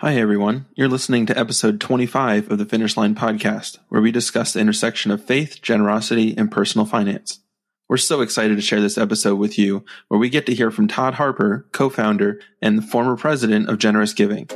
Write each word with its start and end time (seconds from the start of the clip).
Hi, 0.00 0.14
everyone. 0.14 0.66
You're 0.76 0.86
listening 0.86 1.26
to 1.26 1.36
episode 1.36 1.80
25 1.80 2.52
of 2.52 2.58
the 2.58 2.64
Finish 2.64 2.96
Line 2.96 3.16
podcast, 3.16 3.78
where 3.88 4.00
we 4.00 4.12
discuss 4.12 4.52
the 4.52 4.60
intersection 4.60 5.10
of 5.10 5.24
faith, 5.24 5.60
generosity, 5.60 6.36
and 6.36 6.52
personal 6.52 6.86
finance. 6.86 7.40
We're 7.88 7.96
so 7.96 8.20
excited 8.20 8.54
to 8.54 8.62
share 8.62 8.80
this 8.80 8.96
episode 8.96 9.40
with 9.40 9.58
you, 9.58 9.84
where 10.06 10.20
we 10.20 10.30
get 10.30 10.46
to 10.46 10.54
hear 10.54 10.70
from 10.70 10.86
Todd 10.86 11.14
Harper, 11.14 11.66
co 11.72 11.90
founder 11.90 12.40
and 12.62 12.78
the 12.78 12.82
former 12.82 13.16
president 13.16 13.68
of 13.68 13.80
Generous 13.80 14.12
Giving. 14.12 14.48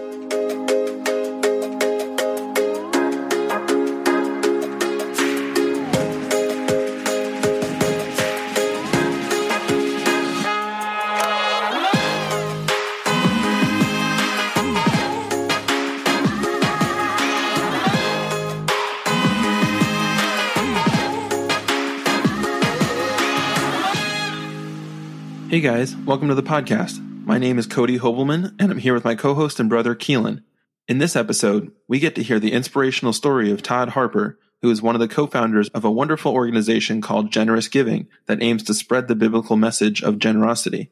Guys, 25.74 25.96
welcome 25.96 26.28
to 26.28 26.34
the 26.34 26.42
podcast. 26.42 27.00
My 27.24 27.38
name 27.38 27.58
is 27.58 27.66
Cody 27.66 27.98
Hobelman, 27.98 28.54
and 28.58 28.70
I'm 28.70 28.76
here 28.76 28.92
with 28.92 29.06
my 29.06 29.14
co 29.14 29.32
host 29.32 29.58
and 29.58 29.70
brother 29.70 29.94
Keelan. 29.94 30.42
In 30.86 30.98
this 30.98 31.16
episode, 31.16 31.72
we 31.88 31.98
get 31.98 32.14
to 32.16 32.22
hear 32.22 32.38
the 32.38 32.52
inspirational 32.52 33.14
story 33.14 33.50
of 33.50 33.62
Todd 33.62 33.88
Harper, 33.88 34.38
who 34.60 34.70
is 34.70 34.82
one 34.82 34.94
of 34.94 35.00
the 35.00 35.08
co 35.08 35.26
founders 35.26 35.70
of 35.70 35.82
a 35.82 35.90
wonderful 35.90 36.30
organization 36.30 37.00
called 37.00 37.32
Generous 37.32 37.68
Giving 37.68 38.06
that 38.26 38.42
aims 38.42 38.62
to 38.64 38.74
spread 38.74 39.08
the 39.08 39.14
biblical 39.14 39.56
message 39.56 40.02
of 40.02 40.18
generosity. 40.18 40.90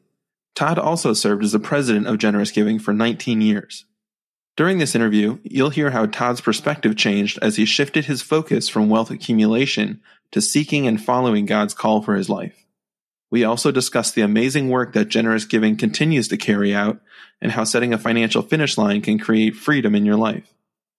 Todd 0.55 0.79
also 0.79 1.13
served 1.13 1.43
as 1.43 1.51
the 1.51 1.59
president 1.59 2.07
of 2.07 2.17
Generous 2.17 2.49
Giving 2.49 2.79
for 2.79 2.91
19 2.91 3.39
years. 3.39 3.85
During 4.57 4.79
this 4.79 4.95
interview, 4.95 5.37
you'll 5.43 5.69
hear 5.69 5.91
how 5.91 6.07
Todd's 6.07 6.41
perspective 6.41 6.95
changed 6.95 7.37
as 7.43 7.57
he 7.57 7.65
shifted 7.65 8.05
his 8.05 8.23
focus 8.23 8.67
from 8.67 8.89
wealth 8.89 9.11
accumulation 9.11 10.01
to 10.31 10.41
seeking 10.41 10.87
and 10.87 10.99
following 10.99 11.45
God's 11.45 11.75
call 11.75 12.01
for 12.01 12.15
his 12.15 12.29
life. 12.29 12.60
We 13.31 13.45
also 13.45 13.71
discuss 13.71 14.11
the 14.11 14.21
amazing 14.21 14.69
work 14.69 14.93
that 14.93 15.07
generous 15.07 15.45
giving 15.45 15.77
continues 15.77 16.27
to 16.27 16.37
carry 16.37 16.75
out 16.75 16.99
and 17.41 17.53
how 17.53 17.63
setting 17.63 17.93
a 17.93 17.97
financial 17.97 18.41
finish 18.41 18.77
line 18.77 19.01
can 19.01 19.17
create 19.17 19.55
freedom 19.55 19.95
in 19.95 20.05
your 20.05 20.17
life. 20.17 20.53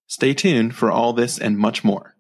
Stay 0.07 0.35
tuned 0.35 0.75
for 0.75 0.91
all 0.91 1.13
this 1.13 1.39
and 1.39 1.59
much 1.59 1.85
more. 1.85 2.17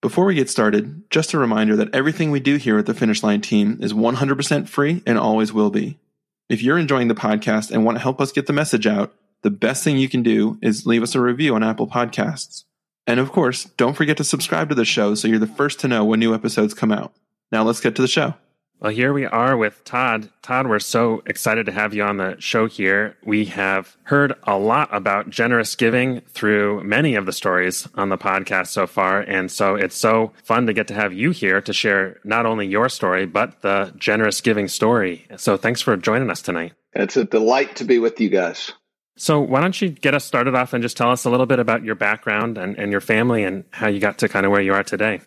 Before 0.00 0.24
we 0.24 0.34
get 0.34 0.50
started, 0.50 1.08
just 1.10 1.32
a 1.32 1.38
reminder 1.38 1.76
that 1.76 1.94
everything 1.94 2.30
we 2.30 2.40
do 2.40 2.56
here 2.56 2.78
at 2.78 2.86
the 2.86 2.94
Finish 2.94 3.22
Line 3.22 3.40
team 3.40 3.78
is 3.80 3.92
100% 3.92 4.68
free 4.68 5.00
and 5.06 5.16
always 5.16 5.52
will 5.52 5.70
be. 5.70 6.00
If 6.48 6.60
you're 6.60 6.78
enjoying 6.78 7.06
the 7.06 7.14
podcast 7.14 7.70
and 7.70 7.84
want 7.84 7.96
to 7.96 8.02
help 8.02 8.20
us 8.20 8.32
get 8.32 8.46
the 8.46 8.52
message 8.52 8.86
out, 8.86 9.14
the 9.42 9.50
best 9.50 9.84
thing 9.84 9.98
you 9.98 10.08
can 10.08 10.24
do 10.24 10.58
is 10.60 10.86
leave 10.86 11.02
us 11.02 11.14
a 11.14 11.20
review 11.20 11.54
on 11.54 11.62
Apple 11.62 11.86
Podcasts. 11.86 12.64
And 13.06 13.20
of 13.20 13.30
course, 13.30 13.64
don't 13.76 13.94
forget 13.94 14.16
to 14.16 14.24
subscribe 14.24 14.68
to 14.70 14.74
the 14.74 14.84
show 14.84 15.14
so 15.14 15.28
you're 15.28 15.38
the 15.38 15.46
first 15.46 15.78
to 15.80 15.88
know 15.88 16.04
when 16.04 16.20
new 16.20 16.34
episodes 16.34 16.74
come 16.74 16.90
out. 16.90 17.12
Now 17.52 17.62
let's 17.62 17.80
get 17.80 17.94
to 17.96 18.02
the 18.02 18.08
show. 18.08 18.34
Well, 18.82 18.90
here 18.90 19.12
we 19.12 19.26
are 19.26 19.56
with 19.56 19.84
Todd. 19.84 20.28
Todd, 20.42 20.66
we're 20.66 20.80
so 20.80 21.22
excited 21.26 21.66
to 21.66 21.72
have 21.72 21.94
you 21.94 22.02
on 22.02 22.16
the 22.16 22.34
show 22.40 22.66
here. 22.66 23.16
We 23.24 23.44
have 23.44 23.96
heard 24.02 24.34
a 24.42 24.58
lot 24.58 24.88
about 24.90 25.30
generous 25.30 25.76
giving 25.76 26.22
through 26.22 26.82
many 26.82 27.14
of 27.14 27.24
the 27.24 27.32
stories 27.32 27.86
on 27.94 28.08
the 28.08 28.18
podcast 28.18 28.66
so 28.70 28.88
far. 28.88 29.20
And 29.20 29.52
so 29.52 29.76
it's 29.76 29.94
so 29.94 30.32
fun 30.42 30.66
to 30.66 30.72
get 30.72 30.88
to 30.88 30.94
have 30.94 31.12
you 31.12 31.30
here 31.30 31.60
to 31.60 31.72
share 31.72 32.18
not 32.24 32.44
only 32.44 32.66
your 32.66 32.88
story, 32.88 33.24
but 33.24 33.62
the 33.62 33.92
generous 33.96 34.40
giving 34.40 34.66
story. 34.66 35.28
So 35.36 35.56
thanks 35.56 35.80
for 35.80 35.96
joining 35.96 36.28
us 36.28 36.42
tonight. 36.42 36.72
It's 36.92 37.16
a 37.16 37.24
delight 37.24 37.76
to 37.76 37.84
be 37.84 38.00
with 38.00 38.20
you 38.20 38.30
guys. 38.30 38.72
So, 39.14 39.40
why 39.40 39.60
don't 39.60 39.80
you 39.80 39.90
get 39.90 40.14
us 40.14 40.24
started 40.24 40.54
off 40.54 40.72
and 40.72 40.82
just 40.82 40.96
tell 40.96 41.10
us 41.10 41.26
a 41.26 41.30
little 41.30 41.46
bit 41.46 41.58
about 41.58 41.84
your 41.84 41.94
background 41.94 42.56
and, 42.56 42.76
and 42.78 42.90
your 42.90 43.02
family 43.02 43.44
and 43.44 43.64
how 43.70 43.86
you 43.86 44.00
got 44.00 44.18
to 44.18 44.28
kind 44.28 44.46
of 44.46 44.50
where 44.50 44.62
you 44.62 44.72
are 44.72 44.82
today? 44.82 45.20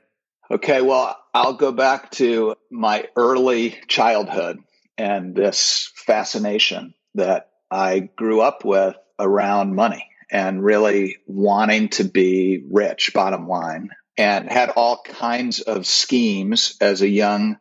Okay, 0.52 0.84
well, 0.84 1.18
I'll 1.34 1.56
go 1.56 1.72
back 1.72 2.12
to 2.12 2.56
my 2.70 3.08
early 3.16 3.80
childhood 3.88 4.60
and 4.96 5.34
this 5.34 5.92
fascination 5.96 6.94
that 7.16 7.50
I 7.72 8.10
grew 8.16 8.42
up 8.42 8.64
with 8.64 8.96
around 9.18 9.74
money 9.74 10.08
and 10.30 10.64
really 10.64 11.18
wanting 11.26 11.90
to 11.90 12.04
be 12.04 12.64
rich, 12.70 13.12
bottom 13.12 13.48
line, 13.48 13.90
and 14.20 14.48
had 14.48 14.70
all 14.70 15.02
kinds 15.04 15.62
of 15.62 15.88
schemes 15.88 16.78
as 16.80 17.02
a 17.02 17.10
young 17.10 17.58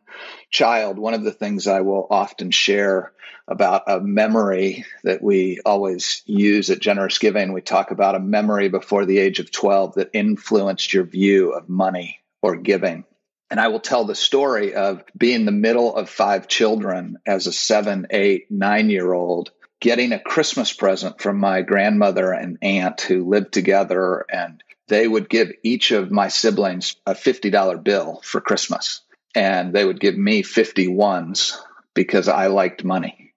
child. 0.51 0.99
One 0.99 1.15
of 1.15 1.23
the 1.23 1.33
things 1.33 1.65
I 1.65 1.81
will 1.81 2.05
often 2.11 2.51
share 2.51 3.13
about 3.47 3.83
a 3.87 3.99
memory 3.99 4.85
that 5.03 5.23
we 5.23 5.59
always 5.65 6.21
use 6.27 6.69
at 6.69 6.81
Generous 6.81 7.17
Giving, 7.17 7.51
we 7.51 7.61
talk 7.61 7.89
about 7.89 8.13
a 8.13 8.19
memory 8.19 8.69
before 8.69 9.05
the 9.05 9.17
age 9.17 9.39
of 9.39 9.51
12 9.51 9.95
that 9.95 10.11
influenced 10.13 10.93
your 10.93 11.03
view 11.03 11.51
of 11.51 11.67
money 11.67 12.19
or 12.45 12.55
giving. 12.55 13.03
And 13.49 13.59
I 13.59 13.69
will 13.69 13.79
tell 13.79 14.05
the 14.05 14.13
story 14.13 14.75
of 14.75 15.03
being 15.17 15.45
the 15.45 15.51
middle 15.51 15.95
of 15.95 16.09
five 16.11 16.47
children 16.47 17.17
as 17.25 17.47
a 17.47 17.51
seven, 17.51 18.05
eight, 18.11 18.51
nine 18.51 18.91
year 18.91 19.11
old, 19.11 19.49
getting 19.79 20.11
a 20.11 20.19
Christmas 20.19 20.71
present 20.71 21.19
from 21.19 21.39
my 21.39 21.63
grandmother 21.63 22.31
and 22.31 22.59
aunt 22.61 23.01
who 23.01 23.27
lived 23.27 23.51
together. 23.51 24.27
And 24.31 24.63
they 24.87 25.07
would 25.07 25.27
give 25.27 25.53
each 25.63 25.89
of 25.89 26.11
my 26.11 26.27
siblings 26.27 26.97
a 27.07 27.15
$50 27.15 27.83
bill 27.83 28.21
for 28.23 28.41
Christmas. 28.41 29.01
And 29.33 29.73
they 29.73 29.83
would 29.83 29.99
give 29.99 30.15
me 30.15 30.43
51s 30.43 31.57
because 31.95 32.27
I 32.27 32.47
liked 32.47 32.83
money 32.83 33.33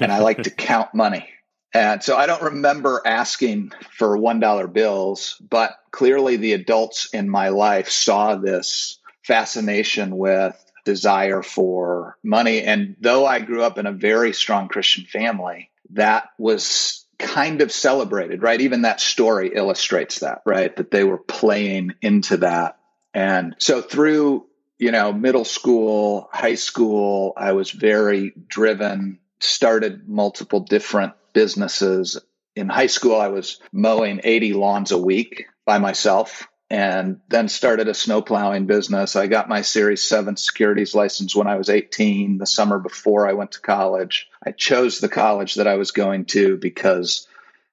and 0.00 0.10
I 0.10 0.20
like 0.20 0.44
to 0.44 0.50
count 0.68 0.94
money. 0.94 1.28
And 1.76 2.02
so 2.02 2.16
I 2.16 2.24
don't 2.24 2.40
remember 2.40 3.02
asking 3.04 3.72
for 3.98 4.16
$1 4.16 4.72
bills, 4.72 5.36
but 5.46 5.76
clearly 5.90 6.38
the 6.38 6.54
adults 6.54 7.10
in 7.12 7.28
my 7.28 7.50
life 7.50 7.90
saw 7.90 8.36
this 8.36 8.98
fascination 9.22 10.16
with 10.16 10.56
desire 10.86 11.42
for 11.42 12.16
money. 12.22 12.62
And 12.62 12.96
though 12.98 13.26
I 13.26 13.40
grew 13.40 13.62
up 13.62 13.76
in 13.76 13.84
a 13.84 13.92
very 13.92 14.32
strong 14.32 14.68
Christian 14.68 15.04
family, 15.04 15.68
that 15.90 16.30
was 16.38 17.04
kind 17.18 17.60
of 17.60 17.70
celebrated, 17.70 18.42
right? 18.42 18.62
Even 18.62 18.82
that 18.82 18.98
story 18.98 19.52
illustrates 19.54 20.20
that, 20.20 20.40
right? 20.46 20.74
That 20.76 20.90
they 20.90 21.04
were 21.04 21.18
playing 21.18 21.92
into 22.00 22.38
that. 22.38 22.78
And 23.12 23.54
so 23.58 23.82
through, 23.82 24.46
you 24.78 24.92
know, 24.92 25.12
middle 25.12 25.44
school, 25.44 26.30
high 26.32 26.54
school, 26.54 27.34
I 27.36 27.52
was 27.52 27.70
very 27.70 28.32
driven, 28.48 29.18
started 29.40 30.08
multiple 30.08 30.60
different 30.60 31.12
businesses. 31.36 32.18
In 32.54 32.70
high 32.70 32.86
school, 32.86 33.20
I 33.20 33.28
was 33.28 33.60
mowing 33.70 34.22
80 34.24 34.54
lawns 34.54 34.90
a 34.90 34.96
week 34.96 35.44
by 35.66 35.76
myself 35.76 36.48
and 36.70 37.20
then 37.28 37.48
started 37.48 37.88
a 37.88 37.94
snow 37.94 38.22
plowing 38.22 38.64
business. 38.64 39.16
I 39.16 39.26
got 39.26 39.46
my 39.46 39.60
Series 39.60 40.08
7 40.08 40.38
securities 40.38 40.94
license 40.94 41.36
when 41.36 41.46
I 41.46 41.56
was 41.56 41.68
18, 41.68 42.38
the 42.38 42.46
summer 42.46 42.78
before 42.78 43.28
I 43.28 43.34
went 43.34 43.52
to 43.52 43.60
college. 43.60 44.28
I 44.42 44.52
chose 44.52 44.98
the 44.98 45.10
college 45.10 45.56
that 45.56 45.66
I 45.66 45.74
was 45.74 45.90
going 45.90 46.24
to 46.36 46.56
because 46.56 47.28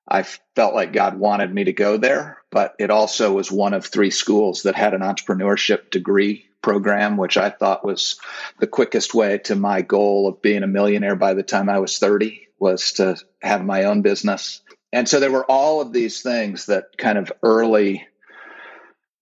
I 0.06 0.24
felt 0.24 0.76
like 0.76 0.92
God 0.92 1.18
wanted 1.18 1.54
me 1.54 1.64
to 1.64 1.72
go 1.72 1.96
there, 1.96 2.40
but 2.52 2.76
it 2.80 2.90
also 2.90 3.32
was 3.32 3.50
one 3.50 3.74
of 3.74 3.86
three 3.86 4.12
schools 4.12 4.64
that 4.64 4.76
had 4.76 4.94
an 4.94 5.00
entrepreneurship 5.00 5.90
degree 5.90 6.50
program, 6.62 7.16
which 7.16 7.38
I 7.38 7.50
thought 7.50 7.86
was 7.86 8.20
the 8.60 8.68
quickest 8.68 9.14
way 9.14 9.38
to 9.46 9.56
my 9.56 9.82
goal 9.84 10.28
of 10.28 10.42
being 10.42 10.64
a 10.64 10.68
millionaire 10.68 11.16
by 11.16 11.34
the 11.34 11.44
time 11.44 11.70
I 11.70 11.80
was 11.80 11.98
30 11.98 12.43
was 12.60 12.94
to 12.94 13.18
have 13.42 13.64
my 13.66 13.86
own 13.86 14.02
business. 14.02 14.62
And 14.92 15.08
so 15.10 15.20
there 15.20 15.32
were 15.32 15.50
all 15.50 15.82
of 15.82 15.92
these 15.92 16.22
things 16.22 16.68
that 16.68 16.98
kind 16.98 17.18
of 17.18 17.32
early 17.42 18.08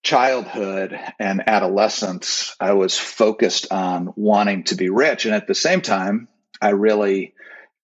childhood 0.04 1.00
and 1.20 1.44
adolescence, 1.48 2.56
I 2.60 2.74
was 2.74 2.98
focused 2.98 3.72
on 3.72 4.14
wanting 4.16 4.64
to 4.66 4.76
be 4.76 4.90
rich. 4.90 5.26
And 5.26 5.36
at 5.36 5.48
the 5.48 5.56
same 5.56 5.82
time, 5.82 6.28
I 6.62 6.70
really 6.70 7.34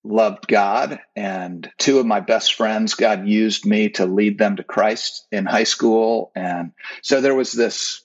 loved 0.03 0.47
God. 0.47 0.99
And 1.15 1.69
two 1.77 1.99
of 1.99 2.05
my 2.05 2.19
best 2.19 2.53
friends, 2.55 2.95
God 2.95 3.27
used 3.27 3.65
me 3.65 3.89
to 3.91 4.05
lead 4.05 4.37
them 4.37 4.55
to 4.55 4.63
Christ 4.63 5.27
in 5.31 5.45
high 5.45 5.65
school. 5.65 6.31
And 6.35 6.71
so 7.01 7.21
there 7.21 7.35
was 7.35 7.51
this, 7.51 8.03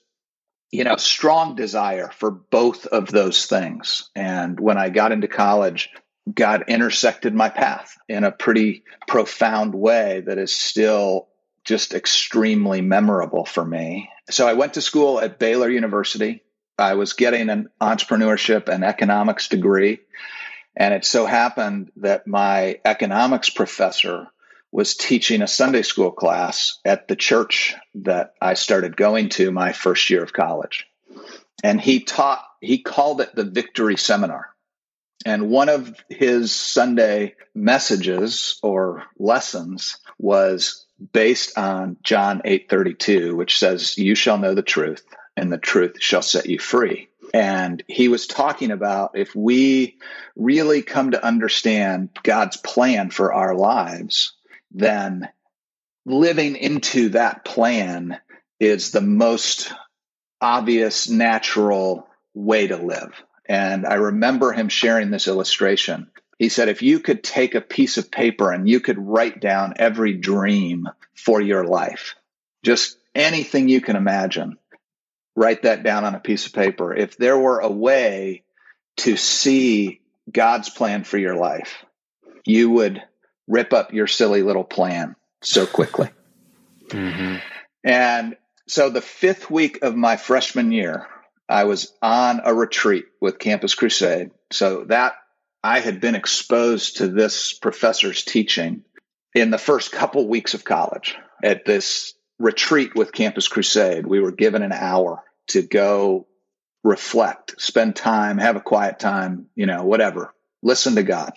you 0.71 0.83
know, 0.83 0.97
strong 0.97 1.55
desire 1.55 2.09
for 2.13 2.29
both 2.29 2.85
of 2.85 3.07
those 3.07 3.45
things. 3.45 4.09
And 4.15 4.59
when 4.59 4.77
I 4.77 4.89
got 4.89 5.11
into 5.11 5.27
college, 5.27 5.89
God 6.31 6.65
intersected 6.67 7.33
my 7.33 7.49
path 7.49 7.97
in 8.07 8.23
a 8.23 8.31
pretty 8.31 8.83
profound 9.07 9.75
way 9.75 10.21
that 10.25 10.37
is 10.37 10.55
still 10.55 11.27
just 11.65 11.93
extremely 11.93 12.81
memorable 12.81 13.45
for 13.45 13.63
me. 13.63 14.09
So 14.29 14.47
I 14.47 14.53
went 14.53 14.75
to 14.75 14.81
school 14.81 15.19
at 15.19 15.39
Baylor 15.39 15.69
University. 15.69 16.43
I 16.77 16.93
was 16.95 17.13
getting 17.13 17.49
an 17.49 17.69
entrepreneurship 17.81 18.67
and 18.69 18.83
economics 18.83 19.47
degree. 19.47 19.99
And 20.75 20.93
it 20.93 21.05
so 21.05 21.25
happened 21.25 21.91
that 21.97 22.25
my 22.25 22.79
economics 22.83 23.49
professor 23.49 24.27
was 24.71 24.95
teaching 24.95 25.41
a 25.41 25.47
Sunday 25.47 25.83
school 25.83 26.11
class 26.11 26.79
at 26.83 27.07
the 27.07 27.15
church 27.15 27.75
that 27.95 28.33
I 28.41 28.55
started 28.55 28.97
going 28.97 29.29
to 29.29 29.51
my 29.51 29.71
first 29.71 30.09
year 30.09 30.23
of 30.23 30.33
college. 30.33 30.87
And 31.63 31.79
he 31.79 31.99
taught, 31.99 32.43
he 32.59 32.79
called 32.79 33.21
it 33.21 33.35
the 33.35 33.43
Victory 33.43 33.97
Seminar. 33.97 34.52
And 35.25 35.49
one 35.49 35.69
of 35.69 35.93
his 36.09 36.53
Sunday 36.53 37.35
messages 37.55 38.59
or 38.61 39.03
lessons 39.17 39.97
was 40.17 40.85
based 41.11 41.57
on 41.57 41.97
John 42.03 42.41
8:32, 42.45 43.35
which 43.35 43.57
says, 43.57 43.97
"You 43.97 44.15
shall 44.15 44.37
know 44.37 44.53
the 44.53 44.61
truth, 44.61 45.03
and 45.37 45.51
the 45.51 45.57
truth 45.57 45.95
shall 45.99 46.21
set 46.21 46.47
you 46.47 46.59
free." 46.59 47.09
And 47.33 47.83
he 47.87 48.09
was 48.09 48.27
talking 48.27 48.69
about 48.69 49.11
if 49.15 49.35
we 49.35 49.97
really 50.35 50.81
come 50.81 51.11
to 51.11 51.25
understand 51.25 52.09
God's 52.21 52.57
plan 52.57 53.09
for 53.09 53.33
our 53.33 53.55
lives, 53.55 54.33
then 54.71 55.29
living 56.05 56.55
into 56.55 57.09
that 57.09 57.43
plan 57.43 58.19
is 58.59 58.91
the 58.91 59.01
most 59.01 59.71
obvious, 60.41 61.09
natural 61.09 62.07
way 62.33 62.67
to 62.67 62.77
live. 62.77 63.13
And 63.45 63.85
I 63.85 63.95
remember 63.95 64.53
him 64.53 64.69
sharing 64.69 65.11
this 65.11 65.27
illustration. 65.27 66.09
He 66.39 66.49
said, 66.49 66.69
if 66.69 66.81
you 66.81 66.99
could 66.99 67.23
take 67.23 67.55
a 67.55 67.61
piece 67.61 67.97
of 67.97 68.11
paper 68.11 68.51
and 68.51 68.67
you 68.67 68.79
could 68.79 68.97
write 68.97 69.39
down 69.39 69.73
every 69.77 70.13
dream 70.13 70.87
for 71.15 71.39
your 71.41 71.63
life, 71.63 72.15
just 72.63 72.97
anything 73.13 73.69
you 73.69 73.81
can 73.81 73.95
imagine, 73.95 74.57
write 75.35 75.63
that 75.63 75.83
down 75.83 76.05
on 76.05 76.15
a 76.15 76.19
piece 76.19 76.47
of 76.47 76.53
paper. 76.53 76.93
If 76.93 77.17
there 77.17 77.37
were 77.37 77.59
a 77.59 77.71
way 77.71 78.43
to 78.97 79.17
see 79.17 80.01
God's 80.31 80.69
plan 80.69 81.03
for 81.03 81.17
your 81.17 81.35
life, 81.35 81.85
you 82.45 82.69
would 82.71 83.01
rip 83.47 83.73
up 83.73 83.93
your 83.93 84.07
silly 84.07 84.41
little 84.41 84.63
plan 84.63 85.15
so 85.41 85.65
quickly. 85.65 86.09
Mm-hmm. 86.87 87.37
And 87.83 88.37
so 88.67 88.89
the 88.89 89.01
fifth 89.01 89.51
week 89.51 89.83
of 89.83 89.95
my 89.95 90.15
freshman 90.15 90.71
year, 90.71 91.07
I 91.49 91.65
was 91.65 91.93
on 92.01 92.41
a 92.43 92.53
retreat 92.53 93.05
with 93.21 93.39
Campus 93.39 93.75
Crusade. 93.75 94.31
So 94.51 94.85
that 94.85 95.13
I 95.63 95.79
had 95.79 96.01
been 96.01 96.15
exposed 96.15 96.97
to 96.97 97.07
this 97.07 97.53
professor's 97.53 98.23
teaching 98.23 98.83
in 99.33 99.49
the 99.49 99.57
first 99.57 99.91
couple 99.91 100.27
weeks 100.27 100.53
of 100.53 100.63
college 100.63 101.15
at 101.43 101.65
this 101.65 102.13
retreat 102.39 102.95
with 102.95 103.13
Campus 103.13 103.47
Crusade. 103.47 104.05
We 104.05 104.19
were 104.19 104.31
given 104.31 104.61
an 104.61 104.71
hour 104.71 105.23
to 105.47 105.61
go 105.61 106.27
reflect, 106.83 107.61
spend 107.61 107.95
time, 107.95 108.37
have 108.37 108.55
a 108.55 108.61
quiet 108.61 108.99
time, 108.99 109.47
you 109.55 109.65
know, 109.65 109.83
whatever, 109.83 110.33
listen 110.61 110.95
to 110.95 111.03
God. 111.03 111.33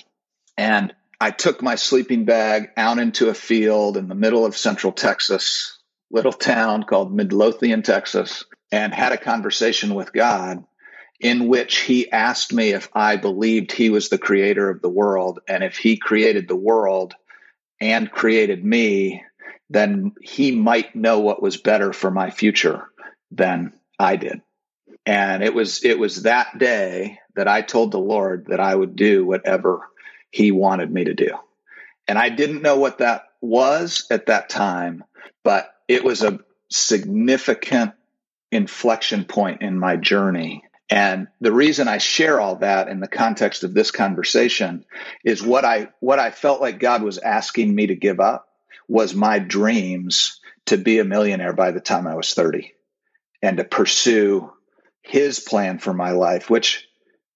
And 0.57 0.93
I 1.21 1.31
took 1.31 1.63
my 1.63 1.77
sleeping 1.77 2.25
bag 2.25 2.71
out 2.77 2.99
into 2.99 3.29
a 3.29 3.35
field 3.35 3.97
in 3.97 4.09
the 4.09 4.15
middle 4.15 4.45
of 4.45 4.57
central 4.57 4.93
Texas, 4.93 5.79
little 6.11 6.33
town 6.33 6.83
called 6.83 7.15
Midlothian, 7.15 7.83
Texas, 7.83 8.45
and 8.73 8.93
had 8.93 9.13
a 9.13 9.19
conversation 9.19 9.95
with 9.95 10.13
God 10.13 10.65
in 11.21 11.49
which 11.49 11.79
he 11.79 12.11
asked 12.11 12.53
me 12.53 12.71
if 12.71 12.89
I 12.93 13.17
believed 13.17 13.73
he 13.73 13.91
was 13.91 14.09
the 14.09 14.19
creator 14.19 14.69
of 14.69 14.83
the 14.83 14.89
world. 14.89 15.41
And 15.49 15.65
if 15.65 15.79
he 15.79 15.97
created 15.97 16.47
the 16.47 16.57
world 16.57 17.15
and 17.81 18.11
created 18.11 18.65
me, 18.65 19.23
then 19.71 20.13
he 20.21 20.53
might 20.53 20.95
know 20.95 21.21
what 21.21 21.43
was 21.43 21.57
better 21.57 21.93
for 21.93 22.11
my 22.11 22.31
future 22.31 22.85
than 23.31 23.73
I 23.99 24.17
did. 24.17 24.43
And 25.05 25.43
it 25.43 25.55
was 25.55 25.85
it 25.85 25.99
was 25.99 26.23
that 26.23 26.59
day 26.59 27.19
that 27.35 27.49
I 27.49 27.63
told 27.63 27.93
the 27.93 27.99
Lord 27.99 28.47
that 28.49 28.61
I 28.61 28.75
would 28.75 28.97
do 28.97 29.25
whatever 29.25 29.81
he 30.31 30.51
wanted 30.51 30.91
me 30.91 31.05
to 31.05 31.15
do. 31.15 31.31
And 32.09 32.19
I 32.19 32.29
didn't 32.29 32.63
know 32.63 32.77
what 32.77 32.99
that 32.99 33.23
was 33.41 34.07
at 34.11 34.27
that 34.27 34.49
time, 34.49 35.05
but 35.45 35.71
it 35.89 36.05
was 36.05 36.23
a 36.23 36.41
significant 36.71 37.93
inflection 38.51 39.25
point 39.25 39.63
in 39.63 39.79
my 39.79 39.97
journey. 39.97 40.63
And 40.89 41.29
the 41.41 41.53
reason 41.53 41.89
I 41.89 41.99
share 41.99 42.41
all 42.41 42.57
that 42.57 42.89
in 42.89 43.01
the 43.01 43.09
context 43.09 43.65
of 43.65 43.75
this 43.75 43.91
conversation 43.91 44.85
is 45.25 45.43
what 45.43 45.65
I 45.65 45.89
what 46.01 46.21
I 46.21 46.31
felt 46.31 46.61
like 46.61 46.79
God 46.79 47.03
was 47.03 47.19
asking 47.19 47.75
me 47.75 47.89
to 47.89 47.97
give 47.97 48.21
up 48.21 48.49
was 48.89 49.15
my 49.15 49.41
dreams 49.41 50.41
to 50.67 50.77
be 50.77 51.01
a 51.01 51.05
millionaire 51.05 51.53
by 51.53 51.73
the 51.73 51.81
time 51.81 52.07
I 52.07 52.15
was 52.15 52.35
30 52.35 52.73
and 53.43 53.57
to 53.57 53.65
pursue 53.65 54.53
his 55.03 55.41
plan 55.41 55.79
for 55.79 55.93
my 55.93 56.13
life, 56.13 56.49
which 56.49 56.89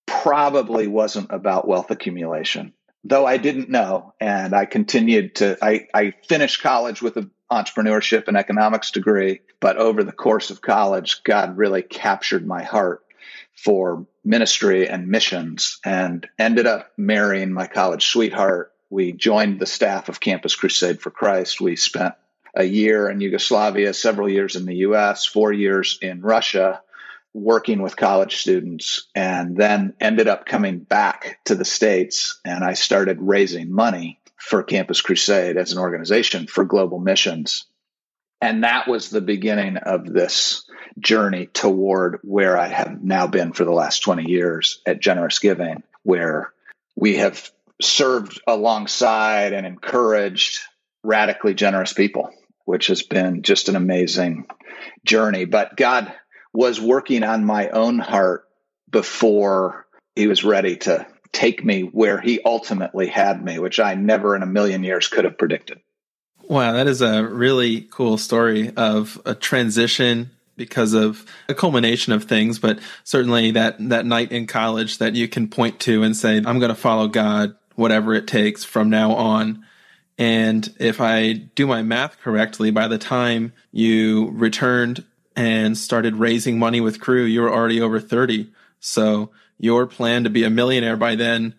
probably 0.06 0.86
wasn't 0.86 1.30
about 1.30 1.66
wealth 1.66 1.90
accumulation 1.90 2.72
though 3.04 3.26
I 3.26 3.36
didn't 3.36 3.70
know. 3.70 4.14
And 4.20 4.54
I 4.54 4.66
continued 4.66 5.36
to, 5.36 5.56
I, 5.62 5.88
I 5.94 6.14
finished 6.28 6.62
college 6.62 7.00
with 7.02 7.16
an 7.16 7.30
entrepreneurship 7.50 8.28
and 8.28 8.36
economics 8.36 8.90
degree. 8.90 9.40
But 9.60 9.76
over 9.76 10.04
the 10.04 10.12
course 10.12 10.50
of 10.50 10.62
college, 10.62 11.22
God 11.24 11.56
really 11.56 11.82
captured 11.82 12.46
my 12.46 12.62
heart 12.62 13.02
for 13.54 14.06
ministry 14.24 14.88
and 14.88 15.08
missions 15.08 15.78
and 15.84 16.26
ended 16.38 16.66
up 16.66 16.92
marrying 16.96 17.52
my 17.52 17.66
college 17.66 18.06
sweetheart. 18.06 18.72
We 18.88 19.12
joined 19.12 19.60
the 19.60 19.66
staff 19.66 20.08
of 20.08 20.20
Campus 20.20 20.54
Crusade 20.56 21.00
for 21.00 21.10
Christ. 21.10 21.60
We 21.60 21.76
spent 21.76 22.14
a 22.54 22.64
year 22.64 23.08
in 23.08 23.20
Yugoslavia, 23.20 23.94
several 23.94 24.28
years 24.28 24.56
in 24.56 24.66
the 24.66 24.76
US, 24.76 25.26
four 25.26 25.52
years 25.52 25.98
in 26.02 26.22
Russia 26.22 26.82
working 27.32 27.80
with 27.80 27.96
college 27.96 28.38
students 28.38 29.06
and 29.14 29.56
then 29.56 29.94
ended 30.00 30.26
up 30.26 30.46
coming 30.46 30.80
back 30.80 31.38
to 31.44 31.54
the 31.54 31.64
States. 31.64 32.40
And 32.44 32.64
I 32.64 32.74
started 32.74 33.18
raising 33.20 33.72
money 33.72 34.19
for 34.40 34.62
Campus 34.62 35.00
Crusade 35.00 35.56
as 35.56 35.72
an 35.72 35.78
organization 35.78 36.46
for 36.46 36.64
global 36.64 36.98
missions. 36.98 37.66
And 38.40 38.64
that 38.64 38.88
was 38.88 39.10
the 39.10 39.20
beginning 39.20 39.76
of 39.76 40.06
this 40.06 40.68
journey 40.98 41.46
toward 41.46 42.20
where 42.22 42.56
I 42.56 42.68
have 42.68 43.02
now 43.02 43.26
been 43.26 43.52
for 43.52 43.64
the 43.64 43.72
last 43.72 44.02
20 44.02 44.30
years 44.30 44.80
at 44.86 45.00
Generous 45.00 45.38
Giving, 45.38 45.82
where 46.02 46.52
we 46.96 47.18
have 47.18 47.50
served 47.82 48.40
alongside 48.46 49.52
and 49.52 49.66
encouraged 49.66 50.58
radically 51.04 51.54
generous 51.54 51.92
people, 51.92 52.30
which 52.64 52.86
has 52.88 53.02
been 53.02 53.42
just 53.42 53.68
an 53.68 53.76
amazing 53.76 54.46
journey. 55.04 55.44
But 55.44 55.76
God 55.76 56.12
was 56.52 56.80
working 56.80 57.22
on 57.22 57.44
my 57.44 57.68
own 57.68 57.98
heart 57.98 58.44
before 58.90 59.86
he 60.16 60.26
was 60.26 60.44
ready 60.44 60.76
to 60.76 61.06
take 61.32 61.64
me 61.64 61.82
where 61.82 62.20
he 62.20 62.40
ultimately 62.44 63.06
had 63.06 63.44
me, 63.44 63.58
which 63.58 63.80
I 63.80 63.94
never 63.94 64.34
in 64.34 64.42
a 64.42 64.46
million 64.46 64.82
years 64.84 65.08
could 65.08 65.24
have 65.24 65.38
predicted. 65.38 65.80
Wow, 66.42 66.72
that 66.72 66.88
is 66.88 67.00
a 67.00 67.24
really 67.24 67.82
cool 67.82 68.18
story 68.18 68.72
of 68.76 69.20
a 69.24 69.34
transition 69.34 70.30
because 70.56 70.92
of 70.92 71.24
a 71.48 71.54
culmination 71.54 72.12
of 72.12 72.24
things, 72.24 72.58
but 72.58 72.78
certainly 73.04 73.52
that 73.52 73.76
that 73.88 74.04
night 74.04 74.32
in 74.32 74.46
college 74.46 74.98
that 74.98 75.14
you 75.14 75.28
can 75.28 75.48
point 75.48 75.80
to 75.80 76.02
and 76.02 76.16
say, 76.16 76.36
I'm 76.36 76.58
going 76.58 76.68
to 76.68 76.74
follow 76.74 77.08
God 77.08 77.54
whatever 77.76 78.12
it 78.14 78.26
takes 78.26 78.62
from 78.64 78.90
now 78.90 79.12
on. 79.12 79.64
And 80.18 80.68
if 80.78 81.00
I 81.00 81.32
do 81.32 81.66
my 81.66 81.82
math 81.82 82.18
correctly, 82.20 82.70
by 82.70 82.88
the 82.88 82.98
time 82.98 83.54
you 83.72 84.30
returned 84.32 85.04
and 85.34 85.78
started 85.78 86.16
raising 86.16 86.58
money 86.58 86.80
with 86.82 87.00
Cru, 87.00 87.24
you 87.24 87.40
were 87.40 87.52
already 87.52 87.80
over 87.80 88.00
30. 88.00 88.52
So 88.80 89.30
your 89.60 89.86
plan 89.86 90.24
to 90.24 90.30
be 90.30 90.42
a 90.42 90.50
millionaire 90.50 90.96
by 90.96 91.14
then 91.14 91.54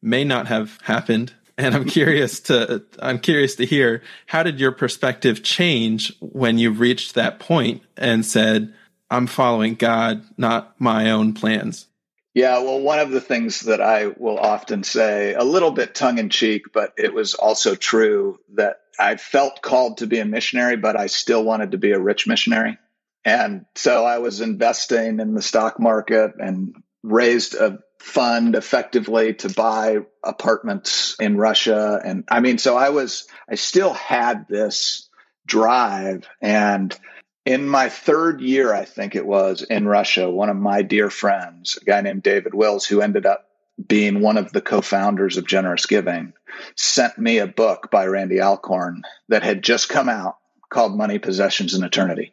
may 0.00 0.22
not 0.22 0.46
have 0.46 0.78
happened. 0.82 1.32
And 1.60 1.74
I'm 1.74 1.86
curious 1.86 2.38
to 2.42 2.84
I'm 3.00 3.18
curious 3.18 3.56
to 3.56 3.66
hear 3.66 4.04
how 4.26 4.44
did 4.44 4.60
your 4.60 4.70
perspective 4.70 5.42
change 5.42 6.16
when 6.20 6.56
you 6.56 6.70
reached 6.70 7.16
that 7.16 7.40
point 7.40 7.82
and 7.96 8.24
said, 8.24 8.72
I'm 9.10 9.26
following 9.26 9.74
God, 9.74 10.22
not 10.36 10.80
my 10.80 11.10
own 11.10 11.34
plans? 11.34 11.88
Yeah, 12.32 12.60
well, 12.60 12.78
one 12.78 13.00
of 13.00 13.10
the 13.10 13.20
things 13.20 13.62
that 13.62 13.80
I 13.80 14.06
will 14.06 14.38
often 14.38 14.84
say, 14.84 15.34
a 15.34 15.42
little 15.42 15.72
bit 15.72 15.96
tongue 15.96 16.18
in 16.18 16.30
cheek, 16.30 16.72
but 16.72 16.92
it 16.96 17.12
was 17.12 17.34
also 17.34 17.74
true 17.74 18.38
that 18.54 18.76
I 18.96 19.16
felt 19.16 19.60
called 19.60 19.98
to 19.98 20.06
be 20.06 20.20
a 20.20 20.24
missionary, 20.24 20.76
but 20.76 20.96
I 20.96 21.08
still 21.08 21.42
wanted 21.42 21.72
to 21.72 21.78
be 21.78 21.90
a 21.90 21.98
rich 21.98 22.28
missionary. 22.28 22.78
And 23.24 23.66
so 23.74 24.04
I 24.04 24.18
was 24.18 24.40
investing 24.40 25.18
in 25.18 25.34
the 25.34 25.42
stock 25.42 25.80
market 25.80 26.34
and 26.38 26.76
raised 27.02 27.54
a 27.54 27.78
fund 27.98 28.54
effectively 28.54 29.34
to 29.34 29.48
buy 29.48 29.98
apartments 30.24 31.16
in 31.18 31.36
Russia. 31.36 32.00
And 32.04 32.24
I 32.28 32.40
mean, 32.40 32.58
so 32.58 32.76
I 32.76 32.90
was, 32.90 33.26
I 33.48 33.56
still 33.56 33.92
had 33.92 34.46
this 34.48 35.08
drive. 35.46 36.28
And 36.40 36.96
in 37.44 37.68
my 37.68 37.88
third 37.88 38.40
year, 38.40 38.72
I 38.72 38.84
think 38.84 39.14
it 39.14 39.26
was 39.26 39.62
in 39.62 39.88
Russia, 39.88 40.30
one 40.30 40.48
of 40.48 40.56
my 40.56 40.82
dear 40.82 41.10
friends, 41.10 41.78
a 41.80 41.84
guy 41.84 42.00
named 42.00 42.22
David 42.22 42.54
Wills, 42.54 42.84
who 42.84 43.00
ended 43.00 43.26
up 43.26 43.46
being 43.84 44.20
one 44.20 44.36
of 44.36 44.52
the 44.52 44.60
co-founders 44.60 45.36
of 45.36 45.46
Generous 45.46 45.86
Giving, 45.86 46.32
sent 46.76 47.16
me 47.16 47.38
a 47.38 47.46
book 47.46 47.90
by 47.90 48.06
Randy 48.06 48.40
Alcorn 48.40 49.02
that 49.28 49.42
had 49.42 49.62
just 49.62 49.88
come 49.88 50.08
out 50.08 50.36
called 50.68 50.96
Money, 50.96 51.18
Possessions, 51.18 51.74
and 51.74 51.84
Eternity. 51.84 52.32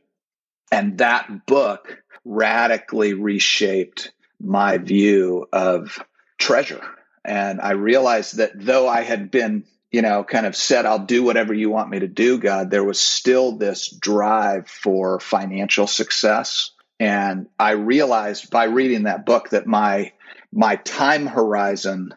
And 0.71 0.97
that 0.97 1.45
book 1.45 2.03
radically 2.25 3.13
reshaped 3.13 4.11
my 4.39 4.77
view 4.77 5.47
of 5.51 5.99
treasure. 6.37 6.81
And 7.23 7.59
I 7.59 7.71
realized 7.71 8.37
that 8.37 8.51
though 8.55 8.87
I 8.87 9.01
had 9.01 9.31
been, 9.31 9.65
you 9.91 10.01
know, 10.01 10.23
kind 10.23 10.45
of 10.45 10.55
said, 10.55 10.85
I'll 10.85 11.05
do 11.05 11.23
whatever 11.23 11.53
you 11.53 11.69
want 11.69 11.89
me 11.89 11.99
to 11.99 12.07
do, 12.07 12.37
God, 12.37 12.69
there 12.69 12.83
was 12.83 12.99
still 12.99 13.53
this 13.57 13.89
drive 13.89 14.67
for 14.67 15.19
financial 15.19 15.87
success. 15.87 16.71
And 16.99 17.47
I 17.59 17.71
realized 17.71 18.51
by 18.51 18.65
reading 18.65 19.03
that 19.03 19.25
book 19.25 19.49
that 19.49 19.67
my, 19.67 20.13
my 20.53 20.75
time 20.77 21.25
horizon 21.25 22.13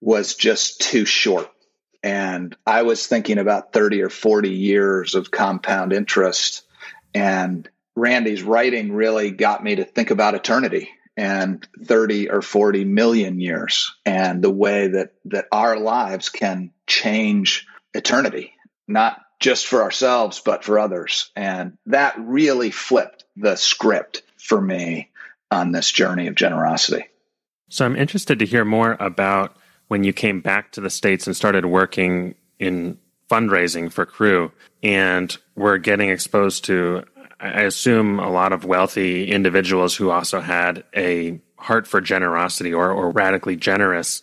was 0.00 0.34
just 0.34 0.80
too 0.80 1.04
short. 1.04 1.50
And 2.02 2.56
I 2.66 2.82
was 2.82 3.06
thinking 3.06 3.38
about 3.38 3.72
30 3.72 4.02
or 4.02 4.08
40 4.08 4.50
years 4.50 5.14
of 5.14 5.30
compound 5.30 5.92
interest. 5.92 6.62
And 7.14 7.68
Randy's 7.94 8.42
writing 8.42 8.92
really 8.92 9.30
got 9.30 9.62
me 9.62 9.76
to 9.76 9.84
think 9.84 10.10
about 10.10 10.34
eternity 10.34 10.88
and 11.16 11.66
30 11.84 12.30
or 12.30 12.42
40 12.42 12.84
million 12.84 13.40
years 13.40 13.94
and 14.04 14.42
the 14.42 14.50
way 14.50 14.88
that, 14.88 15.12
that 15.26 15.46
our 15.52 15.78
lives 15.78 16.28
can 16.28 16.72
change 16.86 17.66
eternity, 17.94 18.52
not 18.88 19.20
just 19.40 19.66
for 19.66 19.82
ourselves, 19.82 20.40
but 20.44 20.64
for 20.64 20.78
others. 20.78 21.30
And 21.36 21.76
that 21.86 22.14
really 22.18 22.70
flipped 22.70 23.24
the 23.36 23.56
script 23.56 24.22
for 24.38 24.60
me 24.60 25.10
on 25.50 25.72
this 25.72 25.90
journey 25.90 26.28
of 26.28 26.34
generosity. 26.34 27.06
So 27.68 27.84
I'm 27.84 27.96
interested 27.96 28.38
to 28.38 28.46
hear 28.46 28.64
more 28.64 28.96
about 29.00 29.56
when 29.88 30.04
you 30.04 30.12
came 30.12 30.40
back 30.40 30.72
to 30.72 30.80
the 30.80 30.90
States 30.90 31.26
and 31.26 31.36
started 31.36 31.66
working 31.66 32.34
in 32.58 32.98
fundraising 33.30 33.90
for 33.90 34.06
Cru 34.06 34.52
and 34.82 35.36
were 35.54 35.78
getting 35.78 36.10
exposed 36.10 36.64
to, 36.66 37.04
I 37.42 37.62
assume, 37.62 38.20
a 38.20 38.30
lot 38.30 38.52
of 38.52 38.64
wealthy 38.64 39.28
individuals 39.28 39.96
who 39.96 40.10
also 40.10 40.40
had 40.40 40.84
a 40.96 41.40
heart 41.56 41.88
for 41.88 42.00
generosity 42.00 42.72
or, 42.72 42.92
or 42.92 43.10
radically 43.10 43.56
generous. 43.56 44.22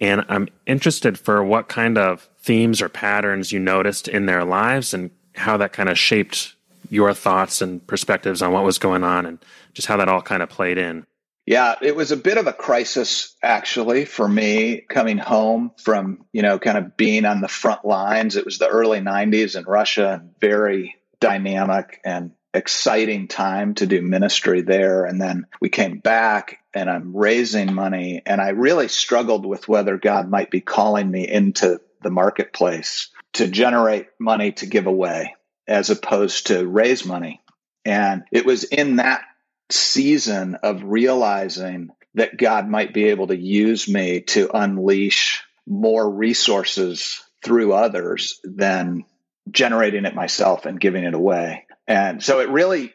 And 0.00 0.24
I'm 0.28 0.48
interested 0.64 1.18
for 1.18 1.42
what 1.42 1.68
kind 1.68 1.98
of 1.98 2.28
themes 2.38 2.80
or 2.80 2.88
patterns 2.88 3.50
you 3.50 3.58
noticed 3.58 4.06
in 4.06 4.26
their 4.26 4.44
lives 4.44 4.94
and 4.94 5.10
how 5.34 5.56
that 5.56 5.72
kind 5.72 5.88
of 5.88 5.98
shaped 5.98 6.54
your 6.90 7.12
thoughts 7.12 7.60
and 7.60 7.84
perspectives 7.88 8.40
on 8.40 8.52
what 8.52 8.62
was 8.62 8.78
going 8.78 9.02
on 9.02 9.26
and 9.26 9.38
just 9.72 9.88
how 9.88 9.96
that 9.96 10.08
all 10.08 10.22
kind 10.22 10.42
of 10.42 10.48
played 10.48 10.78
in. 10.78 11.04
Yeah, 11.46 11.74
it 11.82 11.96
was 11.96 12.12
a 12.12 12.16
bit 12.16 12.38
of 12.38 12.46
a 12.46 12.52
crisis 12.52 13.36
actually 13.42 14.04
for 14.04 14.26
me 14.26 14.80
coming 14.88 15.18
home 15.18 15.72
from, 15.82 16.24
you 16.32 16.42
know, 16.42 16.58
kind 16.58 16.78
of 16.78 16.96
being 16.96 17.24
on 17.24 17.40
the 17.40 17.48
front 17.48 17.84
lines. 17.84 18.36
It 18.36 18.44
was 18.44 18.58
the 18.58 18.68
early 18.68 19.00
90s 19.00 19.56
in 19.56 19.64
Russia 19.64 20.20
and 20.20 20.38
very 20.40 20.94
dynamic 21.20 22.00
and 22.04 22.30
exciting 22.54 23.28
time 23.28 23.74
to 23.74 23.86
do 23.86 24.00
ministry 24.00 24.62
there. 24.62 25.04
And 25.04 25.20
then 25.20 25.46
we 25.60 25.68
came 25.68 25.98
back 25.98 26.60
and 26.72 26.88
I'm 26.88 27.14
raising 27.16 27.74
money. 27.74 28.22
And 28.24 28.40
I 28.40 28.50
really 28.50 28.88
struggled 28.88 29.44
with 29.44 29.68
whether 29.68 29.98
God 29.98 30.30
might 30.30 30.50
be 30.50 30.60
calling 30.60 31.10
me 31.10 31.28
into 31.28 31.80
the 32.02 32.10
marketplace 32.10 33.10
to 33.34 33.48
generate 33.48 34.06
money 34.20 34.52
to 34.52 34.66
give 34.66 34.86
away 34.86 35.34
as 35.66 35.90
opposed 35.90 36.48
to 36.48 36.66
raise 36.66 37.04
money. 37.04 37.42
And 37.84 38.24
it 38.30 38.46
was 38.46 38.64
in 38.64 38.96
that 38.96 39.22
season 39.70 40.56
of 40.62 40.84
realizing 40.84 41.90
that 42.14 42.36
God 42.36 42.68
might 42.68 42.94
be 42.94 43.06
able 43.06 43.26
to 43.28 43.36
use 43.36 43.88
me 43.88 44.20
to 44.20 44.50
unleash 44.54 45.42
more 45.66 46.08
resources 46.08 47.20
through 47.42 47.72
others 47.72 48.40
than 48.44 49.04
generating 49.50 50.04
it 50.04 50.14
myself 50.14 50.66
and 50.66 50.80
giving 50.80 51.04
it 51.04 51.14
away. 51.14 51.66
And 51.86 52.22
so 52.22 52.40
it 52.40 52.48
really 52.48 52.92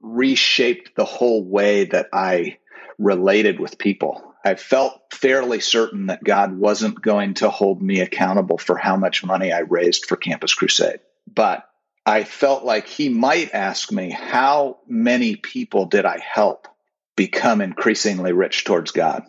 reshaped 0.00 0.96
the 0.96 1.04
whole 1.04 1.44
way 1.44 1.84
that 1.84 2.08
I 2.12 2.58
related 2.98 3.60
with 3.60 3.78
people. 3.78 4.34
I 4.44 4.56
felt 4.56 5.00
fairly 5.12 5.60
certain 5.60 6.06
that 6.06 6.24
God 6.24 6.56
wasn't 6.56 7.00
going 7.00 7.34
to 7.34 7.50
hold 7.50 7.80
me 7.80 8.00
accountable 8.00 8.58
for 8.58 8.76
how 8.76 8.96
much 8.96 9.24
money 9.24 9.52
I 9.52 9.60
raised 9.60 10.06
for 10.06 10.16
Campus 10.16 10.54
Crusade. 10.54 11.00
But 11.32 11.68
I 12.04 12.24
felt 12.24 12.64
like 12.64 12.88
he 12.88 13.08
might 13.08 13.54
ask 13.54 13.92
me, 13.92 14.10
how 14.10 14.78
many 14.88 15.36
people 15.36 15.86
did 15.86 16.04
I 16.04 16.18
help 16.18 16.66
become 17.14 17.60
increasingly 17.60 18.32
rich 18.32 18.64
towards 18.64 18.90
God? 18.90 19.24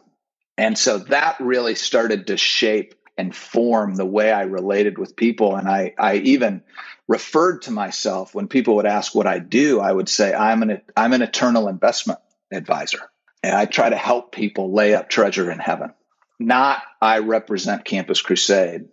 And 0.57 0.77
so 0.77 0.97
that 0.97 1.37
really 1.39 1.75
started 1.75 2.27
to 2.27 2.37
shape 2.37 2.95
and 3.15 3.35
form 3.35 3.95
the 3.95 4.05
way 4.05 4.31
I 4.31 4.43
related 4.43 4.97
with 4.97 5.15
people. 5.15 5.55
And 5.55 5.67
I, 5.67 5.93
I 5.99 6.15
even 6.15 6.63
referred 7.07 7.63
to 7.63 7.71
myself 7.71 8.33
when 8.33 8.47
people 8.47 8.77
would 8.77 8.85
ask 8.85 9.13
what 9.13 9.27
I 9.27 9.39
do, 9.39 9.79
I 9.79 9.91
would 9.91 10.09
say, 10.09 10.33
I'm 10.33 10.63
an, 10.63 10.81
I'm 10.95 11.13
an 11.13 11.21
eternal 11.21 11.67
investment 11.67 12.19
advisor. 12.51 12.99
And 13.41 13.55
I 13.55 13.65
try 13.65 13.89
to 13.89 13.95
help 13.95 14.31
people 14.31 14.73
lay 14.73 14.95
up 14.95 15.09
treasure 15.09 15.51
in 15.51 15.59
heaven. 15.59 15.93
Not 16.39 16.81
I 17.01 17.19
represent 17.19 17.85
Campus 17.85 18.21
Crusade, 18.21 18.85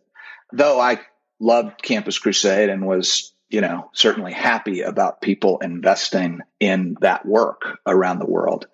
though 0.53 0.81
I 0.81 1.01
loved 1.39 1.83
Campus 1.83 2.19
Crusade 2.19 2.69
and 2.69 2.87
was, 2.87 3.33
you 3.49 3.61
know, 3.61 3.91
certainly 3.95 4.33
happy 4.33 4.83
about 4.83 5.23
people 5.23 5.59
investing 5.59 6.41
in 6.59 6.97
that 7.01 7.25
work 7.25 7.79
around 7.87 8.19
the 8.19 8.27
world. 8.27 8.67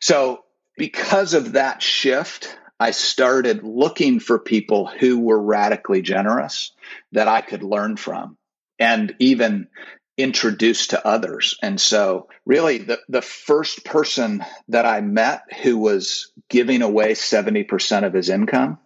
So 0.00 0.44
because 0.76 1.34
of 1.34 1.52
that 1.52 1.82
shift, 1.82 2.56
I 2.78 2.90
started 2.90 3.64
looking 3.64 4.20
for 4.20 4.38
people 4.38 4.86
who 4.86 5.20
were 5.20 5.40
radically 5.40 6.02
generous 6.02 6.72
that 7.12 7.26
I 7.26 7.40
could 7.40 7.62
learn 7.62 7.96
from 7.96 8.35
and 8.78 9.14
even 9.18 9.68
introduced 10.16 10.90
to 10.90 11.06
others. 11.06 11.56
And 11.62 11.80
so, 11.80 12.28
really, 12.44 12.78
the, 12.78 12.98
the 13.08 13.22
first 13.22 13.84
person 13.84 14.44
that 14.68 14.86
I 14.86 15.00
met 15.00 15.42
who 15.62 15.78
was 15.78 16.32
giving 16.48 16.82
away 16.82 17.12
70% 17.12 18.04
of 18.04 18.12
his 18.12 18.30
income 18.30 18.78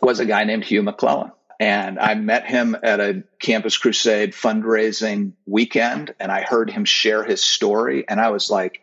was 0.00 0.20
a 0.20 0.26
guy 0.26 0.44
named 0.44 0.64
Hugh 0.64 0.82
Maclellan. 0.82 1.32
And 1.58 1.98
I 1.98 2.14
met 2.14 2.46
him 2.46 2.76
at 2.82 3.00
a 3.00 3.24
Campus 3.40 3.78
Crusade 3.78 4.32
fundraising 4.32 5.32
weekend, 5.46 6.14
and 6.20 6.30
I 6.30 6.42
heard 6.42 6.70
him 6.70 6.84
share 6.84 7.24
his 7.24 7.42
story. 7.42 8.06
And 8.06 8.20
I 8.20 8.28
was 8.28 8.50
like, 8.50 8.82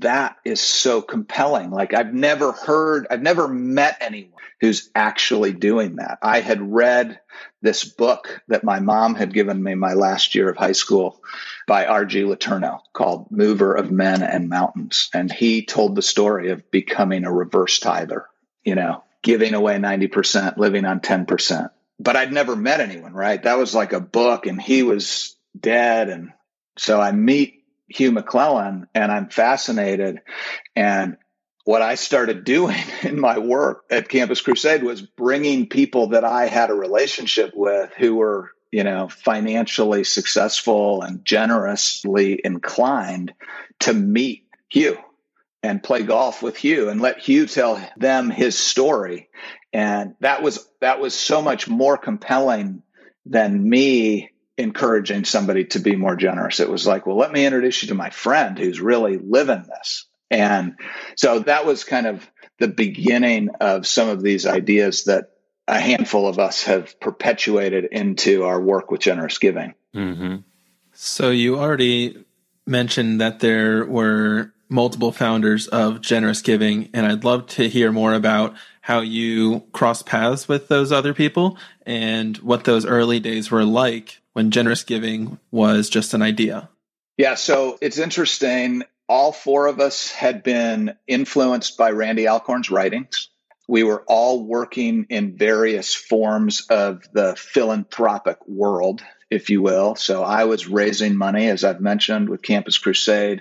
that 0.00 0.36
is 0.44 0.60
so 0.60 1.00
compelling. 1.00 1.70
Like 1.70 1.94
I've 1.94 2.12
never 2.12 2.52
heard, 2.52 3.06
I've 3.10 3.22
never 3.22 3.48
met 3.48 3.96
anyone 4.00 4.32
who's 4.60 4.90
actually 4.94 5.52
doing 5.52 5.96
that. 5.96 6.18
I 6.22 6.40
had 6.40 6.72
read 6.72 7.20
this 7.62 7.84
book 7.84 8.40
that 8.48 8.64
my 8.64 8.80
mom 8.80 9.14
had 9.14 9.32
given 9.32 9.62
me 9.62 9.74
my 9.74 9.94
last 9.94 10.34
year 10.34 10.48
of 10.48 10.56
high 10.56 10.72
school 10.72 11.22
by 11.66 11.86
R.G. 11.86 12.22
LeTourneau 12.22 12.80
called 12.92 13.30
Mover 13.30 13.74
of 13.74 13.90
Men 13.90 14.22
and 14.22 14.48
Mountains. 14.48 15.10
And 15.12 15.30
he 15.30 15.64
told 15.64 15.94
the 15.94 16.02
story 16.02 16.50
of 16.50 16.70
becoming 16.70 17.24
a 17.24 17.32
reverse 17.32 17.78
tither, 17.78 18.26
you 18.64 18.74
know, 18.74 19.02
giving 19.22 19.54
away 19.54 19.76
90%, 19.76 20.56
living 20.56 20.84
on 20.84 21.00
10%. 21.00 21.70
But 21.98 22.16
I'd 22.16 22.32
never 22.32 22.54
met 22.54 22.80
anyone, 22.80 23.14
right? 23.14 23.42
That 23.42 23.58
was 23.58 23.74
like 23.74 23.92
a 23.92 24.00
book 24.00 24.46
and 24.46 24.60
he 24.60 24.82
was 24.82 25.36
dead. 25.58 26.08
And 26.08 26.32
so 26.76 27.00
I 27.00 27.12
meet 27.12 27.55
Hugh 27.88 28.12
Maclellan 28.12 28.88
and 28.94 29.12
I'm 29.12 29.28
fascinated. 29.28 30.20
And 30.74 31.16
what 31.64 31.82
I 31.82 31.96
started 31.96 32.44
doing 32.44 32.76
in 33.02 33.20
my 33.20 33.38
work 33.38 33.84
at 33.90 34.08
Campus 34.08 34.40
Crusade 34.40 34.82
was 34.82 35.02
bringing 35.02 35.68
people 35.68 36.08
that 36.08 36.24
I 36.24 36.46
had 36.46 36.70
a 36.70 36.74
relationship 36.74 37.52
with 37.54 37.92
who 37.98 38.16
were, 38.16 38.50
you 38.70 38.84
know, 38.84 39.08
financially 39.08 40.04
successful 40.04 41.02
and 41.02 41.24
generously 41.24 42.40
inclined 42.42 43.34
to 43.80 43.92
meet 43.92 44.44
Hugh 44.68 44.98
and 45.62 45.82
play 45.82 46.02
golf 46.02 46.42
with 46.42 46.56
Hugh 46.56 46.88
and 46.88 47.00
let 47.00 47.18
Hugh 47.18 47.46
tell 47.46 47.80
them 47.96 48.30
his 48.30 48.56
story. 48.56 49.28
And 49.72 50.14
that 50.20 50.42
was 50.42 50.66
that 50.80 51.00
was 51.00 51.14
so 51.14 51.42
much 51.42 51.68
more 51.68 51.96
compelling 51.98 52.82
than 53.26 53.68
me 53.68 54.30
encouraging 54.58 55.24
somebody 55.24 55.66
to 55.66 55.78
be 55.78 55.96
more 55.96 56.16
generous. 56.16 56.60
It 56.60 56.70
was 56.70 56.86
like, 56.86 57.06
well, 57.06 57.16
let 57.16 57.32
me 57.32 57.44
introduce 57.44 57.82
you 57.82 57.88
to 57.88 57.94
my 57.94 58.10
friend 58.10 58.58
who's 58.58 58.80
really 58.80 59.18
living 59.18 59.64
this. 59.68 60.06
And 60.30 60.76
so 61.16 61.40
that 61.40 61.66
was 61.66 61.84
kind 61.84 62.06
of 62.06 62.28
the 62.58 62.68
beginning 62.68 63.50
of 63.60 63.86
some 63.86 64.08
of 64.08 64.22
these 64.22 64.46
ideas 64.46 65.04
that 65.04 65.30
a 65.68 65.78
handful 65.78 66.26
of 66.26 66.38
us 66.38 66.64
have 66.64 66.98
perpetuated 67.00 67.86
into 67.86 68.44
our 68.44 68.60
work 68.60 68.90
with 68.90 69.00
generous 69.00 69.38
giving. 69.38 69.74
Mm-hmm. 69.94 70.36
So 70.92 71.30
you 71.30 71.58
already 71.58 72.24
mentioned 72.66 73.20
that 73.20 73.40
there 73.40 73.84
were 73.84 74.52
multiple 74.68 75.12
founders 75.12 75.68
of 75.68 76.00
generous 76.00 76.40
giving, 76.40 76.88
and 76.92 77.06
I'd 77.06 77.24
love 77.24 77.46
to 77.48 77.68
hear 77.68 77.92
more 77.92 78.14
about 78.14 78.54
how 78.80 79.00
you 79.00 79.64
cross 79.72 80.02
paths 80.02 80.48
with 80.48 80.68
those 80.68 80.92
other 80.92 81.12
people 81.12 81.58
and 81.84 82.36
what 82.38 82.64
those 82.64 82.86
early 82.86 83.20
days 83.20 83.50
were 83.50 83.64
like 83.64 84.20
when 84.36 84.50
generous 84.50 84.82
giving 84.82 85.38
was 85.50 85.88
just 85.88 86.12
an 86.12 86.20
idea? 86.20 86.68
Yeah, 87.16 87.36
so 87.36 87.78
it's 87.80 87.96
interesting. 87.96 88.82
All 89.08 89.32
four 89.32 89.66
of 89.66 89.80
us 89.80 90.10
had 90.10 90.42
been 90.42 90.94
influenced 91.06 91.78
by 91.78 91.92
Randy 91.92 92.28
Alcorn's 92.28 92.70
writings. 92.70 93.30
We 93.66 93.82
were 93.82 94.04
all 94.06 94.44
working 94.44 95.06
in 95.08 95.38
various 95.38 95.94
forms 95.94 96.66
of 96.68 97.02
the 97.14 97.34
philanthropic 97.34 98.46
world, 98.46 99.00
if 99.30 99.48
you 99.48 99.62
will. 99.62 99.94
So 99.94 100.22
I 100.22 100.44
was 100.44 100.68
raising 100.68 101.16
money, 101.16 101.48
as 101.48 101.64
I've 101.64 101.80
mentioned, 101.80 102.28
with 102.28 102.42
Campus 102.42 102.76
Crusade. 102.76 103.40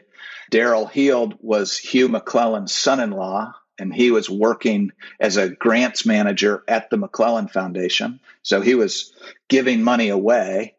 Daryl 0.50 0.90
Heald 0.90 1.38
was 1.42 1.78
Hugh 1.78 2.08
Maclellan's 2.08 2.74
son 2.74 3.02
in 3.02 3.12
law, 3.12 3.54
and 3.78 3.94
he 3.94 4.12
was 4.12 4.30
working 4.30 4.92
as 5.20 5.36
a 5.36 5.50
grants 5.50 6.06
manager 6.06 6.64
at 6.70 6.90
the 6.90 6.96
Maclellan 6.96 7.50
Foundation. 7.50 8.22
So 8.44 8.62
he 8.62 8.76
was 8.76 9.14
giving 9.50 9.84
money 9.84 10.08
away. 10.08 10.75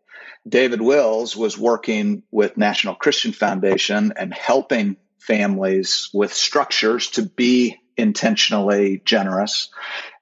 David 0.49 0.81
Wills 0.81 1.37
was 1.37 1.59
working 1.59 2.23
with 2.31 2.57
National 2.57 2.95
Christian 2.95 3.33
Foundation 3.33 4.13
and 4.17 4.33
helping 4.33 4.97
families 5.19 6.09
with 6.15 6.33
structures 6.33 7.11
to 7.11 7.23
be 7.23 7.79
intentionally 7.97 9.01
generous. 9.05 9.71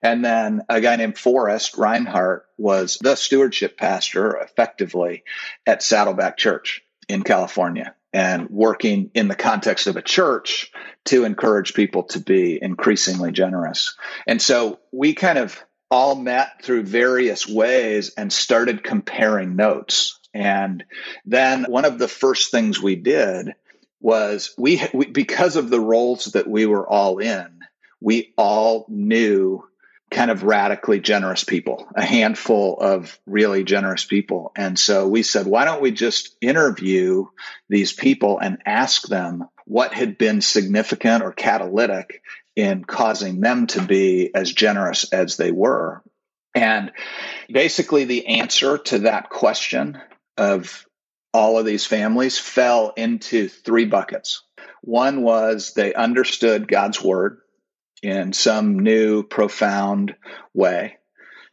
And 0.02 0.24
then 0.24 0.62
a 0.68 0.80
guy 0.80 0.96
named 0.96 1.18
Forrest 1.18 1.76
Reinhardt 1.76 2.46
was 2.56 2.98
the 3.00 3.16
stewardship 3.16 3.76
pastor 3.76 4.36
effectively 4.36 5.24
at 5.66 5.82
Saddleback 5.82 6.36
Church 6.36 6.82
in 7.08 7.22
California 7.22 7.94
and 8.12 8.48
working 8.48 9.10
in 9.14 9.28
the 9.28 9.34
context 9.34 9.88
of 9.88 9.96
a 9.96 10.02
church 10.02 10.70
to 11.06 11.24
encourage 11.24 11.74
people 11.74 12.04
to 12.04 12.20
be 12.20 12.58
increasingly 12.62 13.32
generous. 13.32 13.96
And 14.26 14.40
so 14.40 14.78
we 14.92 15.14
kind 15.14 15.38
of 15.38 15.60
all 15.94 16.16
met 16.16 16.60
through 16.60 16.82
various 16.82 17.46
ways 17.48 18.14
and 18.16 18.32
started 18.32 18.82
comparing 18.82 19.54
notes. 19.54 20.18
And 20.34 20.84
then 21.24 21.66
one 21.68 21.84
of 21.84 22.00
the 22.00 22.08
first 22.08 22.50
things 22.50 22.82
we 22.82 22.96
did 22.96 23.54
was 24.00 24.52
we, 24.58 24.82
we 24.92 25.06
because 25.06 25.54
of 25.54 25.70
the 25.70 25.78
roles 25.78 26.24
that 26.32 26.48
we 26.48 26.66
were 26.66 26.84
all 26.84 27.18
in, 27.18 27.60
we 28.00 28.34
all 28.36 28.86
knew 28.88 29.62
kind 30.10 30.32
of 30.32 30.42
radically 30.42 30.98
generous 30.98 31.44
people, 31.44 31.86
a 31.94 32.04
handful 32.04 32.76
of 32.80 33.16
really 33.24 33.62
generous 33.62 34.04
people. 34.04 34.50
And 34.56 34.76
so 34.76 35.06
we 35.06 35.22
said, 35.22 35.46
why 35.46 35.64
don't 35.64 35.80
we 35.80 35.92
just 35.92 36.34
interview 36.40 37.26
these 37.68 37.92
people 37.92 38.40
and 38.40 38.58
ask 38.66 39.06
them 39.06 39.48
what 39.64 39.94
had 39.94 40.18
been 40.18 40.40
significant 40.40 41.22
or 41.22 41.32
catalytic 41.32 42.20
in 42.56 42.84
causing 42.84 43.40
them 43.40 43.66
to 43.68 43.82
be 43.82 44.30
as 44.34 44.52
generous 44.52 45.12
as 45.12 45.36
they 45.36 45.50
were? 45.50 46.02
And 46.54 46.92
basically, 47.50 48.04
the 48.04 48.26
answer 48.26 48.78
to 48.78 49.00
that 49.00 49.28
question 49.28 50.00
of 50.36 50.86
all 51.32 51.58
of 51.58 51.66
these 51.66 51.84
families 51.84 52.38
fell 52.38 52.92
into 52.96 53.48
three 53.48 53.86
buckets. 53.86 54.42
One 54.82 55.22
was 55.22 55.72
they 55.74 55.94
understood 55.94 56.68
God's 56.68 57.02
word 57.02 57.38
in 58.02 58.32
some 58.32 58.78
new, 58.80 59.22
profound 59.24 60.14
way. 60.52 60.98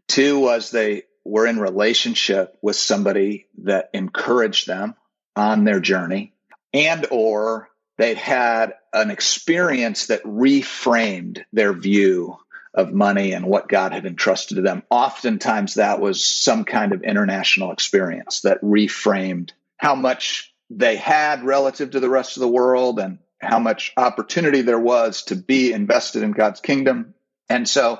Two 0.07 0.39
was 0.39 0.69
they 0.69 1.03
were 1.23 1.47
in 1.47 1.59
relationship 1.59 2.57
with 2.61 2.75
somebody 2.75 3.47
that 3.63 3.89
encouraged 3.93 4.67
them 4.67 4.95
on 5.35 5.63
their 5.63 5.79
journey 5.79 6.33
and 6.73 7.07
or 7.11 7.69
they 7.97 8.13
had 8.13 8.73
an 8.93 9.11
experience 9.11 10.07
that 10.07 10.23
reframed 10.23 11.43
their 11.53 11.73
view 11.73 12.37
of 12.73 12.93
money 12.93 13.33
and 13.33 13.45
what 13.45 13.67
God 13.67 13.91
had 13.91 14.05
entrusted 14.05 14.55
to 14.55 14.61
them. 14.61 14.83
Oftentimes 14.89 15.75
that 15.75 15.99
was 15.99 16.23
some 16.23 16.63
kind 16.63 16.93
of 16.93 17.03
international 17.03 17.71
experience 17.71 18.41
that 18.41 18.61
reframed 18.61 19.51
how 19.77 19.95
much 19.95 20.53
they 20.69 20.95
had 20.95 21.43
relative 21.43 21.91
to 21.91 21.99
the 21.99 22.09
rest 22.09 22.37
of 22.37 22.41
the 22.41 22.47
world 22.47 22.99
and 22.99 23.19
how 23.39 23.59
much 23.59 23.91
opportunity 23.97 24.61
there 24.61 24.79
was 24.79 25.23
to 25.23 25.35
be 25.35 25.73
invested 25.73 26.23
in 26.23 26.31
God's 26.31 26.61
kingdom. 26.61 27.13
And 27.49 27.67
so 27.67 27.99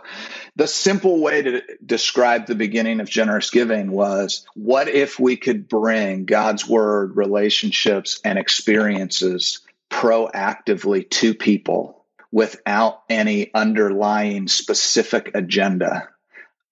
the 0.55 0.67
simple 0.67 1.19
way 1.19 1.41
to 1.41 1.61
describe 1.85 2.45
the 2.45 2.55
beginning 2.55 3.01
of 3.01 3.09
generous 3.09 3.49
giving 3.49 3.91
was 3.91 4.45
what 4.55 4.87
if 4.87 5.19
we 5.19 5.35
could 5.35 5.67
bring 5.67 6.23
God's 6.23 6.65
word, 6.65 7.17
relationships, 7.17 8.21
and 8.23 8.39
experiences 8.39 9.59
proactively 10.01 11.07
to 11.07 11.35
people 11.35 12.05
without 12.31 13.03
any 13.07 13.53
underlying 13.53 14.47
specific 14.47 15.29
agenda 15.35 16.09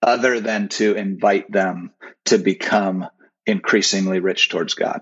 other 0.01 0.39
than 0.39 0.67
to 0.67 0.95
invite 0.95 1.51
them 1.51 1.91
to 2.25 2.39
become 2.39 3.07
increasingly 3.45 4.19
rich 4.19 4.49
towards 4.49 4.73
God. 4.73 5.01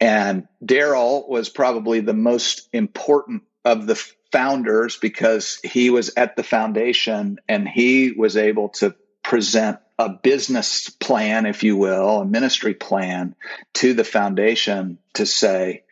And 0.00 0.48
Daryl 0.64 1.28
was 1.28 1.50
probably 1.50 2.00
the 2.00 2.14
most 2.14 2.70
important 2.72 3.42
of 3.66 3.86
the 3.86 4.02
founders 4.32 4.96
because 4.96 5.58
he 5.62 5.90
was 5.90 6.12
at 6.16 6.36
the 6.36 6.42
foundation 6.42 7.38
and 7.50 7.68
he 7.68 8.12
was 8.12 8.38
able 8.38 8.70
to 8.70 8.94
present 9.22 9.78
a 9.98 10.08
business 10.08 10.88
plan, 10.88 11.44
if 11.44 11.62
you 11.64 11.76
will, 11.76 12.20
a 12.20 12.24
ministry 12.24 12.72
plan 12.72 13.34
to 13.74 13.92
the 13.92 14.04
foundation 14.04 14.98
to 15.14 15.26
say, 15.26 15.82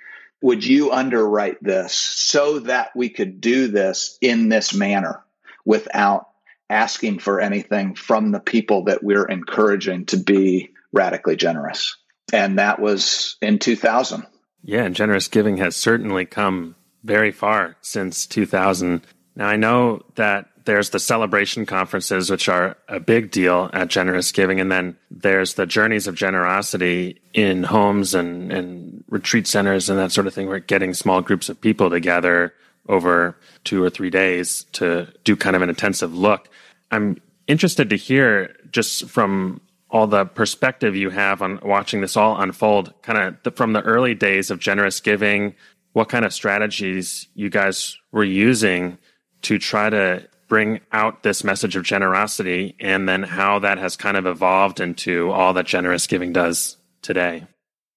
would 0.43 0.65
you 0.65 0.93
underwrite 0.93 1.63
this 1.63 1.93
so 1.93 2.61
that 2.61 2.91
we 2.95 3.09
could 3.09 3.41
do 3.41 3.69
this 3.69 4.19
in 4.21 4.49
this 4.49 4.75
manner 4.75 5.23
without 5.65 6.29
asking 6.69 7.19
for 7.19 7.41
anything 7.41 7.95
from 7.95 8.33
the 8.33 8.41
people 8.41 8.85
that 8.85 9.03
we're 9.03 9.27
encouraging 9.27 10.07
to 10.07 10.17
be 10.17 10.71
radically 10.93 11.37
generous? 11.37 11.97
and 12.33 12.59
that 12.59 12.81
was 12.81 13.37
in 13.41 13.59
2000. 13.59 14.27
Yeah, 14.63 14.85
and 14.85 14.95
generous 14.95 15.29
giving 15.29 15.59
has 15.59 15.77
certainly 15.77 16.27
come 16.27 16.75
very 17.05 17.31
far 17.31 17.77
since 17.81 18.27
2000. 18.27 19.03
Now, 19.37 19.49
I 19.49 19.57
know 19.57 20.03
that 20.15 20.49
there's 20.65 20.91
the 20.91 20.99
celebration 20.99 21.65
conferences, 21.65 22.29
which 22.31 22.49
are 22.49 22.77
a 22.89 22.99
big 22.99 23.31
deal 23.31 23.71
at 23.73 23.89
Generous 23.89 24.33
Giving. 24.33 24.61
And 24.61 24.73
then 24.73 24.97
there's 25.11 25.55
the 25.55 25.67
journeys 25.67 26.07
of 26.07 26.15
generosity 26.15 27.21
in 27.33 27.63
homes 27.63 28.15
and, 28.15 28.53
and 28.53 29.05
retreat 29.09 29.47
centers 29.47 29.89
and 29.89 29.99
that 29.99 30.11
sort 30.11 30.27
of 30.27 30.35
thing, 30.35 30.49
where 30.49 30.59
getting 30.59 30.93
small 30.93 31.21
groups 31.21 31.49
of 31.49 31.61
people 31.61 31.89
together 31.89 32.53
over 32.89 33.37
two 33.65 33.83
or 33.83 33.91
three 33.91 34.11
days 34.11 34.65
to 34.73 35.07
do 35.25 35.37
kind 35.37 35.55
of 35.55 35.63
an 35.63 35.69
intensive 35.69 36.15
look. 36.15 36.49
I'm 36.91 37.21
interested 37.47 37.91
to 37.91 37.97
hear 37.97 38.57
just 38.71 39.09
from 39.09 39.61
all 39.91 40.07
the 40.07 40.25
perspective 40.25 40.97
you 40.97 41.11
have 41.11 41.43
on 41.43 41.61
watching 41.63 42.01
this 42.01 42.17
all 42.17 42.41
unfold, 42.41 42.93
kind 43.03 43.37
of 43.45 43.55
from 43.55 43.73
the 43.73 43.83
early 43.83 44.15
days 44.15 44.51
of 44.51 44.59
generous 44.59 45.01
giving, 45.01 45.55
what 45.93 46.09
kind 46.09 46.25
of 46.25 46.33
strategies 46.33 47.29
you 47.35 47.49
guys 47.49 47.97
were 48.13 48.25
using 48.25 48.99
to 49.43 49.59
try 49.59 49.91
to 49.91 50.29
bring 50.49 50.81
out 50.93 51.23
this 51.23 51.43
message 51.43 51.77
of 51.77 51.83
generosity, 51.83 52.77
and 52.79 53.09
then 53.09 53.23
how 53.23 53.59
that 53.59 53.79
has 53.79 53.97
kind 53.97 54.17
of 54.17 54.27
evolved 54.27 54.81
into 54.81 55.31
all 55.31 55.53
that 55.55 55.67
generous 55.67 56.07
giving 56.07 56.33
does 56.33 56.77
today. 57.03 57.47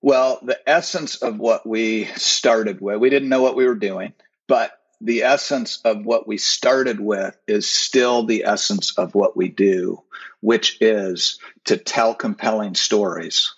Well, 0.02 0.40
the 0.42 0.58
essence 0.68 1.18
of 1.22 1.38
what 1.38 1.68
we 1.68 2.06
started 2.16 2.82
with, 2.82 3.00
we 3.00 3.10
didn't 3.10 3.30
know 3.30 3.42
what 3.42 3.56
we 3.56 3.68
were 3.68 3.76
doing, 3.76 4.14
but 4.48 4.72
the 5.02 5.24
essence 5.24 5.80
of 5.86 6.06
what 6.06 6.28
we 6.28 6.38
started 6.38 7.00
with 7.00 7.38
is 7.48 7.70
still 7.70 8.26
the 8.26 8.46
essence 8.46 8.98
of 8.98 9.16
what 9.16 9.36
we 9.38 9.50
do, 9.50 10.04
which 10.42 10.78
is 10.82 11.40
to 11.66 11.78
tell 11.78 12.14
compelling 12.14 12.76
stories 12.76 13.54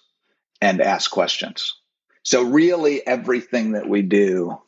and 0.61 0.81
ask 0.81 1.09
questions. 1.09 1.75
So, 2.23 2.43
really, 2.43 3.05
everything 3.05 3.71
that 3.71 3.89
we 3.89 4.03
do 4.03 4.59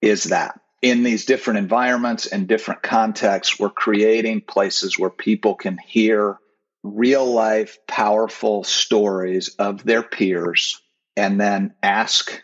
is 0.00 0.24
that. 0.24 0.60
In 0.82 1.04
these 1.04 1.26
different 1.26 1.60
environments 1.60 2.26
and 2.26 2.48
different 2.48 2.82
contexts, 2.82 3.58
we're 3.58 3.70
creating 3.70 4.40
places 4.40 4.98
where 4.98 5.10
people 5.10 5.54
can 5.54 5.78
hear 5.78 6.38
real 6.82 7.24
life, 7.24 7.78
powerful 7.86 8.64
stories 8.64 9.54
of 9.60 9.84
their 9.84 10.02
peers 10.02 10.82
and 11.16 11.40
then 11.40 11.74
ask 11.82 12.42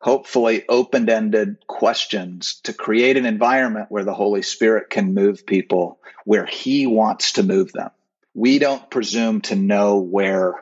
hopefully 0.00 0.64
open 0.68 1.08
ended 1.08 1.56
questions 1.66 2.60
to 2.64 2.72
create 2.72 3.16
an 3.16 3.26
environment 3.26 3.86
where 3.88 4.04
the 4.04 4.14
Holy 4.14 4.42
Spirit 4.42 4.90
can 4.90 5.14
move 5.14 5.46
people 5.46 6.00
where 6.24 6.46
He 6.46 6.86
wants 6.86 7.32
to 7.32 7.42
move 7.42 7.72
them. 7.72 7.90
We 8.34 8.58
don't 8.58 8.90
presume 8.90 9.42
to 9.42 9.56
know 9.56 9.98
where 9.98 10.54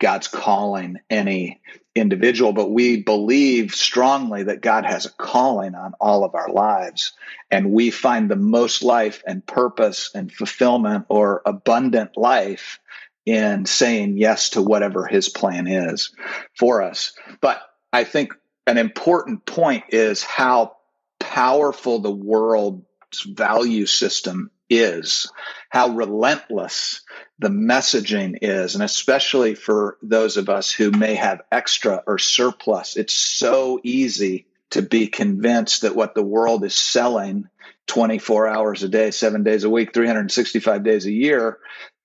God's 0.00 0.28
calling 0.28 0.98
any 1.08 1.60
individual, 1.96 2.52
but 2.52 2.70
we 2.70 3.02
believe 3.02 3.74
strongly 3.74 4.44
that 4.44 4.60
God 4.60 4.84
has 4.84 5.06
a 5.06 5.10
calling 5.10 5.74
on 5.74 5.94
all 6.00 6.24
of 6.24 6.34
our 6.34 6.50
lives. 6.50 7.12
And 7.50 7.72
we 7.72 7.90
find 7.90 8.30
the 8.30 8.36
most 8.36 8.82
life 8.82 9.22
and 9.26 9.44
purpose 9.44 10.10
and 10.14 10.30
fulfillment 10.30 11.06
or 11.08 11.42
abundant 11.46 12.16
life 12.16 12.78
in 13.24 13.66
saying 13.66 14.18
yes 14.18 14.50
to 14.50 14.62
whatever 14.62 15.06
his 15.06 15.28
plan 15.28 15.66
is 15.66 16.14
for 16.56 16.82
us. 16.82 17.12
But 17.40 17.60
I 17.92 18.04
think 18.04 18.32
an 18.66 18.78
important 18.78 19.46
point 19.46 19.84
is 19.88 20.22
how 20.22 20.76
powerful 21.18 22.00
the 22.00 22.10
world's 22.10 23.22
value 23.26 23.86
system 23.86 24.50
is, 24.68 25.30
how 25.70 25.90
relentless 25.90 27.02
the 27.38 27.48
messaging 27.48 28.38
is, 28.42 28.74
and 28.74 28.82
especially 28.82 29.54
for 29.54 29.98
those 30.02 30.36
of 30.36 30.48
us 30.48 30.72
who 30.72 30.90
may 30.90 31.14
have 31.14 31.42
extra 31.52 32.02
or 32.06 32.18
surplus, 32.18 32.96
it's 32.96 33.14
so 33.14 33.78
easy 33.82 34.46
to 34.70 34.82
be 34.82 35.06
convinced 35.06 35.82
that 35.82 35.94
what 35.94 36.14
the 36.14 36.22
world 36.22 36.64
is 36.64 36.74
selling 36.74 37.48
24 37.86 38.48
hours 38.48 38.82
a 38.82 38.88
day, 38.88 39.10
seven 39.10 39.42
days 39.42 39.64
a 39.64 39.70
week, 39.70 39.92
365 39.92 40.82
days 40.82 41.06
a 41.06 41.12
year 41.12 41.58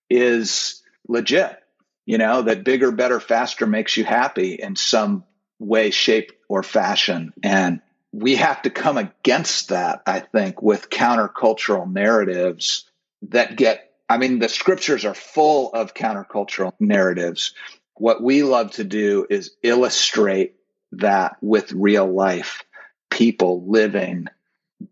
is 0.09 0.81
legit. 1.07 1.57
You 2.05 2.17
know, 2.17 2.43
that 2.43 2.63
bigger, 2.63 2.91
better, 2.91 3.19
faster 3.19 3.65
makes 3.65 3.95
you 3.95 4.03
happy 4.03 4.55
in 4.55 4.75
some 4.75 5.23
way, 5.59 5.91
shape, 5.91 6.31
or 6.49 6.63
fashion. 6.63 7.33
And 7.41 7.81
we 8.11 8.35
have 8.35 8.61
to 8.63 8.69
come 8.69 8.97
against 8.97 9.69
that, 9.69 10.01
I 10.05 10.19
think, 10.19 10.61
with 10.61 10.89
countercultural 10.89 11.91
narratives 11.91 12.89
that 13.29 13.55
get, 13.55 13.90
I 14.11 14.17
mean, 14.17 14.39
the 14.39 14.49
scriptures 14.49 15.05
are 15.05 15.13
full 15.13 15.71
of 15.71 15.93
countercultural 15.93 16.73
narratives. 16.81 17.53
What 17.93 18.21
we 18.21 18.43
love 18.43 18.71
to 18.71 18.83
do 18.83 19.25
is 19.29 19.55
illustrate 19.63 20.55
that 20.91 21.37
with 21.41 21.71
real 21.71 22.11
life 22.11 22.65
people 23.09 23.63
living 23.71 24.27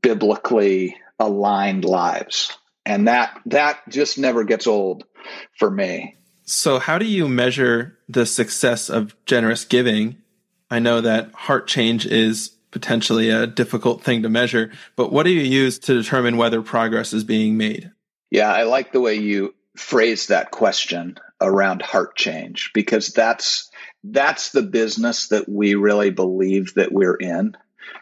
biblically 0.02 0.96
aligned 1.20 1.84
lives. 1.84 2.58
And 2.86 3.10
that 3.10 3.38
that 3.48 3.82
just 3.90 4.18
never 4.18 4.46
gets 4.46 4.68
old 4.68 5.04
for 5.58 5.70
me. 5.70 6.16
So 6.46 6.80
how 6.80 6.98
do 6.98 7.06
you 7.06 7.28
measure 7.28 7.98
the 8.08 8.26
success 8.26 8.90
of 8.90 9.14
generous 9.26 9.66
giving? 9.66 10.16
I 10.72 10.80
know 10.80 11.02
that 11.02 11.34
heart 11.34 11.68
change 11.68 12.06
is 12.06 12.56
potentially 12.72 13.30
a 13.32 13.48
difficult 13.48 14.02
thing 14.02 14.24
to 14.24 14.30
measure, 14.30 14.72
but 14.96 15.12
what 15.12 15.24
do 15.24 15.32
you 15.32 15.42
use 15.42 15.78
to 15.80 15.94
determine 15.94 16.38
whether 16.38 16.62
progress 16.62 17.12
is 17.12 17.26
being 17.26 17.58
made? 17.58 17.92
Yeah, 18.32 18.52
I 18.52 18.64
like 18.64 18.92
the 18.92 19.02
way 19.02 19.16
you 19.16 19.56
phrase 19.76 20.28
that 20.28 20.52
question 20.52 21.18
around 21.42 21.82
heart 21.82 22.16
change 22.16 22.72
because 22.74 23.10
that's 23.10 23.72
that's 24.04 24.52
the 24.52 24.62
business 24.62 25.30
that 25.30 25.48
we 25.50 25.76
really 25.76 26.10
believe 26.10 26.74
that 26.76 26.92
we're 26.92 27.16
in 27.16 27.56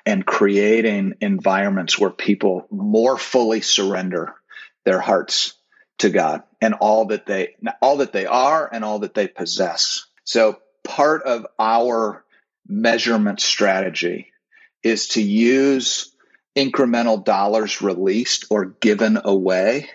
and 0.05 0.25
creating 0.25 1.15
environments 1.21 1.97
where 1.97 2.09
people 2.09 2.67
more 2.71 3.17
fully 3.17 3.61
surrender 3.61 4.33
their 4.85 4.99
hearts 4.99 5.53
to 5.99 6.09
God 6.09 6.43
and 6.61 6.73
all 6.75 7.05
that 7.07 7.25
they 7.25 7.55
all 7.81 7.97
that 7.97 8.13
they 8.13 8.25
are 8.25 8.69
and 8.71 8.83
all 8.83 8.99
that 8.99 9.13
they 9.13 9.27
possess. 9.27 10.05
So 10.23 10.59
part 10.83 11.23
of 11.23 11.45
our 11.59 12.23
measurement 12.67 13.39
strategy 13.39 14.31
is 14.83 15.09
to 15.09 15.21
use 15.21 16.13
incremental 16.55 17.23
dollars 17.23 17.81
released 17.81 18.45
or 18.49 18.65
given 18.65 19.19
away 19.23 19.89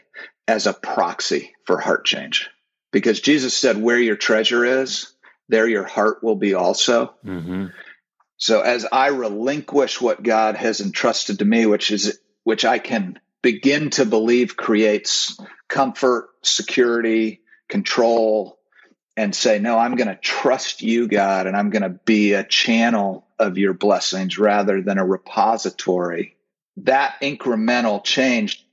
as 0.49 0.67
a 0.67 0.73
proxy 0.73 1.53
for 1.65 1.79
heart 1.79 2.05
change. 2.05 2.51
Because 2.91 3.21
Jesus 3.21 3.57
said, 3.57 3.81
Where 3.81 3.99
your 3.99 4.17
treasure 4.17 4.65
is, 4.65 5.13
there 5.49 5.69
your 5.69 5.85
heart 5.85 6.23
will 6.23 6.37
be 6.37 6.55
also. 6.55 7.15
Mm-hmm. 7.25 7.67
So 8.37 8.61
as 8.61 8.87
I 8.91 9.09
relinquish 9.09 10.01
what 10.01 10.23
God 10.23 10.57
has 10.57 10.81
entrusted 10.81 11.39
to 11.39 11.45
me, 11.45 11.67
which 11.67 11.91
is 11.91 12.19
which 12.45 12.65
I 12.65 12.79
can 12.79 13.21
begin 13.41 13.91
to 13.91 14.05
believe 14.05 14.57
creates 14.57 15.39
comfort, 15.69 16.31
security, 16.43 17.41
control, 17.69 18.59
and 19.17 19.35
say, 19.35 19.59
No, 19.59 19.79
I'm 19.79 19.97
going 19.97 20.09
to 20.09 20.17
trust 20.17 20.83
you, 20.83 21.09
God, 21.09 21.47
and 21.47 21.57
I'm 21.57 21.71
going 21.71 21.83
to 21.83 22.01
be 22.05 22.33
a 22.33 22.45
channel 22.45 23.27
of 23.39 23.59
your 23.59 23.75
blessings 23.75 24.39
rather 24.39 24.81
than 24.83 24.99
a 24.99 25.05
repository. 25.05 26.37
That 26.79 27.17
incremental 27.21 28.03
change 28.03 28.67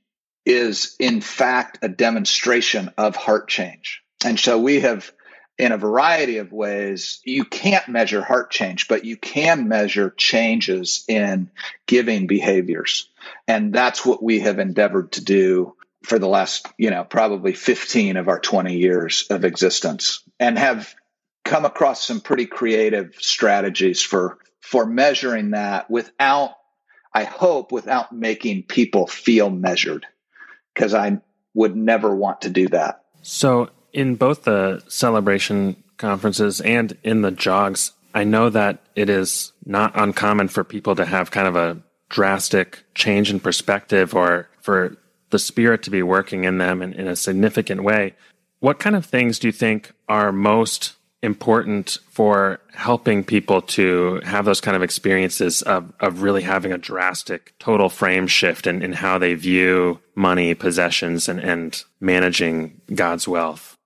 is, 0.50 0.96
in 0.98 1.20
fact, 1.20 1.78
a 1.82 1.88
demonstration 1.88 2.90
of 2.96 3.16
heart 3.16 3.48
change. 3.48 4.02
And 4.24 4.38
so 4.38 4.58
we 4.58 4.80
have, 4.80 5.10
in 5.58 5.72
a 5.72 5.78
variety 5.78 6.38
of 6.38 6.52
ways, 6.52 7.20
you 7.24 7.44
can't 7.44 7.88
measure 7.88 8.22
heart 8.22 8.50
change, 8.50 8.88
but 8.88 9.04
you 9.04 9.16
can 9.16 9.68
measure 9.68 10.10
changes 10.10 11.04
in 11.08 11.50
giving 11.86 12.26
behaviors. 12.26 13.08
And 13.46 13.72
that's 13.72 14.04
what 14.04 14.22
we 14.22 14.40
have 14.40 14.58
endeavored 14.58 15.12
to 15.12 15.24
do 15.24 15.76
for 16.02 16.18
the 16.18 16.28
last, 16.28 16.66
you 16.78 16.90
know, 16.90 17.04
probably 17.04 17.52
15 17.52 18.16
of 18.16 18.28
our 18.28 18.40
20 18.40 18.76
years 18.76 19.26
of 19.30 19.44
existence 19.44 20.22
and 20.38 20.58
have 20.58 20.94
come 21.44 21.64
across 21.64 22.06
some 22.06 22.20
pretty 22.20 22.46
creative 22.46 23.14
strategies 23.18 24.02
for 24.02 24.38
for 24.60 24.86
measuring 24.86 25.50
that 25.50 25.90
without 25.90 26.54
I 27.12 27.24
hope 27.24 27.72
without 27.72 28.12
making 28.12 28.64
people 28.64 29.06
feel 29.06 29.50
measured 29.50 30.06
because 30.80 30.94
I 30.94 31.20
would 31.52 31.76
never 31.76 32.16
want 32.16 32.40
to 32.40 32.48
do 32.48 32.66
that. 32.68 33.04
So 33.20 33.68
in 33.92 34.14
both 34.14 34.44
the 34.44 34.82
celebration 34.88 35.76
conferences 35.98 36.62
and 36.62 36.96
in 37.02 37.20
the 37.20 37.30
JOGs, 37.30 37.92
I 38.14 38.24
know 38.24 38.48
that 38.48 38.78
it 38.96 39.10
is 39.10 39.52
not 39.66 39.92
uncommon 39.94 40.48
for 40.48 40.64
people 40.64 40.96
to 40.96 41.04
have 41.04 41.30
kind 41.30 41.46
of 41.46 41.54
a 41.54 41.82
drastic 42.08 42.82
change 42.94 43.30
in 43.30 43.40
perspective 43.40 44.14
or 44.14 44.48
for 44.62 44.96
the 45.28 45.38
spirit 45.38 45.82
to 45.82 45.90
be 45.90 46.02
working 46.02 46.44
in 46.44 46.56
them 46.56 46.80
in, 46.80 46.94
in 46.94 47.06
a 47.06 47.14
significant 47.14 47.82
way. 47.84 48.14
What 48.60 48.78
kind 48.78 48.96
of 48.96 49.04
things 49.04 49.38
do 49.38 49.48
you 49.48 49.52
think 49.52 49.92
are 50.08 50.32
most 50.32 50.94
important 51.22 51.98
for 52.08 52.60
helping 52.72 53.22
people 53.22 53.60
to 53.60 54.20
have 54.24 54.44
those 54.44 54.60
kind 54.60 54.76
of 54.76 54.82
experiences 54.82 55.62
of, 55.62 55.92
of 56.00 56.22
really 56.22 56.42
having 56.42 56.72
a 56.72 56.78
drastic 56.78 57.54
total 57.58 57.88
frame 57.88 58.26
shift 58.26 58.66
in, 58.66 58.82
in 58.82 58.92
how 58.94 59.18
they 59.18 59.34
view 59.34 60.00
money, 60.14 60.54
possessions, 60.54 61.28
and, 61.28 61.40
and 61.40 61.84
managing 62.00 62.80
God's 62.94 63.28
wealth? 63.28 63.76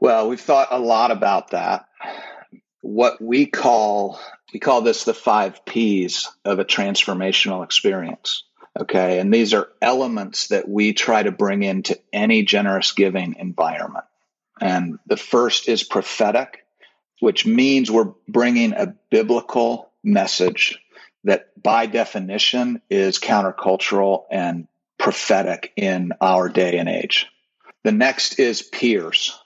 Well, 0.00 0.28
we've 0.28 0.40
thought 0.40 0.68
a 0.70 0.78
lot 0.78 1.10
about 1.10 1.50
that. 1.50 1.86
What 2.80 3.20
we 3.20 3.44
call 3.44 4.18
we 4.52 4.60
call 4.60 4.80
this 4.82 5.04
the 5.04 5.14
five 5.14 5.64
P's 5.64 6.28
of 6.44 6.58
a 6.58 6.64
transformational 6.64 7.62
experience. 7.62 8.44
Okay. 8.78 9.18
And 9.18 9.32
these 9.32 9.52
are 9.52 9.68
elements 9.82 10.48
that 10.48 10.68
we 10.68 10.92
try 10.92 11.22
to 11.22 11.32
bring 11.32 11.62
into 11.62 11.98
any 12.12 12.44
generous 12.44 12.92
giving 12.92 13.36
environment. 13.38 14.04
And 14.60 14.98
the 15.06 15.16
first 15.16 15.68
is 15.68 15.82
prophetic, 15.82 16.64
which 17.20 17.46
means 17.46 17.90
we're 17.90 18.12
bringing 18.28 18.72
a 18.72 18.94
biblical 19.10 19.90
message 20.02 20.78
that 21.24 21.50
by 21.60 21.86
definition 21.86 22.80
is 22.88 23.18
countercultural 23.18 24.24
and 24.30 24.66
prophetic 24.98 25.72
in 25.76 26.12
our 26.20 26.48
day 26.48 26.78
and 26.78 26.88
age. 26.88 27.26
The 27.84 27.92
next 27.92 28.38
is 28.38 28.62
peers. 28.62 29.38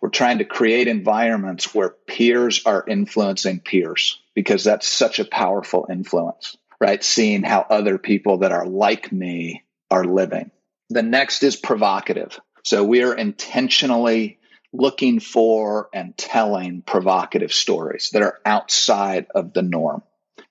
We're 0.00 0.10
trying 0.10 0.38
to 0.38 0.44
create 0.44 0.88
environments 0.88 1.74
where 1.74 1.90
peers 2.06 2.62
are 2.66 2.84
influencing 2.86 3.60
peers 3.60 4.20
because 4.34 4.64
that's 4.64 4.86
such 4.86 5.18
a 5.18 5.24
powerful 5.24 5.86
influence 5.90 6.56
right? 6.80 7.02
Seeing 7.02 7.42
how 7.42 7.60
other 7.68 7.98
people 7.98 8.38
that 8.38 8.52
are 8.52 8.66
like 8.66 9.12
me 9.12 9.64
are 9.90 10.04
living. 10.04 10.50
The 10.90 11.02
next 11.02 11.42
is 11.42 11.56
provocative. 11.56 12.38
So 12.64 12.84
we 12.84 13.02
are 13.02 13.14
intentionally 13.14 14.38
looking 14.76 15.20
for 15.20 15.88
and 15.92 16.16
telling 16.16 16.82
provocative 16.82 17.52
stories 17.52 18.10
that 18.12 18.22
are 18.22 18.38
outside 18.44 19.26
of 19.34 19.52
the 19.52 19.62
norm. 19.62 20.02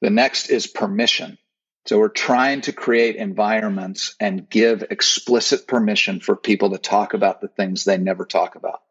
The 0.01 0.09
next 0.09 0.49
is 0.49 0.67
permission. 0.67 1.37
So 1.85 1.99
we're 1.99 2.09
trying 2.09 2.61
to 2.61 2.73
create 2.73 3.15
environments 3.15 4.15
and 4.19 4.49
give 4.49 4.83
explicit 4.89 5.67
permission 5.67 6.19
for 6.19 6.35
people 6.35 6.71
to 6.71 6.79
talk 6.79 7.13
about 7.13 7.41
the 7.41 7.47
things 7.47 7.83
they 7.83 7.97
never 7.97 8.25
talk 8.25 8.55
about, 8.55 8.81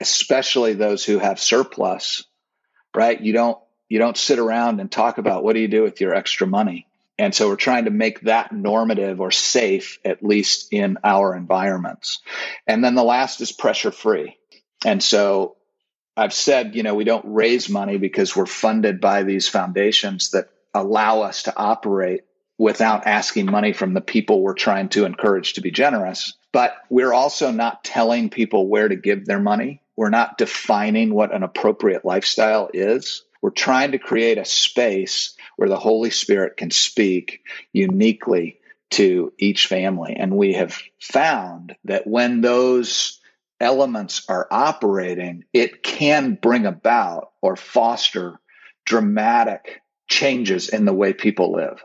especially 0.00 0.74
those 0.74 1.04
who 1.04 1.18
have 1.18 1.38
surplus, 1.38 2.24
right? 2.94 3.20
You 3.20 3.32
don't 3.32 3.58
you 3.88 3.98
don't 3.98 4.16
sit 4.16 4.38
around 4.38 4.80
and 4.80 4.90
talk 4.90 5.18
about 5.18 5.44
what 5.44 5.52
do 5.52 5.60
you 5.60 5.68
do 5.68 5.82
with 5.82 6.00
your 6.00 6.14
extra 6.14 6.46
money. 6.46 6.86
And 7.18 7.34
so 7.34 7.48
we're 7.48 7.56
trying 7.56 7.84
to 7.84 7.90
make 7.90 8.22
that 8.22 8.50
normative 8.50 9.20
or 9.20 9.30
safe, 9.30 9.98
at 10.04 10.24
least 10.24 10.72
in 10.72 10.96
our 11.04 11.36
environments. 11.36 12.20
And 12.66 12.82
then 12.82 12.94
the 12.94 13.04
last 13.04 13.40
is 13.42 13.52
pressure 13.52 13.92
free. 13.92 14.38
And 14.84 15.02
so 15.02 15.56
I've 16.16 16.32
said, 16.32 16.74
you 16.74 16.82
know, 16.82 16.94
we 16.94 17.04
don't 17.04 17.24
raise 17.26 17.68
money 17.68 17.98
because 17.98 18.36
we're 18.36 18.46
funded 18.46 19.00
by 19.00 19.22
these 19.22 19.48
foundations 19.48 20.30
that 20.30 20.48
allow 20.74 21.22
us 21.22 21.44
to 21.44 21.56
operate 21.56 22.24
without 22.58 23.06
asking 23.06 23.46
money 23.46 23.72
from 23.72 23.94
the 23.94 24.00
people 24.00 24.42
we're 24.42 24.54
trying 24.54 24.88
to 24.90 25.04
encourage 25.04 25.54
to 25.54 25.60
be 25.60 25.70
generous. 25.70 26.34
But 26.52 26.76
we're 26.90 27.12
also 27.12 27.50
not 27.50 27.82
telling 27.82 28.30
people 28.30 28.68
where 28.68 28.88
to 28.88 28.96
give 28.96 29.24
their 29.24 29.40
money. 29.40 29.80
We're 29.96 30.10
not 30.10 30.38
defining 30.38 31.14
what 31.14 31.34
an 31.34 31.42
appropriate 31.42 32.04
lifestyle 32.04 32.70
is. 32.72 33.24
We're 33.40 33.50
trying 33.50 33.92
to 33.92 33.98
create 33.98 34.38
a 34.38 34.44
space 34.44 35.34
where 35.56 35.68
the 35.68 35.78
Holy 35.78 36.10
Spirit 36.10 36.56
can 36.56 36.70
speak 36.70 37.42
uniquely 37.72 38.58
to 38.90 39.32
each 39.38 39.66
family. 39.66 40.14
And 40.16 40.36
we 40.36 40.52
have 40.52 40.80
found 41.00 41.74
that 41.84 42.06
when 42.06 42.42
those 42.42 43.18
elements 43.62 44.24
are 44.28 44.46
operating, 44.50 45.44
it 45.52 45.82
can 45.82 46.34
bring 46.34 46.66
about 46.66 47.30
or 47.40 47.56
foster 47.56 48.38
dramatic 48.84 49.80
changes 50.08 50.68
in 50.68 50.84
the 50.84 50.92
way 50.92 51.12
people 51.12 51.52
live. 51.52 51.82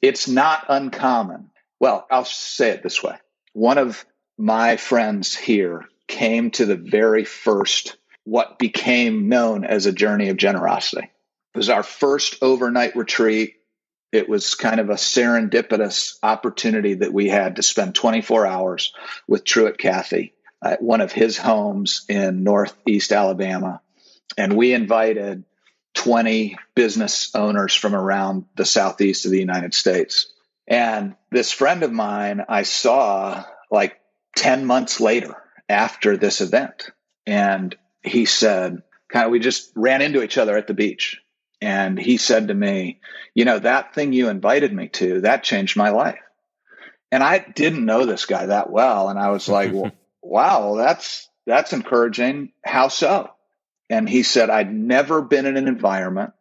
It's 0.00 0.28
not 0.28 0.66
uncommon. 0.68 1.50
Well, 1.80 2.06
I'll 2.10 2.24
say 2.24 2.70
it 2.70 2.82
this 2.82 3.02
way. 3.02 3.16
One 3.52 3.76
of 3.76 4.06
my 4.38 4.76
friends 4.76 5.34
here 5.34 5.86
came 6.06 6.52
to 6.52 6.64
the 6.64 6.76
very 6.76 7.24
first 7.24 7.96
what 8.24 8.58
became 8.58 9.28
known 9.28 9.64
as 9.64 9.86
a 9.86 9.92
journey 9.92 10.28
of 10.28 10.36
generosity. 10.36 11.10
It 11.54 11.58
was 11.58 11.70
our 11.70 11.82
first 11.82 12.36
overnight 12.42 12.96
retreat. 12.96 13.54
It 14.12 14.28
was 14.28 14.54
kind 14.54 14.78
of 14.78 14.90
a 14.90 14.94
serendipitous 14.94 16.16
opportunity 16.22 16.94
that 16.94 17.12
we 17.12 17.28
had 17.28 17.56
to 17.56 17.62
spend 17.62 17.94
24 17.94 18.46
hours 18.46 18.92
with 19.26 19.44
Truett 19.44 19.78
Cathy 19.78 20.34
at 20.66 20.82
one 20.82 21.00
of 21.00 21.12
his 21.12 21.38
homes 21.38 22.04
in 22.08 22.42
Northeast 22.42 23.12
Alabama. 23.12 23.80
And 24.36 24.56
we 24.56 24.72
invited 24.72 25.44
20 25.94 26.56
business 26.74 27.34
owners 27.34 27.74
from 27.74 27.94
around 27.94 28.46
the 28.56 28.64
Southeast 28.64 29.24
of 29.24 29.30
the 29.30 29.38
United 29.38 29.74
States. 29.74 30.32
And 30.66 31.14
this 31.30 31.52
friend 31.52 31.82
of 31.82 31.92
mine 31.92 32.44
I 32.48 32.64
saw 32.64 33.44
like 33.70 33.98
10 34.36 34.66
months 34.66 35.00
later 35.00 35.36
after 35.68 36.16
this 36.16 36.40
event. 36.40 36.90
And 37.26 37.74
he 38.02 38.26
said, 38.26 38.82
kind 39.08 39.26
of, 39.26 39.32
we 39.32 39.38
just 39.38 39.72
ran 39.74 40.02
into 40.02 40.22
each 40.22 40.38
other 40.38 40.56
at 40.56 40.66
the 40.66 40.74
beach. 40.74 41.20
And 41.60 41.98
he 41.98 42.18
said 42.18 42.48
to 42.48 42.54
me, 42.54 43.00
You 43.34 43.46
know, 43.46 43.58
that 43.58 43.94
thing 43.94 44.12
you 44.12 44.28
invited 44.28 44.72
me 44.72 44.88
to, 44.88 45.22
that 45.22 45.42
changed 45.42 45.76
my 45.76 45.90
life. 45.90 46.20
And 47.10 47.22
I 47.22 47.38
didn't 47.38 47.86
know 47.86 48.04
this 48.04 48.26
guy 48.26 48.46
that 48.46 48.68
well. 48.68 49.08
And 49.08 49.18
I 49.18 49.30
was 49.30 49.48
like, 49.48 49.72
well, 49.72 49.92
wow, 50.26 50.74
that's, 50.76 51.28
that's 51.46 51.72
encouraging. 51.72 52.52
How 52.64 52.88
so? 52.88 53.30
And 53.88 54.08
he 54.08 54.22
said, 54.22 54.50
I'd 54.50 54.72
never 54.72 55.22
been 55.22 55.46
in 55.46 55.56
an 55.56 55.68
environment 55.68 56.32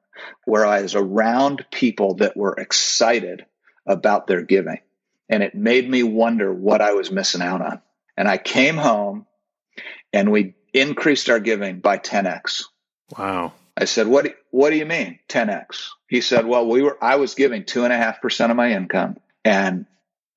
where 0.46 0.66
I 0.66 0.82
was 0.82 0.96
around 0.96 1.66
people 1.72 2.16
that 2.16 2.36
were 2.36 2.56
excited 2.56 3.46
about 3.86 4.28
their 4.28 4.42
giving. 4.42 4.80
And 5.30 5.44
it 5.44 5.56
made 5.56 5.90
me 5.90 6.04
wonder 6.04 6.54
what 6.54 6.82
I 6.82 6.94
was 6.94 7.12
missing 7.12 7.42
out 7.42 7.62
on. 7.62 7.82
And 8.18 8.28
I 8.28 8.38
came 8.38 8.78
home 8.78 9.26
and 10.14 10.32
we 10.32 10.56
increased 10.74 11.30
our 11.30 11.40
giving 11.40 11.80
by 11.80 11.98
10x. 11.98 12.64
Wow. 13.18 13.54
I 13.78 13.86
said, 13.86 14.08
what, 14.08 14.36
what 14.52 14.70
do 14.70 14.78
you 14.78 14.86
mean 14.86 15.20
10x? 15.28 15.90
He 16.08 16.22
said, 16.22 16.46
well, 16.46 16.68
we 16.68 16.82
were, 16.82 16.98
I 17.04 17.18
was 17.18 17.36
giving 17.36 17.66
two 17.66 17.84
and 17.84 17.92
a 17.92 17.98
half 17.98 18.22
percent 18.22 18.52
of 18.52 18.56
my 18.56 18.72
income 18.72 19.18
and 19.44 19.86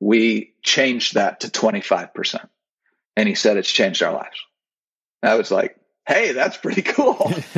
we 0.00 0.54
changed 0.62 1.14
that 1.14 1.40
to 1.40 1.48
25%. 1.48 2.48
And 3.18 3.28
he 3.28 3.34
said, 3.34 3.56
it's 3.56 3.68
changed 3.68 4.00
our 4.04 4.12
lives. 4.12 4.44
I 5.24 5.34
was 5.34 5.50
like, 5.50 5.76
hey, 6.06 6.30
that's 6.30 6.56
pretty 6.56 6.82
cool. 6.82 7.34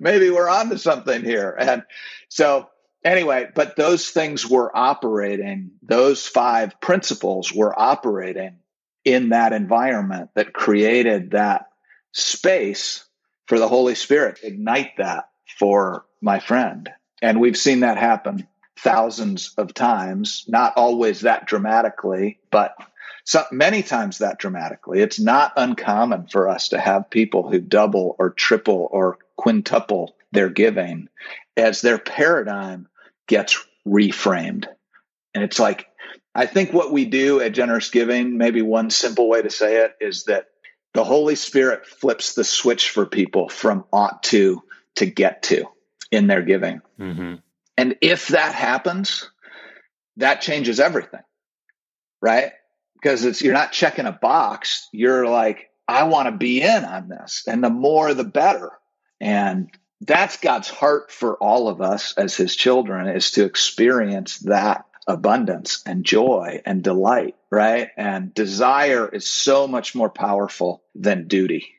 Maybe 0.00 0.28
we're 0.28 0.48
on 0.48 0.70
to 0.70 0.78
something 0.78 1.22
here. 1.22 1.54
And 1.56 1.84
so, 2.28 2.68
anyway, 3.04 3.48
but 3.54 3.76
those 3.76 4.10
things 4.10 4.44
were 4.44 4.76
operating, 4.76 5.70
those 5.82 6.26
five 6.26 6.80
principles 6.80 7.52
were 7.52 7.78
operating 7.78 8.56
in 9.04 9.28
that 9.28 9.52
environment 9.52 10.30
that 10.34 10.52
created 10.52 11.30
that 11.30 11.66
space 12.10 13.04
for 13.46 13.60
the 13.60 13.68
Holy 13.68 13.94
Spirit, 13.94 14.40
ignite 14.42 14.96
that 14.98 15.28
for 15.60 16.06
my 16.20 16.40
friend. 16.40 16.90
And 17.22 17.38
we've 17.38 17.56
seen 17.56 17.80
that 17.80 17.98
happen 17.98 18.48
thousands 18.80 19.54
of 19.56 19.74
times, 19.74 20.44
not 20.48 20.72
always 20.76 21.20
that 21.20 21.46
dramatically, 21.46 22.40
but 22.50 22.74
so 23.24 23.44
many 23.50 23.82
times 23.82 24.18
that 24.18 24.38
dramatically. 24.38 25.00
It's 25.00 25.18
not 25.18 25.54
uncommon 25.56 26.28
for 26.28 26.48
us 26.48 26.68
to 26.68 26.78
have 26.78 27.10
people 27.10 27.48
who 27.48 27.58
double 27.58 28.14
or 28.18 28.30
triple 28.30 28.88
or 28.90 29.18
quintuple 29.36 30.14
their 30.32 30.50
giving 30.50 31.08
as 31.56 31.80
their 31.80 31.98
paradigm 31.98 32.86
gets 33.26 33.64
reframed. 33.86 34.66
And 35.34 35.42
it's 35.42 35.58
like, 35.58 35.86
I 36.34 36.46
think 36.46 36.72
what 36.72 36.92
we 36.92 37.06
do 37.06 37.40
at 37.40 37.52
generous 37.52 37.90
giving, 37.90 38.36
maybe 38.36 38.60
one 38.60 38.90
simple 38.90 39.28
way 39.28 39.40
to 39.40 39.50
say 39.50 39.84
it 39.84 39.92
is 40.00 40.24
that 40.24 40.46
the 40.92 41.04
Holy 41.04 41.34
Spirit 41.34 41.86
flips 41.86 42.34
the 42.34 42.44
switch 42.44 42.90
for 42.90 43.06
people 43.06 43.48
from 43.48 43.84
ought 43.92 44.22
to 44.24 44.62
to 44.96 45.06
get 45.06 45.42
to 45.44 45.64
in 46.12 46.26
their 46.26 46.42
giving. 46.42 46.80
Mm-hmm. 47.00 47.34
And 47.76 47.96
if 48.00 48.28
that 48.28 48.54
happens, 48.54 49.28
that 50.18 50.40
changes 50.40 50.78
everything, 50.78 51.22
right? 52.22 52.52
Because 53.04 53.26
it's 53.26 53.42
you're 53.42 53.52
not 53.52 53.72
checking 53.72 54.06
a 54.06 54.12
box. 54.12 54.88
You're 54.90 55.28
like, 55.28 55.68
I 55.86 56.04
want 56.04 56.26
to 56.28 56.32
be 56.32 56.62
in 56.62 56.84
on 56.86 57.10
this, 57.10 57.44
and 57.46 57.62
the 57.62 57.68
more, 57.68 58.14
the 58.14 58.24
better. 58.24 58.70
And 59.20 59.68
that's 60.00 60.38
God's 60.38 60.70
heart 60.70 61.12
for 61.12 61.36
all 61.36 61.68
of 61.68 61.82
us 61.82 62.14
as 62.16 62.34
His 62.34 62.56
children 62.56 63.06
is 63.14 63.32
to 63.32 63.44
experience 63.44 64.38
that 64.38 64.86
abundance 65.06 65.82
and 65.84 66.02
joy 66.02 66.62
and 66.64 66.82
delight, 66.82 67.36
right? 67.50 67.90
And 67.98 68.32
desire 68.32 69.06
is 69.06 69.28
so 69.28 69.68
much 69.68 69.94
more 69.94 70.08
powerful 70.08 70.82
than 70.94 71.28
duty. 71.28 71.74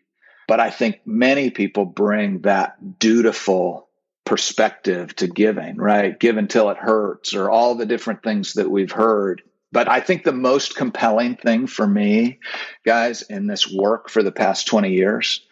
But 0.47 0.59
I 0.59 0.69
think 0.69 1.01
many 1.07 1.49
people 1.49 1.85
bring 1.85 2.41
that 2.41 2.99
dutiful 2.99 3.87
perspective 4.25 5.15
to 5.15 5.27
giving, 5.27 5.77
right? 5.77 6.19
Give 6.19 6.37
until 6.37 6.69
it 6.69 6.77
hurts 6.77 7.33
or 7.33 7.49
all 7.49 7.73
the 7.73 7.87
different 7.87 8.21
things 8.21 8.53
that 8.53 8.69
we've 8.69 8.91
heard. 8.91 9.41
But 9.71 9.89
I 9.89 9.99
think 9.99 10.23
the 10.23 10.31
most 10.31 10.75
compelling 10.75 11.35
thing 11.35 11.67
for 11.67 11.85
me, 11.85 12.39
guys, 12.85 13.23
in 13.23 13.47
this 13.47 13.71
work 13.71 14.09
for 14.09 14.23
the 14.23 14.31
past 14.31 14.67
20 14.67 14.91
years 14.91 15.45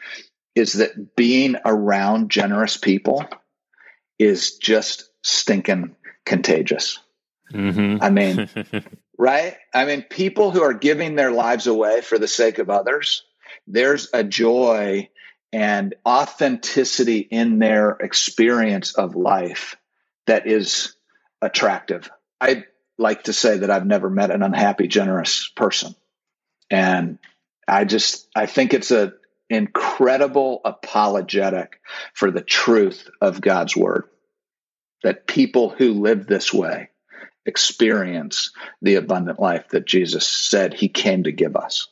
is 0.56 0.74
that 0.74 1.16
being 1.16 1.58
around 1.66 2.30
generous 2.30 2.78
people 2.78 3.26
is 4.20 4.58
just 4.58 5.10
stinking 5.24 5.96
contagious. 6.26 7.00
Mm-hmm. 7.52 8.04
I 8.04 8.10
mean, 8.10 8.50
right? 9.18 9.58
I 9.74 9.86
mean, 9.86 10.04
people 10.04 10.52
who 10.52 10.62
are 10.62 10.74
giving 10.74 11.16
their 11.16 11.32
lives 11.32 11.68
away 11.68 12.02
for 12.02 12.18
the 12.18 12.28
sake 12.28 12.60
of 12.60 12.70
others, 12.70 13.24
there's 13.68 14.10
a 14.14 14.24
joy 14.24 15.10
and 15.52 15.96
authenticity 16.06 17.20
in 17.20 17.60
their 17.60 17.92
experience 17.92 18.94
of 18.94 19.16
life 19.16 19.76
that 20.26 20.48
is 20.48 20.96
attractive. 21.42 22.10
I 22.42 22.66
like 23.04 23.26
to 23.26 23.34
say 23.34 23.60
that 23.60 23.70
I've 23.70 23.86
never 23.86 24.10
met 24.10 24.32
an 24.32 24.42
unhappy, 24.42 24.88
generous 24.88 25.48
person. 25.56 25.94
And 26.72 27.20
I 27.68 27.86
just, 27.86 28.28
I 28.36 28.48
think 28.48 28.74
it's 28.74 28.90
an 28.90 29.14
incredible 29.50 30.62
apologetic 30.66 31.80
for 32.16 32.32
the 32.32 32.42
truth 32.42 33.08
of 33.22 33.42
God's 33.42 33.78
word. 33.78 34.06
That 35.04 35.28
people 35.28 35.70
who 35.70 36.02
live 36.02 36.26
this 36.26 36.52
way 36.52 36.90
experience 37.46 38.52
the 38.82 38.96
abundant 38.96 39.40
life 39.40 39.68
that 39.70 39.86
Jesus 39.86 40.26
said 40.26 40.74
he 40.74 40.88
came 40.88 41.24
to 41.24 41.32
give 41.34 41.58
us. 41.58 41.90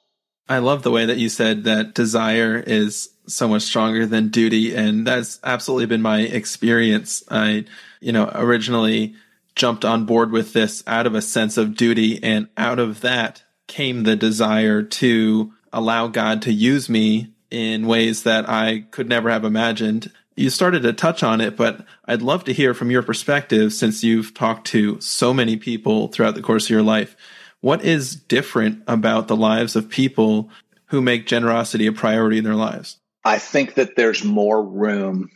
I 0.47 0.60
love 0.60 0.82
the 0.84 0.91
way 0.91 1.06
that 1.06 1.17
you 1.17 1.28
said 1.28 1.65
that 1.65 1.93
desire 1.93 2.58
is 2.58 3.10
so 3.28 3.47
much 3.47 3.63
stronger 3.63 4.06
than 4.06 4.30
duty. 4.30 4.74
And 4.74 5.06
that's 5.06 5.39
absolutely 5.43 5.88
been 5.88 6.02
my 6.02 6.21
experience. 6.21 7.21
I, 7.30 7.65
you 8.00 8.13
know, 8.13 8.32
originally 8.34 9.15
jumped 9.55 9.85
on 9.85 10.05
board 10.05 10.31
with 10.31 10.53
this 10.53 10.83
out 10.87 11.05
of 11.05 11.15
a 11.15 11.21
sense 11.21 11.57
of 11.57 11.75
duty. 11.75 12.21
And 12.23 12.47
out 12.57 12.79
of 12.79 13.01
that 13.01 13.43
came 13.67 14.03
the 14.03 14.15
desire 14.15 14.83
to 14.83 15.53
allow 15.73 16.07
God 16.07 16.41
to 16.43 16.51
use 16.51 16.89
me 16.89 17.33
in 17.49 17.87
ways 17.87 18.23
that 18.23 18.49
I 18.49 18.85
could 18.91 19.09
never 19.09 19.29
have 19.29 19.45
imagined. 19.45 20.11
You 20.35 20.49
started 20.49 20.83
to 20.83 20.93
touch 20.93 21.23
on 21.23 21.41
it, 21.41 21.57
but 21.57 21.85
I'd 22.05 22.21
love 22.21 22.45
to 22.45 22.53
hear 22.53 22.73
from 22.73 22.89
your 22.89 23.03
perspective 23.03 23.73
since 23.73 24.03
you've 24.03 24.33
talked 24.33 24.67
to 24.67 24.99
so 25.01 25.33
many 25.33 25.57
people 25.57 26.07
throughout 26.07 26.35
the 26.35 26.41
course 26.41 26.65
of 26.65 26.69
your 26.69 26.81
life. 26.81 27.15
What 27.59 27.83
is 27.83 28.15
different 28.15 28.83
about 28.87 29.27
the 29.27 29.35
lives 29.35 29.75
of 29.75 29.89
people 29.89 30.49
who 30.87 31.01
make 31.01 31.27
generosity 31.27 31.85
a 31.87 31.91
priority 31.91 32.37
in 32.37 32.43
their 32.43 32.55
lives? 32.55 32.97
I 33.23 33.37
think 33.37 33.75
that 33.75 33.95
there's 33.95 34.23
more 34.23 34.63
room 34.63 35.29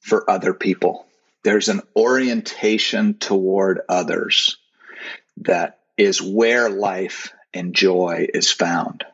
for 0.00 0.28
other 0.30 0.54
people. 0.54 1.06
There's 1.44 1.68
an 1.68 1.82
orientation 1.96 3.18
toward 3.18 3.80
others 3.88 4.58
that 5.38 5.80
is 5.96 6.22
where 6.22 6.70
life 6.70 7.32
and 7.52 7.74
joy 7.74 8.28
is 8.32 8.50
found. 8.50 9.04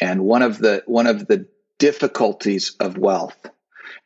And 0.00 0.24
one 0.24 0.42
of 0.42 0.58
the 0.58 0.82
one 0.86 1.06
of 1.06 1.26
the 1.26 1.46
difficulties 1.78 2.74
of 2.80 2.96
wealth 2.96 3.38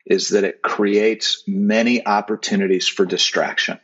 is 0.05 0.31
that 0.31 0.45
it 0.45 0.63
creates 0.63 1.45
many 1.47 2.05
opportunities 2.05 2.89
for 2.89 3.07
distraction. 3.07 3.79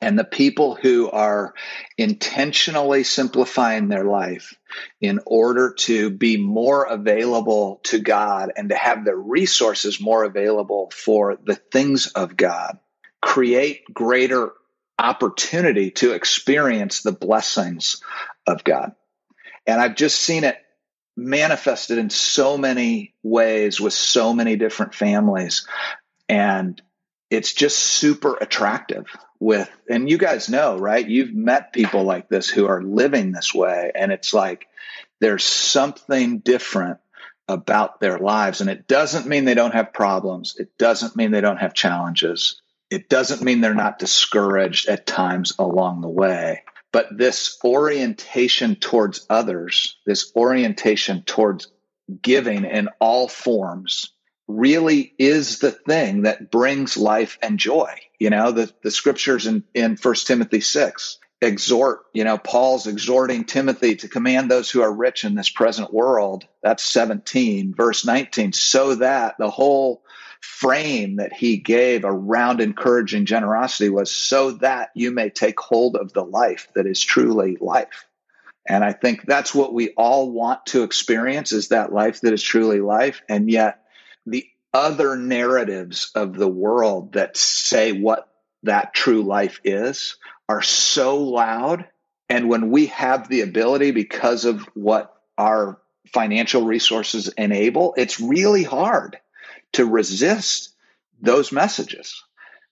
And 0.00 0.18
the 0.18 0.24
people 0.24 0.74
who 0.74 1.08
are 1.10 1.54
intentionally 1.96 3.04
simplifying 3.04 3.88
their 3.88 4.04
life 4.04 4.54
in 5.00 5.20
order 5.26 5.74
to 5.74 6.10
be 6.10 6.38
more 6.38 6.84
available 6.84 7.80
to 7.84 8.00
God 8.00 8.52
and 8.56 8.70
to 8.70 8.74
have 8.74 9.04
their 9.04 9.16
resources 9.16 10.00
more 10.00 10.24
available 10.24 10.90
for 10.92 11.38
the 11.44 11.54
things 11.54 12.08
of 12.08 12.36
God 12.36 12.78
create 13.22 13.84
greater 13.94 14.52
opportunity 14.98 15.90
to 15.92 16.12
experience 16.12 17.00
the 17.00 17.12
blessings 17.12 18.02
of 18.46 18.62
God. 18.64 18.92
And 19.66 19.80
I've 19.80 19.94
just 19.94 20.18
seen 20.18 20.44
it 20.44 20.58
manifested 21.16 21.98
in 21.98 22.10
so 22.10 22.58
many 22.58 23.14
ways 23.22 23.80
with 23.80 23.92
so 23.92 24.34
many 24.34 24.56
different 24.56 24.94
families. 24.94 25.66
And 26.28 26.80
it's 27.30 27.52
just 27.52 27.78
super 27.78 28.36
attractive 28.36 29.06
with 29.40 29.68
and 29.88 30.08
you 30.08 30.18
guys 30.18 30.48
know 30.48 30.78
right? 30.78 31.06
You've 31.06 31.34
met 31.34 31.72
people 31.72 32.04
like 32.04 32.28
this 32.28 32.48
who 32.48 32.66
are 32.66 32.82
living 32.82 33.32
this 33.32 33.54
way. 33.54 33.92
And 33.94 34.12
it's 34.12 34.34
like 34.34 34.66
there's 35.20 35.44
something 35.44 36.38
different 36.38 36.98
about 37.48 38.00
their 38.00 38.18
lives. 38.18 38.60
And 38.60 38.70
it 38.70 38.86
doesn't 38.86 39.26
mean 39.26 39.44
they 39.44 39.54
don't 39.54 39.74
have 39.74 39.92
problems. 39.92 40.56
It 40.58 40.76
doesn't 40.78 41.16
mean 41.16 41.30
they 41.30 41.40
don't 41.40 41.58
have 41.58 41.74
challenges 41.74 42.60
it 42.92 43.08
doesn't 43.08 43.42
mean 43.42 43.60
they're 43.60 43.74
not 43.74 43.98
discouraged 43.98 44.88
at 44.88 45.06
times 45.06 45.52
along 45.58 46.00
the 46.00 46.08
way 46.08 46.62
but 46.92 47.06
this 47.16 47.58
orientation 47.64 48.76
towards 48.76 49.26
others 49.30 49.96
this 50.06 50.32
orientation 50.36 51.22
towards 51.22 51.68
giving 52.20 52.64
in 52.64 52.88
all 53.00 53.28
forms 53.28 54.12
really 54.48 55.14
is 55.18 55.58
the 55.58 55.70
thing 55.70 56.22
that 56.22 56.50
brings 56.50 56.96
life 56.96 57.38
and 57.42 57.58
joy. 57.58 57.92
You 58.18 58.30
know, 58.30 58.52
the, 58.52 58.72
the 58.82 58.90
scriptures 58.90 59.46
in, 59.46 59.64
in 59.74 59.96
1 59.96 60.14
Timothy 60.26 60.60
6 60.60 61.18
exhort, 61.40 62.02
you 62.12 62.24
know, 62.24 62.38
Paul's 62.38 62.86
exhorting 62.86 63.44
Timothy 63.44 63.96
to 63.96 64.08
command 64.08 64.50
those 64.50 64.70
who 64.70 64.82
are 64.82 64.92
rich 64.92 65.24
in 65.24 65.34
this 65.34 65.50
present 65.50 65.92
world. 65.92 66.46
That's 66.62 66.84
17, 66.84 67.74
verse 67.74 68.04
19, 68.04 68.52
so 68.52 68.96
that 68.96 69.36
the 69.38 69.50
whole 69.50 70.02
frame 70.42 71.16
that 71.16 71.32
he 71.32 71.56
gave 71.56 72.04
around 72.04 72.60
encouraging 72.60 73.24
generosity 73.24 73.88
was 73.88 74.10
so 74.10 74.50
that 74.52 74.90
you 74.94 75.12
may 75.12 75.30
take 75.30 75.58
hold 75.58 75.96
of 75.96 76.12
the 76.12 76.24
life 76.24 76.68
that 76.74 76.86
is 76.86 77.00
truly 77.00 77.56
life. 77.60 78.06
And 78.66 78.84
I 78.84 78.92
think 78.92 79.24
that's 79.24 79.54
what 79.54 79.72
we 79.72 79.90
all 79.90 80.30
want 80.30 80.66
to 80.66 80.82
experience 80.82 81.52
is 81.52 81.68
that 81.68 81.92
life 81.92 82.20
that 82.20 82.32
is 82.32 82.42
truly 82.42 82.80
life. 82.80 83.22
And 83.28 83.50
yet 83.50 83.84
the 84.26 84.46
other 84.74 85.16
narratives 85.16 86.10
of 86.14 86.34
the 86.34 86.48
world 86.48 87.12
that 87.12 87.36
say 87.36 87.92
what 87.92 88.28
that 88.64 88.94
true 88.94 89.22
life 89.22 89.60
is 89.64 90.16
are 90.48 90.62
so 90.62 91.18
loud. 91.18 91.86
And 92.28 92.48
when 92.48 92.70
we 92.70 92.86
have 92.86 93.28
the 93.28 93.42
ability 93.42 93.92
because 93.92 94.44
of 94.44 94.62
what 94.74 95.14
our 95.38 95.78
financial 96.12 96.64
resources 96.64 97.28
enable, 97.28 97.94
it's 97.96 98.20
really 98.20 98.64
hard 98.64 99.18
to 99.72 99.86
resist 99.86 100.74
those 101.20 101.52
messages, 101.52 102.22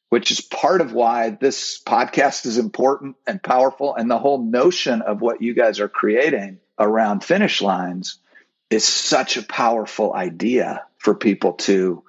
which 0.09 0.31
is 0.31 0.41
part 0.41 0.81
of 0.81 0.93
why 0.93 1.31
this 1.31 1.81
podcast 1.83 2.47
is 2.47 2.59
important 2.59 3.17
and 3.27 3.43
powerful. 3.43 3.95
And 3.95 4.11
the 4.11 4.19
whole 4.19 4.43
notion 4.43 5.03
of 5.03 5.21
what 5.21 5.43
you 5.43 5.55
guys 5.55 5.81
are 5.81 5.89
creating 5.89 6.59
around 6.79 7.25
finish 7.25 7.63
lines 7.63 8.19
is 8.71 8.85
such 8.85 9.37
a 9.37 9.43
powerful 9.43 10.15
idea 10.15 10.85
for 10.99 11.15
people 11.15 11.55
to 11.55 12.05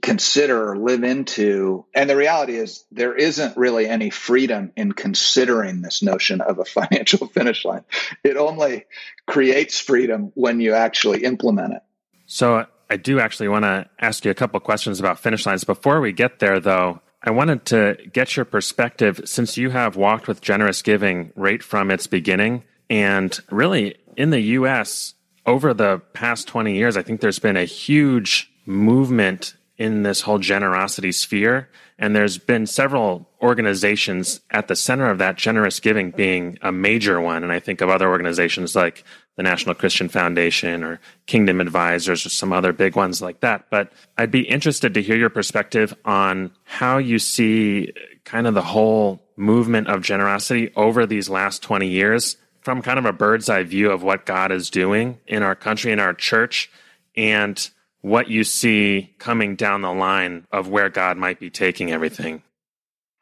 consider 0.00 0.70
or 0.70 0.78
live 0.78 1.04
into. 1.04 1.84
And 1.94 2.08
the 2.08 2.16
reality 2.16 2.56
is, 2.56 2.84
there 2.90 3.14
isn't 3.14 3.56
really 3.56 3.86
any 3.86 4.10
freedom 4.10 4.72
in 4.76 4.92
considering 4.92 5.82
this 5.82 6.02
notion 6.02 6.40
of 6.40 6.58
a 6.58 6.64
financial 6.64 7.26
finish 7.34 7.64
line. 7.64 7.84
It 8.24 8.36
only 8.36 8.86
creates 9.26 9.78
freedom 9.80 10.32
when 10.34 10.60
you 10.60 10.74
actually 10.74 11.24
implement 11.24 11.74
it. 11.74 11.82
So, 12.26 12.66
I 12.90 12.96
do 12.96 13.20
actually 13.20 13.48
want 13.48 13.64
to 13.64 13.88
ask 13.98 14.24
you 14.24 14.30
a 14.30 14.34
couple 14.34 14.58
questions 14.60 14.98
about 14.98 15.18
finish 15.18 15.44
lines. 15.44 15.64
Before 15.64 16.00
we 16.00 16.12
get 16.12 16.38
there, 16.38 16.58
though, 16.58 17.00
I 17.22 17.30
wanted 17.30 17.64
to 17.66 17.96
get 18.12 18.36
your 18.36 18.44
perspective 18.44 19.20
since 19.24 19.56
you 19.56 19.70
have 19.70 19.96
walked 19.96 20.28
with 20.28 20.40
generous 20.40 20.82
giving 20.82 21.32
right 21.36 21.62
from 21.62 21.90
its 21.90 22.06
beginning. 22.06 22.64
And 22.88 23.38
really, 23.50 23.96
in 24.16 24.30
the 24.30 24.40
US, 24.40 25.14
over 25.44 25.74
the 25.74 25.98
past 26.12 26.48
20 26.48 26.74
years, 26.74 26.96
I 26.96 27.02
think 27.02 27.20
there's 27.20 27.38
been 27.38 27.56
a 27.56 27.64
huge 27.64 28.50
movement 28.64 29.54
in 29.76 30.02
this 30.02 30.22
whole 30.22 30.38
generosity 30.38 31.12
sphere. 31.12 31.68
And 31.98 32.14
there's 32.14 32.38
been 32.38 32.66
several 32.66 33.28
organizations 33.42 34.40
at 34.50 34.68
the 34.68 34.76
center 34.76 35.10
of 35.10 35.18
that, 35.18 35.36
generous 35.36 35.80
giving 35.80 36.10
being 36.10 36.58
a 36.62 36.72
major 36.72 37.20
one. 37.20 37.42
And 37.42 37.52
I 37.52 37.60
think 37.60 37.80
of 37.80 37.88
other 37.88 38.08
organizations 38.08 38.76
like 38.76 39.04
the 39.38 39.44
National 39.44 39.72
Christian 39.76 40.08
Foundation 40.08 40.82
or 40.82 40.98
Kingdom 41.26 41.60
Advisors 41.60 42.26
or 42.26 42.28
some 42.28 42.52
other 42.52 42.72
big 42.72 42.96
ones 42.96 43.22
like 43.22 43.38
that. 43.38 43.66
But 43.70 43.92
I'd 44.18 44.32
be 44.32 44.40
interested 44.40 44.94
to 44.94 45.02
hear 45.02 45.16
your 45.16 45.30
perspective 45.30 45.94
on 46.04 46.50
how 46.64 46.98
you 46.98 47.20
see 47.20 47.92
kind 48.24 48.48
of 48.48 48.54
the 48.54 48.62
whole 48.62 49.22
movement 49.36 49.86
of 49.86 50.02
generosity 50.02 50.72
over 50.74 51.06
these 51.06 51.30
last 51.30 51.62
20 51.62 51.86
years 51.86 52.36
from 52.62 52.82
kind 52.82 52.98
of 52.98 53.04
a 53.04 53.12
bird's 53.12 53.48
eye 53.48 53.62
view 53.62 53.92
of 53.92 54.02
what 54.02 54.26
God 54.26 54.50
is 54.50 54.70
doing 54.70 55.20
in 55.28 55.44
our 55.44 55.54
country, 55.54 55.92
in 55.92 56.00
our 56.00 56.14
church, 56.14 56.68
and 57.16 57.70
what 58.00 58.28
you 58.28 58.42
see 58.42 59.14
coming 59.20 59.54
down 59.54 59.82
the 59.82 59.92
line 59.92 60.48
of 60.50 60.68
where 60.68 60.88
God 60.88 61.16
might 61.16 61.38
be 61.38 61.48
taking 61.48 61.92
everything. 61.92 62.42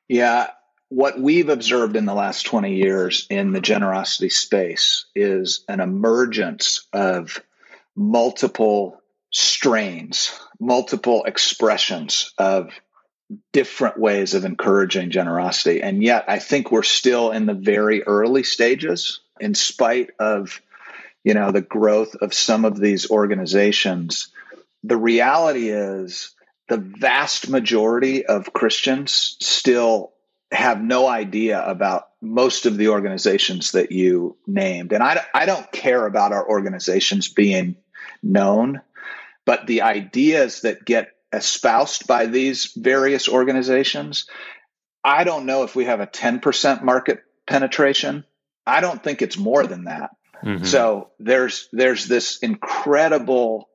Yeah. 0.08 0.48
What 0.88 1.18
we've 1.18 1.48
observed 1.48 1.96
in 1.96 2.06
the 2.06 2.14
last 2.14 2.46
20 2.46 2.76
years 2.76 3.26
in 3.28 3.52
the 3.52 3.60
generosity 3.60 4.28
space 4.28 5.06
is 5.14 5.64
an 5.68 5.80
emergence 5.80 6.86
of 6.92 7.42
multiple 7.96 9.02
strains, 9.32 10.38
multiple 10.60 11.24
expressions 11.24 12.32
of 12.38 12.72
different 13.52 13.98
ways 13.98 14.34
of 14.34 14.44
encouraging 14.44 15.10
generosity. 15.10 15.82
And 15.82 16.02
yet, 16.02 16.26
I 16.28 16.38
think 16.38 16.70
we're 16.70 16.84
still 16.84 17.32
in 17.32 17.46
the 17.46 17.54
very 17.54 18.04
early 18.04 18.44
stages, 18.44 19.20
in 19.40 19.54
spite 19.54 20.10
of 20.20 20.60
you 21.24 21.34
know 21.34 21.50
the 21.50 21.60
growth 21.60 22.14
of 22.14 22.32
some 22.32 22.64
of 22.64 22.78
these 22.78 23.10
organizations 23.10 24.28
the 24.86 24.96
reality 24.96 25.70
is 25.70 26.34
the 26.68 26.76
vast 26.78 27.48
majority 27.48 28.24
of 28.24 28.52
Christians 28.52 29.36
still 29.40 30.12
have 30.52 30.82
no 30.82 31.08
idea 31.08 31.64
about 31.64 32.04
most 32.20 32.66
of 32.66 32.76
the 32.76 32.88
organizations 32.88 33.72
that 33.72 33.92
you 33.92 34.36
named. 34.46 34.92
And 34.92 35.02
I, 35.02 35.24
I 35.34 35.46
don't 35.46 35.70
care 35.72 36.06
about 36.06 36.32
our 36.32 36.48
organizations 36.48 37.28
being 37.28 37.76
known, 38.22 38.80
but 39.44 39.66
the 39.66 39.82
ideas 39.82 40.62
that 40.62 40.84
get 40.84 41.10
espoused 41.32 42.06
by 42.06 42.26
these 42.26 42.72
various 42.76 43.28
organizations, 43.28 44.26
I 45.02 45.24
don't 45.24 45.46
know 45.46 45.64
if 45.64 45.74
we 45.74 45.86
have 45.86 46.00
a 46.00 46.06
10% 46.06 46.82
market 46.82 47.22
penetration. 47.46 48.24
I 48.66 48.80
don't 48.80 49.02
think 49.02 49.22
it's 49.22 49.36
more 49.38 49.66
than 49.66 49.84
that. 49.84 50.10
Mm-hmm. 50.44 50.64
So 50.64 51.10
there's 51.18 51.68
there's 51.72 52.06
this 52.06 52.38
incredible 52.38 53.68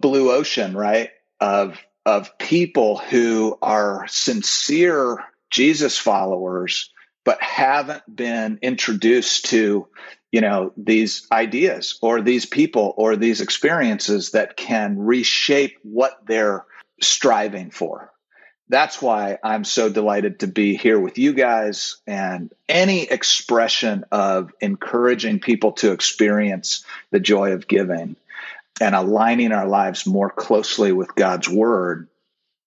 blue 0.00 0.30
ocean, 0.30 0.76
right? 0.76 1.10
Of 1.40 1.78
of 2.04 2.36
people 2.38 2.98
who 2.98 3.56
are 3.62 4.06
sincere 4.08 5.24
Jesus 5.52 5.98
followers, 5.98 6.90
but 7.24 7.40
haven't 7.40 8.02
been 8.12 8.58
introduced 8.62 9.46
to, 9.46 9.86
you 10.32 10.40
know, 10.40 10.72
these 10.76 11.26
ideas 11.30 11.98
or 12.02 12.20
these 12.20 12.46
people 12.46 12.94
or 12.96 13.16
these 13.16 13.40
experiences 13.40 14.32
that 14.32 14.56
can 14.56 14.98
reshape 14.98 15.76
what 15.82 16.26
they're 16.26 16.64
striving 17.00 17.70
for. 17.70 18.10
That's 18.68 19.02
why 19.02 19.38
I'm 19.44 19.64
so 19.64 19.90
delighted 19.90 20.40
to 20.40 20.46
be 20.46 20.76
here 20.76 20.98
with 20.98 21.18
you 21.18 21.34
guys 21.34 21.98
and 22.06 22.50
any 22.68 23.02
expression 23.02 24.04
of 24.10 24.50
encouraging 24.60 25.40
people 25.40 25.72
to 25.72 25.92
experience 25.92 26.84
the 27.10 27.20
joy 27.20 27.52
of 27.52 27.68
giving 27.68 28.16
and 28.80 28.94
aligning 28.94 29.52
our 29.52 29.68
lives 29.68 30.06
more 30.06 30.30
closely 30.30 30.92
with 30.92 31.14
God's 31.14 31.48
word. 31.48 32.08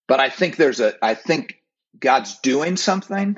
But 0.07 0.19
I 0.19 0.29
think 0.29 0.57
there's 0.57 0.79
a, 0.79 0.93
I 1.03 1.15
think 1.15 1.59
God's 1.99 2.39
doing 2.39 2.77
something 2.77 3.37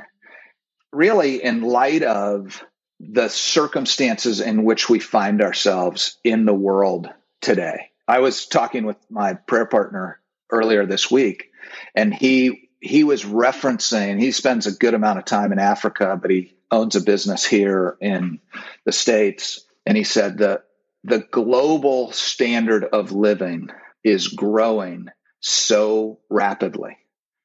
really 0.91 1.43
in 1.43 1.61
light 1.61 2.03
of 2.03 2.63
the 2.99 3.29
circumstances 3.29 4.41
in 4.41 4.63
which 4.63 4.89
we 4.89 4.99
find 4.99 5.41
ourselves 5.41 6.17
in 6.23 6.45
the 6.45 6.53
world 6.53 7.09
today. 7.41 7.91
I 8.07 8.19
was 8.19 8.47
talking 8.47 8.85
with 8.85 8.97
my 9.09 9.33
prayer 9.33 9.65
partner 9.65 10.19
earlier 10.51 10.85
this 10.85 11.11
week, 11.11 11.51
and 11.93 12.13
he 12.13 12.69
he 12.79 13.03
was 13.03 13.23
referencing 13.23 14.19
he 14.19 14.31
spends 14.31 14.67
a 14.67 14.71
good 14.71 14.93
amount 14.93 15.19
of 15.19 15.25
time 15.25 15.51
in 15.51 15.59
Africa, 15.59 16.17
but 16.19 16.31
he 16.31 16.55
owns 16.71 16.95
a 16.95 17.01
business 17.01 17.45
here 17.45 17.97
in 18.01 18.39
the 18.85 18.91
States. 18.91 19.65
And 19.85 19.97
he 19.97 20.03
said 20.03 20.39
that 20.39 20.63
the 21.03 21.19
global 21.19 22.11
standard 22.11 22.83
of 22.83 23.11
living 23.11 23.69
is 24.03 24.27
growing 24.27 25.07
so 25.39 26.19
rapidly. 26.29 26.97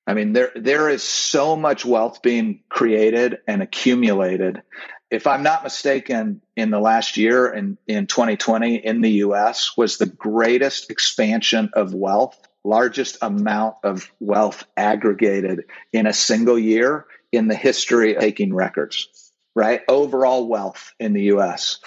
I 0.06 0.14
mean, 0.14 0.32
there 0.32 0.50
there 0.54 0.88
is 0.88 1.02
so 1.02 1.54
much 1.56 1.84
wealth 1.84 2.22
being 2.22 2.60
created 2.68 3.38
and 3.46 3.62
accumulated. 3.62 4.62
If 5.10 5.26
I'm 5.26 5.42
not 5.42 5.62
mistaken, 5.62 6.40
in 6.56 6.70
the 6.70 6.80
last 6.80 7.16
year 7.16 7.52
in, 7.52 7.78
in 7.86 8.06
2020 8.06 8.76
in 8.76 9.00
the 9.00 9.10
US 9.10 9.76
was 9.76 9.98
the 9.98 10.06
greatest 10.06 10.90
expansion 10.90 11.70
of 11.74 11.94
wealth, 11.94 12.38
largest 12.64 13.18
amount 13.22 13.76
of 13.84 14.10
wealth 14.20 14.64
aggregated 14.76 15.64
in 15.92 16.06
a 16.06 16.12
single 16.12 16.58
year 16.58 17.06
in 17.30 17.48
the 17.48 17.54
history 17.54 18.14
of 18.14 18.22
taking 18.22 18.54
records, 18.54 19.32
right? 19.54 19.82
Overall 19.88 20.48
wealth 20.48 20.94
in 20.98 21.12
the 21.12 21.24
US. 21.34 21.78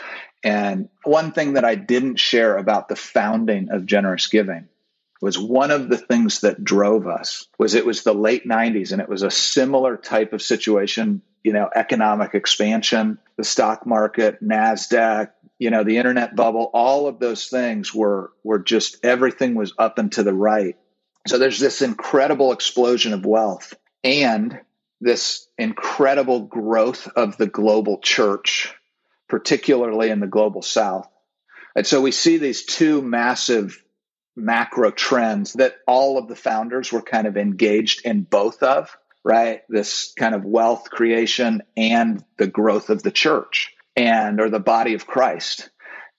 And 0.43 0.89
one 1.03 1.31
thing 1.31 1.53
that 1.53 1.65
I 1.65 1.75
didn't 1.75 2.19
share 2.19 2.55
about 2.57 2.87
the 2.87 2.95
founding 2.95 3.69
of 3.71 3.85
Generous 3.85 4.27
Giving 4.27 4.67
was 5.21 5.37
one 5.37 5.71
of 5.71 5.89
the 5.89 5.97
things 5.97 6.41
that 6.41 6.63
drove 6.63 7.07
us 7.07 7.47
was 7.57 7.73
it 7.73 7.85
was 7.85 8.03
the 8.03 8.13
late 8.13 8.47
90s 8.47 8.91
and 8.91 9.01
it 9.01 9.09
was 9.09 9.23
a 9.23 9.31
similar 9.31 9.97
type 9.97 10.33
of 10.33 10.41
situation, 10.41 11.21
you 11.43 11.53
know, 11.53 11.69
economic 11.73 12.33
expansion, 12.33 13.17
the 13.37 13.43
stock 13.43 13.85
market, 13.85 14.43
Nasdaq, 14.43 15.29
you 15.57 15.69
know, 15.69 15.83
the 15.83 15.97
internet 15.97 16.35
bubble, 16.35 16.69
all 16.73 17.07
of 17.07 17.19
those 17.19 17.47
things 17.47 17.93
were 17.93 18.31
were 18.43 18.59
just 18.59 19.03
everything 19.03 19.55
was 19.55 19.73
up 19.77 19.97
and 19.97 20.11
to 20.13 20.23
the 20.23 20.33
right. 20.33 20.75
So 21.27 21.37
there's 21.37 21.59
this 21.59 21.81
incredible 21.81 22.51
explosion 22.51 23.13
of 23.13 23.25
wealth 23.25 23.73
and 24.03 24.59
this 25.01 25.47
incredible 25.57 26.41
growth 26.41 27.07
of 27.15 27.37
the 27.37 27.47
global 27.47 27.99
church 27.99 28.73
particularly 29.27 30.09
in 30.09 30.19
the 30.19 30.27
global 30.27 30.61
south. 30.61 31.09
And 31.75 31.85
so 31.85 32.01
we 32.01 32.11
see 32.11 32.37
these 32.37 32.65
two 32.65 33.01
massive 33.01 33.81
macro 34.35 34.91
trends 34.91 35.53
that 35.53 35.75
all 35.87 36.17
of 36.17 36.27
the 36.27 36.35
founders 36.35 36.91
were 36.91 37.01
kind 37.01 37.27
of 37.27 37.37
engaged 37.37 38.05
in 38.05 38.23
both 38.23 38.63
of, 38.63 38.95
right? 39.23 39.61
This 39.69 40.13
kind 40.17 40.35
of 40.35 40.43
wealth 40.43 40.89
creation 40.89 41.63
and 41.77 42.23
the 42.37 42.47
growth 42.47 42.89
of 42.89 43.01
the 43.01 43.11
church 43.11 43.73
and 43.95 44.39
or 44.41 44.49
the 44.49 44.59
body 44.59 44.93
of 44.93 45.07
Christ. 45.07 45.69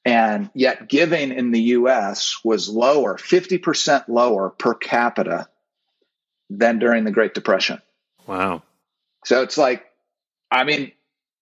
And 0.05 0.51
yet 0.55 0.89
giving 0.89 1.33
in 1.33 1.51
the 1.51 1.61
US 1.61 2.39
was 2.45 2.69
lower, 2.69 3.17
50% 3.17 4.09
lower 4.09 4.51
per 4.51 4.75
capita 4.75 5.49
than 6.49 6.79
during 6.79 7.05
the 7.05 7.11
Great 7.11 7.35
Depression. 7.35 7.83
Wow. 8.27 8.63
So 9.25 9.43
it's 9.43 9.59
like, 9.59 9.85
I 10.51 10.65
mean, 10.65 10.93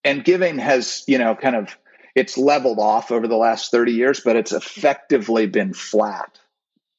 and 0.03 0.23
giving 0.23 0.57
has, 0.57 1.03
you 1.07 1.19
know, 1.19 1.35
kind 1.35 1.55
of, 1.55 1.77
it's 2.15 2.37
leveled 2.37 2.79
off 2.79 3.11
over 3.11 3.27
the 3.27 3.35
last 3.35 3.71
30 3.71 3.93
years, 3.93 4.19
but 4.19 4.35
it's 4.35 4.51
effectively 4.51 5.45
been 5.45 5.73
flat 5.73 6.39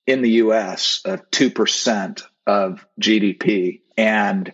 in 0.06 0.22
the 0.22 0.30
US 0.32 1.00
uh, 1.04 1.14
of 1.14 1.30
2% 1.30 2.22
of 2.46 2.86
GDP. 3.00 3.80
And 3.96 4.52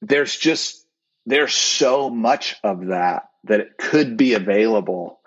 there's 0.00 0.36
just, 0.36 0.86
there's 1.26 1.54
so 1.54 2.10
much 2.10 2.56
of 2.62 2.86
that 2.86 3.28
that 3.44 3.60
it 3.60 3.78
could 3.78 4.16
be 4.16 4.34
available 4.34 5.20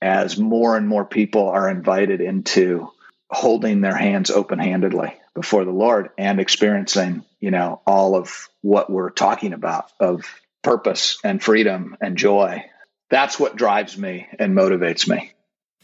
as 0.00 0.36
more 0.36 0.76
and 0.76 0.88
more 0.88 1.04
people 1.04 1.48
are 1.48 1.68
invited 1.68 2.20
into 2.20 2.90
holding 3.30 3.80
their 3.80 3.96
hands 3.96 4.30
open 4.30 4.58
handedly 4.58 5.14
before 5.34 5.64
the 5.64 5.70
Lord 5.70 6.10
and 6.18 6.40
experiencing, 6.40 7.24
you 7.40 7.50
know, 7.50 7.80
all 7.86 8.14
of 8.14 8.48
what 8.60 8.90
we're 8.90 9.10
talking 9.10 9.52
about 9.52 9.90
of 9.98 10.24
purpose 10.62 11.18
and 11.24 11.42
freedom 11.42 11.96
and 12.00 12.16
joy. 12.16 12.64
That's 13.10 13.38
what 13.38 13.56
drives 13.56 13.96
me 13.96 14.26
and 14.38 14.56
motivates 14.56 15.08
me. 15.08 15.32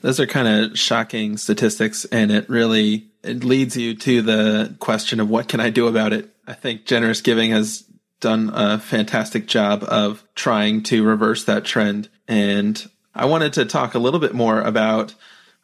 Those 0.01 0.21
are 0.21 0.27
kind 0.27 0.49
of 0.49 0.79
shocking 0.79 1.37
statistics 1.37 2.05
and 2.07 2.31
it 2.31 2.49
really 2.49 3.09
it 3.23 3.43
leads 3.45 3.77
you 3.77 3.95
to 3.95 4.23
the 4.23 4.77
question 4.79 5.21
of 5.21 5.29
what 5.29 5.49
can 5.49 5.61
I 5.61 5.71
do 5.71 5.87
about 5.89 6.13
it? 6.13 6.31
I 6.47 6.55
think 6.55 6.87
generous 6.87 7.21
giving 7.21 7.51
has 7.51 7.85
done 8.21 8.51
a 8.55 8.79
fantastic 8.79 9.47
job 9.47 9.85
of 9.85 10.25
trying 10.35 10.83
to 10.85 11.05
reverse 11.05 11.45
that 11.45 11.65
trend 11.65 12.09
and 12.27 12.89
I 13.15 13.25
wanted 13.27 13.53
to 13.55 13.65
talk 13.65 13.95
a 13.95 13.99
little 13.99 14.21
bit 14.21 14.35
more 14.35 14.61
about 14.61 15.15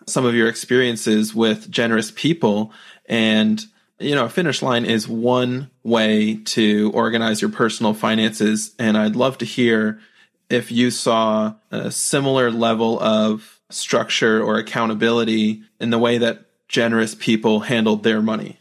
some 0.06 0.24
of 0.24 0.34
your 0.34 0.48
experiences 0.48 1.34
with 1.34 1.70
generous 1.70 2.10
people 2.10 2.72
and 3.06 3.64
you 3.98 4.14
know, 4.14 4.24
a 4.24 4.28
finish 4.28 4.60
line 4.60 4.84
is 4.84 5.08
one 5.08 5.70
way 5.82 6.36
to 6.36 6.90
organize 6.94 7.40
your 7.40 7.50
personal 7.50 7.94
finances. 7.94 8.74
And 8.78 8.96
I'd 8.98 9.16
love 9.16 9.38
to 9.38 9.44
hear 9.44 10.00
if 10.50 10.72
you 10.72 10.90
saw 10.90 11.54
a 11.70 11.90
similar 11.90 12.50
level 12.50 13.00
of 13.00 13.60
structure 13.74 14.42
or 14.42 14.58
accountability 14.58 15.62
in 15.80 15.90
the 15.90 15.98
way 15.98 16.18
that 16.18 16.46
generous 16.68 17.14
people 17.14 17.60
handled 17.60 18.02
their 18.02 18.22
money. 18.22 18.58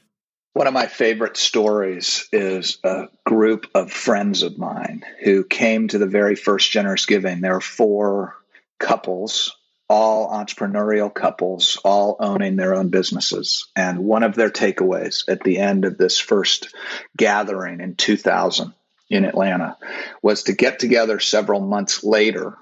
One 0.53 0.67
of 0.67 0.73
my 0.73 0.85
favorite 0.85 1.35
stories 1.35 2.27
is 2.31 2.77
a 2.83 3.07
group 3.25 3.65
of 3.73 3.91
friends 3.91 4.43
of 4.43 4.59
mine 4.59 5.03
who 5.23 5.43
came 5.43 5.87
to 5.87 5.97
the 5.97 6.05
very 6.05 6.35
first 6.35 6.69
generous 6.71 7.07
giving. 7.07 7.41
There 7.41 7.53
were 7.53 7.61
four 7.61 8.35
couples, 8.77 9.55
all 9.89 10.29
entrepreneurial 10.29 11.11
couples, 11.11 11.79
all 11.83 12.17
owning 12.19 12.55
their 12.55 12.75
own 12.75 12.89
businesses. 12.89 13.67
And 13.75 13.99
one 13.99 14.21
of 14.21 14.35
their 14.35 14.51
takeaways 14.51 15.23
at 15.27 15.43
the 15.43 15.57
end 15.57 15.85
of 15.85 15.97
this 15.97 16.19
first 16.19 16.73
gathering 17.17 17.79
in 17.79 17.95
2000 17.95 18.73
in 19.09 19.25
Atlanta 19.25 19.77
was 20.21 20.43
to 20.43 20.53
get 20.53 20.77
together 20.79 21.19
several 21.19 21.61
months 21.61 22.03
later 22.03 22.57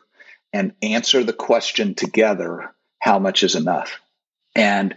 and 0.53 0.73
answer 0.81 1.23
the 1.23 1.33
question 1.33 1.95
together 1.95 2.73
how 2.99 3.19
much 3.19 3.43
is 3.43 3.55
enough? 3.55 3.99
And 4.55 4.95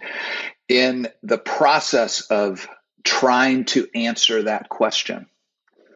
in 0.69 1.09
the 1.23 1.39
process 1.39 2.23
of 2.23 2.69
trying 3.03 3.65
to 3.67 3.89
answer 3.95 4.43
that 4.45 4.69
question, 4.69 5.27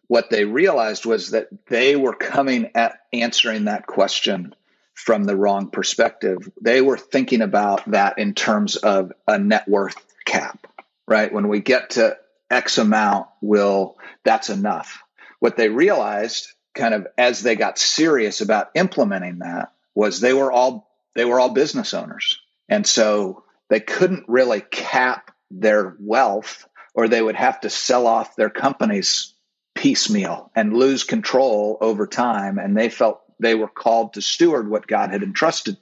what 0.07 0.29
they 0.29 0.45
realized 0.45 1.05
was 1.05 1.31
that 1.31 1.49
they 1.67 1.95
were 1.95 2.15
coming 2.15 2.71
at 2.75 2.99
answering 3.13 3.65
that 3.65 3.85
question 3.85 4.55
from 4.93 5.23
the 5.23 5.35
wrong 5.35 5.69
perspective. 5.69 6.49
They 6.61 6.81
were 6.81 6.97
thinking 6.97 7.41
about 7.41 7.89
that 7.91 8.17
in 8.17 8.33
terms 8.33 8.75
of 8.75 9.11
a 9.27 9.37
net 9.37 9.67
worth 9.67 9.95
cap, 10.25 10.67
right? 11.07 11.31
When 11.31 11.47
we 11.47 11.59
get 11.59 11.91
to 11.91 12.17
X 12.49 12.77
amount, 12.79 13.27
will 13.41 13.97
that's 14.23 14.49
enough. 14.49 14.99
What 15.39 15.57
they 15.57 15.69
realized 15.69 16.51
kind 16.79 16.93
of 16.93 17.07
as 17.17 17.41
they 17.41 17.55
got 17.55 17.77
serious 17.77 18.41
about 18.41 18.71
implementing 18.73 19.39
that 19.39 19.71
was 19.93 20.19
they 20.19 20.33
were 20.33 20.51
all 20.51 20.89
they 21.15 21.25
were 21.25 21.39
all 21.39 21.49
business 21.49 21.93
owners. 21.93 22.39
And 22.67 22.87
so 22.87 23.43
they 23.69 23.79
couldn't 23.79 24.25
really 24.27 24.61
cap 24.61 25.31
their 25.51 25.95
wealth 25.99 26.67
or 26.93 27.07
they 27.07 27.21
would 27.21 27.35
have 27.35 27.59
to 27.61 27.69
sell 27.69 28.07
off 28.07 28.35
their 28.35 28.49
companies 28.49 29.33
piecemeal 29.75 30.51
and 30.55 30.73
lose 30.73 31.03
control 31.03 31.77
over 31.81 32.07
time 32.07 32.57
and 32.57 32.75
they 32.75 32.89
felt 32.89 33.21
they 33.39 33.55
were 33.55 33.67
called 33.67 34.13
to 34.13 34.21
steward 34.21 34.69
what 34.69 34.87
God 34.87 35.11
had 35.11 35.23
entrusted 35.23 35.77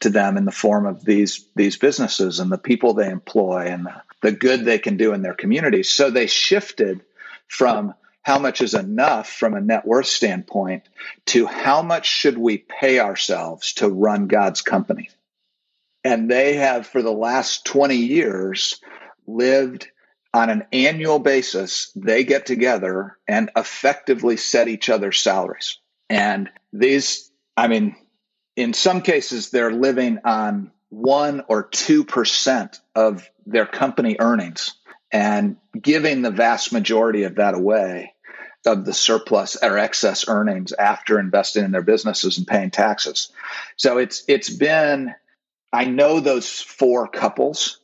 to 0.00 0.10
them 0.10 0.36
in 0.36 0.44
the 0.44 0.52
form 0.52 0.86
of 0.86 1.04
these 1.04 1.46
these 1.54 1.76
businesses 1.76 2.40
and 2.40 2.50
the 2.50 2.58
people 2.58 2.94
they 2.94 3.10
employ 3.10 3.66
and 3.66 3.86
the, 3.86 4.02
the 4.20 4.32
good 4.32 4.64
they 4.64 4.78
can 4.78 4.96
do 4.96 5.12
in 5.12 5.22
their 5.22 5.34
communities. 5.34 5.90
So 5.90 6.10
they 6.10 6.26
shifted 6.26 7.02
from 7.48 7.94
how 8.22 8.38
much 8.38 8.60
is 8.60 8.74
enough 8.74 9.28
from 9.28 9.54
a 9.54 9.60
net 9.60 9.84
worth 9.84 10.06
standpoint 10.06 10.88
to 11.26 11.46
how 11.46 11.82
much 11.82 12.06
should 12.06 12.38
we 12.38 12.58
pay 12.58 13.00
ourselves 13.00 13.74
to 13.74 13.88
run 13.88 14.28
God's 14.28 14.62
company. 14.62 15.10
And 16.04 16.30
they 16.30 16.54
have 16.54 16.86
for 16.86 17.02
the 17.02 17.12
last 17.12 17.64
20 17.66 17.96
years 17.96 18.80
lived 19.26 19.88
on 20.34 20.50
an 20.50 20.64
annual 20.72 21.18
basis. 21.18 21.92
They 21.94 22.24
get 22.24 22.46
together 22.46 23.18
and 23.28 23.50
effectively 23.56 24.36
set 24.36 24.68
each 24.68 24.88
other's 24.88 25.18
salaries. 25.18 25.78
And 26.08 26.48
these, 26.72 27.30
I 27.56 27.68
mean, 27.68 27.96
in 28.56 28.72
some 28.72 29.02
cases, 29.02 29.50
they're 29.50 29.72
living 29.72 30.18
on 30.24 30.70
one 30.90 31.42
or 31.48 31.68
2% 31.68 32.80
of 32.94 33.28
their 33.46 33.66
company 33.66 34.16
earnings 34.20 34.74
and 35.10 35.56
giving 35.80 36.22
the 36.22 36.30
vast 36.30 36.72
majority 36.72 37.24
of 37.24 37.36
that 37.36 37.54
away 37.54 38.11
of 38.66 38.84
the 38.84 38.94
surplus 38.94 39.56
or 39.62 39.78
excess 39.78 40.28
earnings 40.28 40.72
after 40.72 41.18
investing 41.18 41.64
in 41.64 41.72
their 41.72 41.82
businesses 41.82 42.38
and 42.38 42.46
paying 42.46 42.70
taxes. 42.70 43.30
So 43.76 43.98
it's 43.98 44.24
it's 44.28 44.50
been 44.50 45.14
I 45.72 45.84
know 45.86 46.20
those 46.20 46.60
four 46.60 47.08
couples 47.08 47.80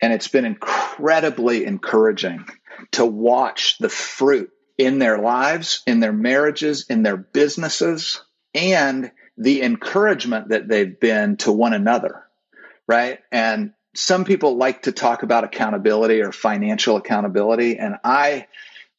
and 0.00 0.12
it's 0.12 0.28
been 0.28 0.44
incredibly 0.44 1.64
encouraging 1.64 2.46
to 2.92 3.06
watch 3.06 3.78
the 3.78 3.88
fruit 3.88 4.50
in 4.76 4.98
their 4.98 5.18
lives, 5.18 5.82
in 5.86 6.00
their 6.00 6.12
marriages, 6.12 6.86
in 6.90 7.02
their 7.02 7.16
businesses, 7.16 8.22
and 8.54 9.10
the 9.36 9.62
encouragement 9.62 10.48
that 10.48 10.68
they've 10.68 10.98
been 10.98 11.36
to 11.38 11.52
one 11.52 11.72
another, 11.72 12.24
right? 12.86 13.20
And 13.32 13.72
some 13.94 14.24
people 14.24 14.56
like 14.56 14.82
to 14.82 14.92
talk 14.92 15.22
about 15.22 15.44
accountability 15.44 16.20
or 16.20 16.32
financial 16.32 16.96
accountability, 16.96 17.78
and 17.78 17.96
I 18.04 18.48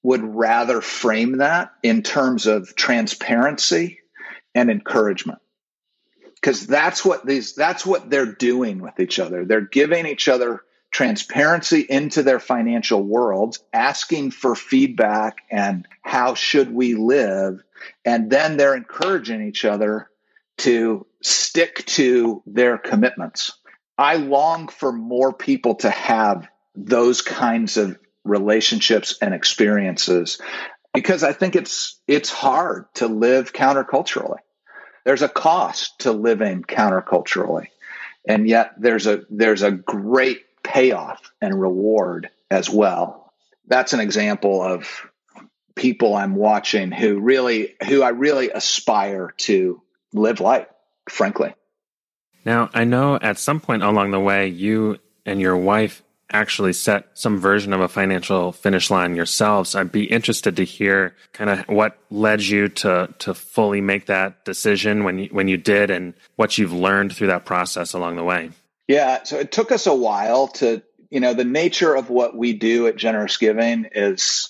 would 0.06 0.24
rather 0.24 0.82
frame 0.82 1.38
that 1.38 1.74
in 1.84 2.02
terms 2.02 2.48
of 2.48 2.76
transparency 2.76 4.00
and 4.54 4.70
encouragement 4.70 5.40
because 6.36 6.66
that's 6.68 7.04
what 7.04 7.26
these 7.26 7.56
that's 7.56 7.86
what 7.86 8.10
they're 8.10 8.34
doing 8.34 8.80
with 8.80 9.00
each 9.00 9.20
other 9.20 9.46
they're 9.46 9.62
giving 9.62 10.06
each 10.06 10.28
other 10.28 10.62
transparency 10.96 11.82
into 11.82 12.24
their 12.24 12.40
financial 12.40 13.04
worlds, 13.04 13.60
asking 13.74 14.32
for 14.32 14.56
feedback 14.56 15.40
and 15.52 15.86
how 16.02 16.36
should 16.36 16.74
we 16.74 16.96
live. 16.96 17.62
And 18.06 18.30
then 18.30 18.56
they're 18.56 18.78
encouraging 18.78 19.46
each 19.46 19.66
other 19.66 20.10
to 20.60 21.06
stick 21.22 21.86
to 21.86 22.42
their 22.46 22.78
commitments. 22.78 23.60
I 23.98 24.16
long 24.16 24.70
for 24.70 24.94
more 24.94 25.34
people 25.34 25.76
to 25.76 25.90
have 25.90 26.48
those 26.76 27.22
kinds 27.22 27.76
of 27.76 28.00
relationships 28.26 29.18
and 29.22 29.34
experiences 29.34 30.40
because 30.94 31.24
I 31.24 31.34
think 31.34 31.56
it's 31.56 32.00
it's 32.08 32.32
hard 32.32 32.86
to 32.96 33.08
live 33.08 33.54
counterculturally. 33.54 34.40
There's 35.04 35.22
a 35.22 35.30
cost 35.30 36.00
to 36.00 36.12
living 36.12 36.64
counterculturally. 36.64 37.68
And 38.28 38.48
yet 38.48 38.74
there's 38.78 39.06
a 39.06 39.24
there's 39.30 39.62
a 39.62 39.72
great 39.72 40.42
payoff 40.64 41.32
and 41.42 41.60
reward 41.60 42.30
as 42.50 42.70
well. 42.70 43.34
That's 43.68 43.94
an 43.94 44.00
example 44.00 44.62
of 44.62 44.90
people 45.76 46.16
I'm 46.16 46.36
watching 46.36 46.92
who 46.92 47.20
really 47.20 47.76
who 47.88 48.02
I 48.02 48.10
really 48.10 48.50
aspire 48.50 49.34
to 49.38 49.82
live 50.14 50.40
like, 50.40 50.70
frankly. 51.10 51.54
Now, 52.46 52.70
I 52.74 52.84
know 52.84 53.16
at 53.16 53.38
some 53.38 53.60
point 53.60 53.84
along 53.84 54.12
the 54.12 54.20
way 54.20 54.48
you 54.48 55.00
and 55.26 55.42
your 55.42 55.58
wife 55.58 56.04
actually 56.32 56.74
set 56.74 57.10
some 57.14 57.38
version 57.40 57.72
of 57.74 57.82
a 57.82 57.88
financial 57.88 58.52
finish 58.52 58.90
line 58.90 59.16
yourselves. 59.16 59.76
I'd 59.76 59.92
be 59.92 60.06
interested 60.06 60.56
to 60.58 60.64
hear 60.64 61.16
kind 61.34 61.50
of 61.50 61.60
what 61.68 61.98
led 62.10 62.42
you 62.42 62.68
to 62.70 63.14
to 63.20 63.34
fully 63.34 63.82
make 63.82 64.08
that 64.08 64.44
decision 64.46 65.04
when 65.04 65.20
you 65.20 65.30
when 65.32 65.48
you 65.48 65.58
did 65.58 65.92
and 65.92 66.14
what 66.36 66.58
you've 66.58 66.74
learned 66.74 67.16
through 67.16 67.28
that 67.28 67.46
process 67.46 67.94
along 67.94 68.16
the 68.16 68.24
way. 68.24 68.50
Yeah, 68.88 69.24
so 69.24 69.40
it 69.40 69.52
took 69.52 69.72
us 69.72 69.88
a 69.88 69.96
while 69.96 70.48
to, 70.48 70.84
you 71.10 71.20
know, 71.20 71.34
the 71.34 71.44
nature 71.44 71.96
of 71.96 72.10
what 72.10 72.36
we 72.36 72.54
do 72.54 72.88
at 72.88 72.98
Generous 72.98 73.38
Giving 73.38 73.88
is 73.94 74.50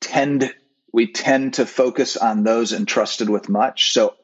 tend 0.00 0.52
we 0.92 1.12
tend 1.12 1.54
to 1.54 1.66
focus 1.66 2.16
on 2.16 2.42
those 2.42 2.72
entrusted 2.72 3.28
with 3.28 3.48
much. 3.48 3.92
So 3.92 4.14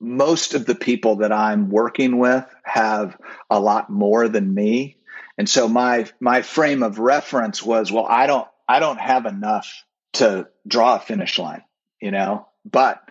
most 0.00 0.54
of 0.54 0.66
the 0.66 0.74
people 0.74 1.16
that 1.16 1.32
I'm 1.32 1.70
working 1.70 2.18
with 2.18 2.44
have 2.62 3.16
a 3.50 3.58
lot 3.58 3.90
more 3.90 4.28
than 4.28 4.52
me. 4.52 4.97
And 5.38 5.48
so 5.48 5.68
my 5.68 6.06
my 6.20 6.42
frame 6.42 6.82
of 6.82 6.98
reference 6.98 7.62
was, 7.62 7.90
well, 7.90 8.06
I 8.06 8.26
don't 8.26 8.46
I 8.68 8.80
don't 8.80 9.00
have 9.00 9.24
enough 9.24 9.84
to 10.14 10.48
draw 10.66 10.96
a 10.96 11.00
finish 11.00 11.38
line, 11.38 11.62
you 12.00 12.10
know. 12.10 12.48
But 12.70 13.02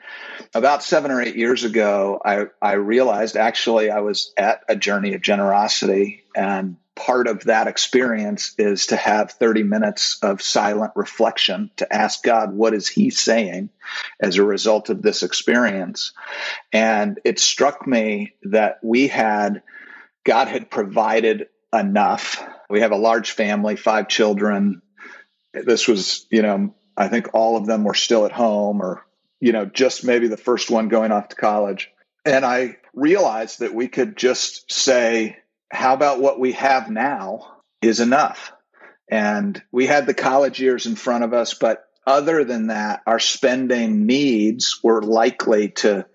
about 0.54 0.84
seven 0.84 1.10
or 1.10 1.22
eight 1.22 1.36
years 1.36 1.64
ago, 1.64 2.22
I, 2.24 2.46
I 2.62 2.74
realized 2.74 3.36
actually 3.36 3.90
I 3.90 4.02
was 4.02 4.32
at 4.38 4.62
a 4.70 4.76
journey 4.76 5.14
of 5.16 5.22
generosity. 5.22 6.26
And 6.36 6.78
part 6.96 7.28
of 7.28 7.46
that 7.46 7.68
experience 7.68 8.54
is 8.58 8.88
to 8.88 8.96
have 8.96 9.32
30 9.32 9.64
minutes 9.64 10.20
of 10.22 10.42
silent 10.42 10.92
reflection 10.96 11.72
to 11.78 11.92
ask 11.92 12.24
God, 12.24 12.54
what 12.54 12.74
is 12.74 12.88
He 12.88 13.10
saying 13.10 13.70
as 14.20 14.38
a 14.38 14.44
result 14.44 14.90
of 14.90 15.02
this 15.02 15.24
experience? 15.24 16.14
And 16.72 17.20
it 17.24 17.40
struck 17.40 17.88
me 17.88 18.34
that 18.44 18.80
we 18.84 19.08
had, 19.08 19.64
God 20.24 20.48
had 20.50 20.70
provided 20.70 21.48
enough. 21.80 22.44
We 22.70 22.82
have 22.82 22.92
a 22.92 22.98
large 22.98 23.32
family, 23.32 23.76
five 23.76 24.08
children. 24.08 24.82
This 25.54 25.88
was, 25.88 26.26
you 26.30 26.42
know, 26.42 26.76
I 26.96 27.08
think 27.08 27.30
all 27.34 27.58
of 27.58 27.66
them 27.66 27.84
were 27.84 27.94
still 27.94 28.26
at 28.26 28.32
home 28.32 28.82
or 28.82 29.08
you 29.40 29.52
know, 29.52 29.66
just 29.66 30.04
maybe 30.04 30.28
the 30.28 30.38
first 30.38 30.70
one 30.70 30.90
going 30.90 31.12
off 31.12 31.30
to 31.30 31.36
college. 31.36 31.92
And 32.26 32.44
I 32.46 32.78
realized 32.94 33.60
that 33.60 33.74
we 33.74 33.88
could 33.88 34.18
just 34.18 34.72
say, 34.72 35.38
how 35.72 35.94
about 35.94 36.20
what 36.20 36.40
we 36.40 36.54
have 36.54 36.90
now 36.90 37.58
is 37.82 38.00
enough? 38.00 38.52
And 39.10 39.62
we 39.72 39.86
had 39.86 40.06
the 40.06 40.14
college 40.14 40.60
years 40.60 40.86
in 40.86 40.96
front 40.96 41.24
of 41.24 41.34
us, 41.34 41.54
but 41.54 41.84
other 42.06 42.44
than 42.44 42.68
that, 42.68 43.02
our 43.06 43.20
spending 43.20 44.06
needs 44.06 44.80
were 44.84 45.02
likely 45.02 45.70
to 45.70 46.06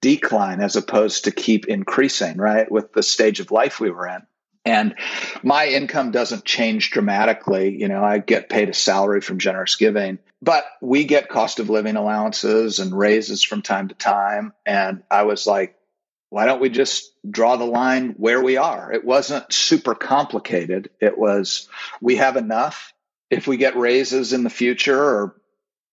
decline 0.00 0.60
as 0.60 0.76
opposed 0.76 1.24
to 1.24 1.30
keep 1.30 1.66
increasing, 1.66 2.36
right? 2.36 2.70
With 2.70 2.92
the 2.92 3.02
stage 3.02 3.40
of 3.40 3.50
life 3.50 3.80
we 3.80 3.90
were 3.90 4.06
in. 4.06 4.22
And 4.66 4.96
my 5.44 5.68
income 5.68 6.10
doesn't 6.10 6.44
change 6.44 6.90
dramatically. 6.90 7.80
You 7.80 7.86
know, 7.86 8.02
I 8.02 8.18
get 8.18 8.48
paid 8.48 8.68
a 8.68 8.74
salary 8.74 9.20
from 9.20 9.38
generous 9.38 9.76
giving, 9.76 10.18
but 10.42 10.64
we 10.82 11.04
get 11.04 11.28
cost 11.28 11.60
of 11.60 11.70
living 11.70 11.94
allowances 11.94 12.80
and 12.80 12.92
raises 12.92 13.44
from 13.44 13.62
time 13.62 13.88
to 13.88 13.94
time. 13.94 14.52
And 14.66 15.04
I 15.08 15.22
was 15.22 15.46
like, 15.46 15.76
why 16.30 16.46
don't 16.46 16.60
we 16.60 16.68
just 16.68 17.12
draw 17.30 17.54
the 17.56 17.64
line 17.64 18.14
where 18.16 18.42
we 18.42 18.56
are? 18.56 18.92
It 18.92 19.04
wasn't 19.04 19.52
super 19.52 19.94
complicated. 19.94 20.90
It 21.00 21.16
was, 21.16 21.68
we 22.00 22.16
have 22.16 22.36
enough. 22.36 22.92
If 23.30 23.46
we 23.46 23.58
get 23.58 23.76
raises 23.76 24.32
in 24.32 24.42
the 24.42 24.50
future 24.50 25.00
or, 25.00 25.36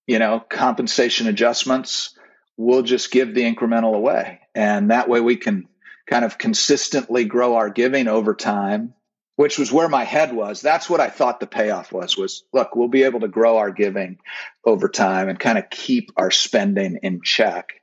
you 0.08 0.18
know, 0.18 0.40
compensation 0.40 1.28
adjustments, 1.28 2.18
we'll 2.58 2.82
just 2.82 3.12
give 3.12 3.36
the 3.36 3.44
incremental 3.44 3.96
away. 3.96 4.40
And 4.56 4.90
that 4.90 5.08
way 5.08 5.22
we 5.22 5.36
can 5.36 5.68
kind 6.08 6.26
of 6.26 6.38
consistently 6.38 7.26
grow 7.26 7.56
our 7.56 7.70
giving 7.70 8.08
over 8.08 8.34
time 8.34 8.94
which 9.36 9.58
was 9.58 9.72
where 9.72 9.90
my 9.90 10.04
head 10.04 10.34
was. 10.34 10.62
That's 10.62 10.90
what 10.90 11.00
i 11.00 11.10
thought 11.10 11.40
the 11.40 11.48
payoff 11.48 11.92
was 11.92 12.18
was 12.18 12.44
look 12.54 12.76
we'll 12.76 12.88
be 12.88 13.04
able 13.04 13.22
to 13.22 13.28
grow 13.28 13.58
our 13.58 13.72
giving 13.72 14.20
over 14.66 14.88
time 14.90 15.30
and 15.30 15.40
kind 15.40 15.58
of 15.58 15.70
keep 15.70 16.12
our 16.16 16.32
spending 16.32 17.00
in 17.04 17.22
check 17.22 17.74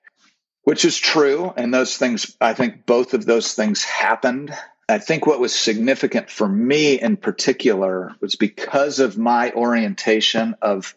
which 0.63 0.85
is 0.85 0.99
true. 0.99 1.53
And 1.57 1.73
those 1.73 1.97
things 1.97 2.37
i 2.41 2.55
think 2.55 2.87
both 2.87 3.15
of 3.15 3.25
those 3.25 3.55
things 3.55 3.83
happened. 3.83 4.55
I 4.89 4.99
think 4.99 5.25
what 5.25 5.41
was 5.41 5.55
significant 5.55 6.31
for 6.31 6.49
me 6.49 7.01
in 7.01 7.17
particular 7.17 8.13
was 8.21 8.35
because 8.35 8.99
of 8.99 9.17
my 9.17 9.53
orientation 9.53 10.57
of 10.61 10.97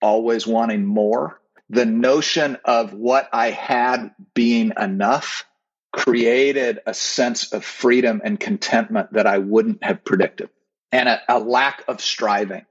always 0.00 0.46
wanting 0.46 0.86
more 0.86 1.40
the 1.70 1.84
notion 1.84 2.56
of 2.64 2.92
what 2.92 3.28
i 3.32 3.50
had 3.50 4.10
being 4.34 4.72
enough 4.78 5.44
created 5.92 6.80
a 6.86 6.94
sense 6.94 7.52
of 7.52 7.64
freedom 7.64 8.20
and 8.24 8.38
contentment 8.38 9.12
that 9.14 9.26
I 9.26 9.38
wouldn't 9.38 9.82
have 9.82 10.04
predicted 10.04 10.50
and 10.92 11.08
a, 11.08 11.20
a, 11.28 11.38
lack 11.38 11.84
of 11.88 12.00
striving. 12.00 12.64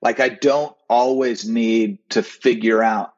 Like 0.00 0.20
I 0.20 0.28
don't 0.28 0.74
always 0.88 1.48
need 1.48 1.98
to 2.10 2.22
figure 2.22 2.82
out 2.82 3.12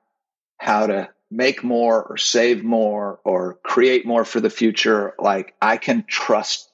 how 0.58 0.86
to 0.86 1.08
make 1.30 1.62
more 1.62 2.02
or 2.02 2.16
save 2.16 2.64
more 2.64 3.20
or 3.24 3.58
create 3.62 4.06
more 4.06 4.24
for 4.24 4.40
the 4.40 4.50
future. 4.50 5.14
Like 5.18 5.54
I 5.60 5.76
can 5.76 6.04
trust 6.06 6.70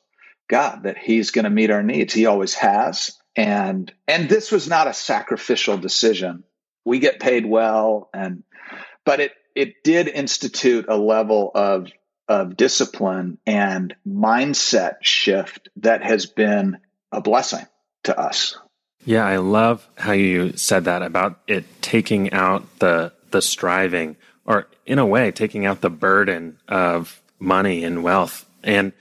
God 0.48 0.84
that 0.84 0.98
he's 0.98 1.30
going 1.30 1.44
to 1.44 1.50
meet 1.50 1.70
our 1.70 1.82
needs. 1.82 2.14
He 2.14 2.26
always 2.26 2.54
has. 2.54 3.18
And, 3.34 3.92
and 4.08 4.28
this 4.28 4.50
was 4.50 4.68
not 4.68 4.86
a 4.86 4.94
sacrificial 4.94 5.76
decision. 5.76 6.44
We 6.84 7.00
get 7.00 7.20
paid 7.20 7.44
well 7.44 8.08
and, 8.14 8.44
but 9.04 9.20
it, 9.20 9.32
it 9.54 9.82
did 9.82 10.08
institute 10.08 10.86
a 10.88 10.96
level 10.96 11.50
of 11.54 11.88
of 12.28 12.56
discipline 12.56 13.38
and 13.46 13.94
mindset 14.06 14.96
shift 15.02 15.68
that 15.76 16.02
has 16.02 16.26
been 16.26 16.78
a 17.12 17.20
blessing 17.20 17.64
to 18.04 18.18
us. 18.18 18.58
Yeah, 19.04 19.24
I 19.24 19.36
love 19.36 19.86
how 19.96 20.12
you 20.12 20.56
said 20.56 20.84
that 20.84 21.02
about 21.02 21.40
it 21.46 21.64
taking 21.80 22.32
out 22.32 22.80
the 22.80 23.12
the 23.30 23.40
striving 23.40 24.16
or 24.44 24.66
in 24.84 24.98
a 24.98 25.06
way 25.06 25.30
taking 25.30 25.66
out 25.66 25.80
the 25.80 25.90
burden 25.90 26.58
of 26.68 27.22
money 27.38 27.84
and 27.84 28.02
wealth. 28.02 28.46
And 28.64 28.92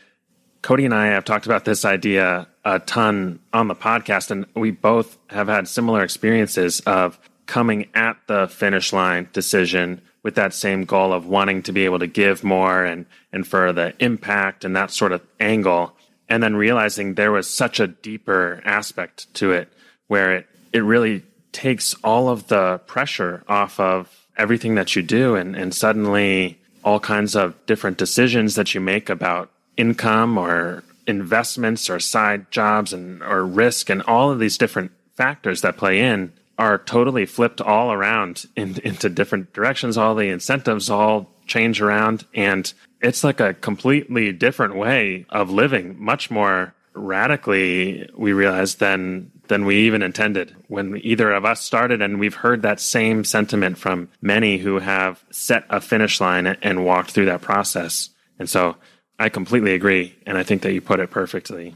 Cody 0.62 0.86
and 0.86 0.94
I 0.94 1.08
have 1.08 1.26
talked 1.26 1.46
about 1.46 1.66
this 1.66 1.86
idea 1.86 2.48
a 2.64 2.80
ton 2.80 3.40
on 3.54 3.68
the 3.68 3.76
podcast 3.76 4.32
and 4.32 4.46
we 4.56 4.72
both 4.72 5.18
have 5.30 5.48
had 5.48 5.68
similar 5.68 6.04
experiences 6.04 6.80
of 6.82 7.20
coming 7.46 7.88
at 7.94 8.18
the 8.28 8.48
finish 8.48 8.92
line 8.92 9.30
decision 9.34 10.02
with 10.26 10.34
that 10.34 10.56
same 10.56 10.86
goal 10.86 11.14
of 11.14 11.28
wanting 11.28 11.62
to 11.62 11.72
be 11.72 11.86
able 11.86 12.00
to 12.00 12.08
give 12.08 12.44
more 12.44 12.84
and 12.84 13.06
and 13.32 13.46
for 13.46 13.72
the 13.72 13.94
impact 14.04 14.66
and 14.66 14.76
that 14.76 14.90
sort 14.90 15.12
of 15.12 15.22
angle 15.40 15.96
and 16.28 16.42
then 16.42 16.56
realizing 16.56 17.14
there 17.14 17.32
was 17.32 17.48
such 17.48 17.80
a 17.80 17.86
deeper 17.86 18.60
aspect 18.66 19.32
to 19.36 19.52
it 19.52 19.72
where 20.08 20.38
it 20.38 20.48
it 20.74 20.80
really 20.80 21.22
takes 21.52 21.94
all 22.04 22.28
of 22.28 22.48
the 22.48 22.80
pressure 22.88 23.44
off 23.48 23.80
of 23.80 24.26
everything 24.36 24.74
that 24.74 24.96
you 24.96 25.04
do 25.04 25.36
and 25.36 25.56
and 25.56 25.76
suddenly 25.76 26.58
all 26.84 27.00
kinds 27.00 27.36
of 27.36 27.54
different 27.68 28.00
decisions 28.00 28.56
that 28.56 28.74
you 28.74 28.82
make 28.82 29.12
about 29.12 29.52
income 29.78 30.40
or 30.40 30.84
investments 31.06 31.88
or 31.88 32.00
side 32.00 32.50
jobs 32.50 32.94
and 32.94 33.22
or 33.22 33.46
risk 33.46 33.92
and 33.92 34.02
all 34.02 34.32
of 34.32 34.40
these 34.40 34.58
different 34.58 34.90
factors 35.16 35.62
that 35.62 35.78
play 35.78 36.00
in 36.00 36.34
are 36.58 36.78
totally 36.78 37.26
flipped 37.26 37.62
all 37.62 37.92
around 37.92 38.46
in, 38.56 38.78
into 38.84 39.10
different 39.10 39.54
directions. 39.54 39.98
All 39.98 40.16
the 40.16 40.30
incentives 40.30 40.90
all 40.90 41.30
change 41.48 41.82
around, 41.82 42.26
and 42.34 42.72
it's 43.02 43.24
like 43.24 43.40
a 43.40 43.54
completely 43.54 44.32
different 44.32 44.76
way 44.76 45.26
of 45.30 45.52
living, 45.52 45.96
much 46.00 46.32
more 46.32 46.74
radically. 46.94 48.10
We 48.16 48.34
realize 48.34 48.76
than 48.76 49.32
than 49.48 49.66
we 49.66 49.76
even 49.86 50.02
intended 50.02 50.56
when 50.68 51.00
either 51.04 51.32
of 51.32 51.46
us 51.46 51.62
started, 51.62 52.02
and 52.02 52.20
we've 52.20 52.36
heard 52.36 52.62
that 52.62 52.80
same 52.80 53.24
sentiment 53.24 53.78
from 53.78 54.10
many 54.22 54.58
who 54.58 54.80
have 54.80 55.24
set 55.32 55.66
a 55.70 55.82
finish 55.82 56.20
line 56.20 56.48
and 56.48 56.86
walked 56.86 57.12
through 57.12 57.26
that 57.26 57.42
process. 57.42 58.10
And 58.40 58.50
so, 58.50 58.76
I 59.20 59.30
completely 59.30 59.74
agree, 59.74 60.16
and 60.26 60.38
I 60.38 60.44
think 60.44 60.62
that 60.64 60.74
you 60.74 60.82
put 60.82 61.00
it 61.00 61.12
perfectly. 61.12 61.76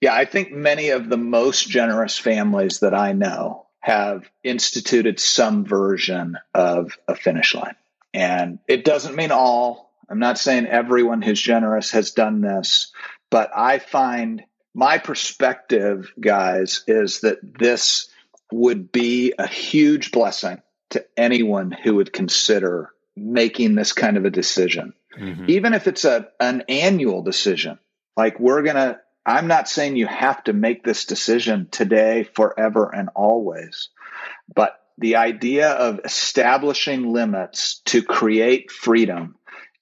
Yeah, 0.00 0.14
I 0.14 0.24
think 0.24 0.52
many 0.52 0.90
of 0.90 1.08
the 1.08 1.16
most 1.16 1.68
generous 1.68 2.18
families 2.18 2.80
that 2.80 2.92
I 2.92 3.12
know 3.12 3.63
have 3.84 4.24
instituted 4.42 5.20
some 5.20 5.66
version 5.66 6.38
of 6.54 6.96
a 7.06 7.14
finish 7.14 7.54
line. 7.54 7.76
And 8.14 8.58
it 8.66 8.82
doesn't 8.82 9.14
mean 9.14 9.30
all. 9.30 9.92
I'm 10.08 10.18
not 10.18 10.38
saying 10.38 10.64
everyone 10.64 11.20
who's 11.20 11.38
generous 11.38 11.90
has 11.90 12.12
done 12.12 12.40
this, 12.40 12.92
but 13.30 13.50
I 13.54 13.78
find 13.80 14.42
my 14.72 14.96
perspective, 14.96 16.10
guys, 16.18 16.82
is 16.86 17.20
that 17.20 17.40
this 17.42 18.08
would 18.50 18.90
be 18.90 19.34
a 19.38 19.46
huge 19.46 20.12
blessing 20.12 20.62
to 20.90 21.04
anyone 21.14 21.70
who 21.70 21.96
would 21.96 22.10
consider 22.10 22.90
making 23.14 23.74
this 23.74 23.92
kind 23.92 24.16
of 24.16 24.24
a 24.24 24.30
decision. 24.30 24.94
Mm-hmm. 25.14 25.44
Even 25.48 25.74
if 25.74 25.86
it's 25.86 26.06
a 26.06 26.28
an 26.40 26.64
annual 26.70 27.20
decision. 27.20 27.78
Like 28.16 28.40
we're 28.40 28.62
going 28.62 28.76
to 28.76 28.98
I'm 29.26 29.46
not 29.46 29.68
saying 29.68 29.96
you 29.96 30.06
have 30.06 30.44
to 30.44 30.52
make 30.52 30.84
this 30.84 31.06
decision 31.06 31.68
today, 31.70 32.24
forever, 32.24 32.90
and 32.94 33.08
always. 33.14 33.88
But 34.54 34.78
the 34.98 35.16
idea 35.16 35.70
of 35.70 36.00
establishing 36.04 37.12
limits 37.12 37.80
to 37.86 38.02
create 38.02 38.70
freedom 38.70 39.36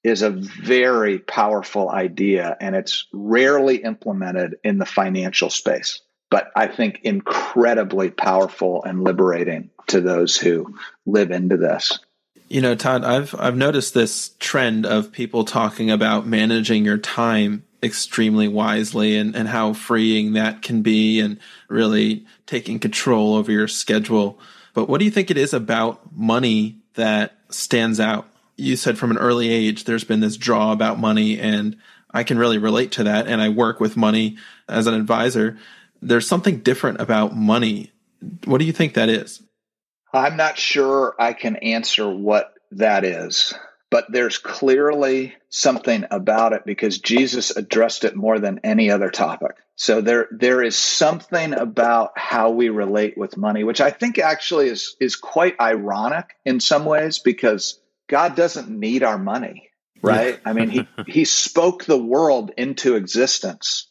is 0.04 0.22
a 0.22 0.30
very 0.30 1.18
powerful 1.18 1.88
idea, 1.90 2.56
and 2.60 2.74
it's 2.74 3.06
rarely 3.12 3.76
implemented 3.76 4.56
in 4.64 4.78
the 4.78 4.86
financial 4.86 5.50
space. 5.50 6.00
But 6.30 6.50
I 6.56 6.66
think 6.66 7.00
incredibly 7.04 8.10
powerful 8.10 8.82
and 8.84 9.04
liberating 9.04 9.70
to 9.88 10.00
those 10.00 10.36
who 10.36 10.76
live 11.04 11.30
into 11.30 11.56
this. 11.56 11.98
You 12.48 12.60
know, 12.60 12.74
Todd, 12.74 13.04
I've 13.04 13.34
I've 13.38 13.56
noticed 13.56 13.94
this 13.94 14.30
trend 14.38 14.86
of 14.86 15.12
people 15.12 15.44
talking 15.44 15.90
about 15.90 16.26
managing 16.26 16.84
your 16.84 16.98
time 16.98 17.64
extremely 17.82 18.48
wisely 18.48 19.16
and, 19.16 19.34
and 19.34 19.48
how 19.48 19.72
freeing 19.72 20.34
that 20.34 20.62
can 20.62 20.82
be 20.82 21.20
and 21.20 21.38
really 21.68 22.24
taking 22.46 22.78
control 22.78 23.34
over 23.34 23.50
your 23.50 23.68
schedule. 23.68 24.38
But 24.74 24.88
what 24.88 24.98
do 24.98 25.04
you 25.04 25.10
think 25.10 25.30
it 25.30 25.36
is 25.36 25.52
about 25.52 26.14
money 26.14 26.78
that 26.94 27.36
stands 27.50 27.98
out? 27.98 28.28
You 28.56 28.76
said 28.76 28.98
from 28.98 29.10
an 29.10 29.18
early 29.18 29.48
age, 29.48 29.84
there's 29.84 30.04
been 30.04 30.20
this 30.20 30.36
draw 30.36 30.72
about 30.72 30.98
money, 30.98 31.38
and 31.38 31.76
I 32.10 32.22
can 32.22 32.38
really 32.38 32.58
relate 32.58 32.92
to 32.92 33.04
that. 33.04 33.26
And 33.26 33.40
I 33.40 33.48
work 33.48 33.80
with 33.80 33.96
money 33.96 34.36
as 34.68 34.86
an 34.86 34.94
advisor. 34.94 35.58
There's 36.00 36.26
something 36.26 36.60
different 36.60 37.00
about 37.00 37.36
money. 37.36 37.92
What 38.44 38.58
do 38.58 38.64
you 38.64 38.72
think 38.72 38.94
that 38.94 39.08
is? 39.08 39.42
I'm 40.12 40.36
not 40.36 40.58
sure 40.58 41.14
I 41.18 41.32
can 41.32 41.56
answer 41.56 42.08
what 42.08 42.52
that 42.72 43.04
is, 43.04 43.54
but 43.92 44.06
there's 44.08 44.38
clearly 44.38 45.34
something 45.50 46.06
about 46.10 46.54
it 46.54 46.62
because 46.64 46.98
Jesus 46.98 47.54
addressed 47.54 48.04
it 48.04 48.16
more 48.16 48.38
than 48.38 48.60
any 48.64 48.90
other 48.90 49.10
topic. 49.10 49.54
So 49.76 50.00
there 50.00 50.28
there 50.30 50.62
is 50.62 50.76
something 50.76 51.52
about 51.52 52.12
how 52.16 52.52
we 52.52 52.70
relate 52.70 53.18
with 53.18 53.36
money, 53.36 53.64
which 53.64 53.82
I 53.82 53.90
think 53.90 54.18
actually 54.18 54.68
is 54.68 54.96
is 54.98 55.16
quite 55.16 55.60
ironic 55.60 56.24
in 56.46 56.58
some 56.58 56.86
ways 56.86 57.18
because 57.18 57.80
God 58.08 58.34
doesn't 58.34 58.70
need 58.70 59.02
our 59.02 59.18
money, 59.18 59.68
right? 60.00 60.40
I 60.42 60.54
mean, 60.54 60.70
he 60.70 60.88
he 61.06 61.26
spoke 61.26 61.84
the 61.84 62.02
world 62.02 62.50
into 62.56 62.96
existence. 62.96 63.90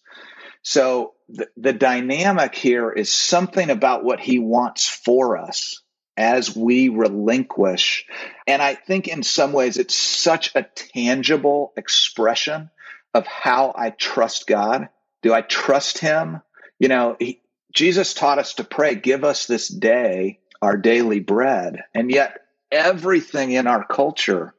So 0.63 1.13
the, 1.29 1.47
the 1.57 1.73
dynamic 1.73 2.55
here 2.55 2.91
is 2.91 3.11
something 3.11 3.69
about 3.69 4.03
what 4.03 4.19
he 4.19 4.39
wants 4.39 4.87
for 4.87 5.37
us 5.37 5.80
as 6.17 6.55
we 6.55 6.89
relinquish. 6.89 8.05
And 8.47 8.61
I 8.61 8.75
think 8.75 9.07
in 9.07 9.23
some 9.23 9.53
ways 9.53 9.77
it's 9.77 9.95
such 9.95 10.55
a 10.55 10.67
tangible 10.75 11.73
expression 11.77 12.69
of 13.13 13.27
how 13.27 13.73
I 13.75 13.89
trust 13.91 14.47
God. 14.47 14.89
Do 15.21 15.33
I 15.33 15.41
trust 15.41 15.99
him? 15.99 16.41
You 16.79 16.87
know, 16.87 17.15
he, 17.19 17.41
Jesus 17.73 18.13
taught 18.13 18.39
us 18.39 18.55
to 18.55 18.63
pray, 18.63 18.95
give 18.95 19.23
us 19.23 19.45
this 19.45 19.67
day 19.67 20.39
our 20.61 20.77
daily 20.77 21.19
bread. 21.19 21.83
And 21.93 22.11
yet 22.11 22.37
everything 22.71 23.51
in 23.51 23.67
our 23.67 23.85
culture 23.85 24.53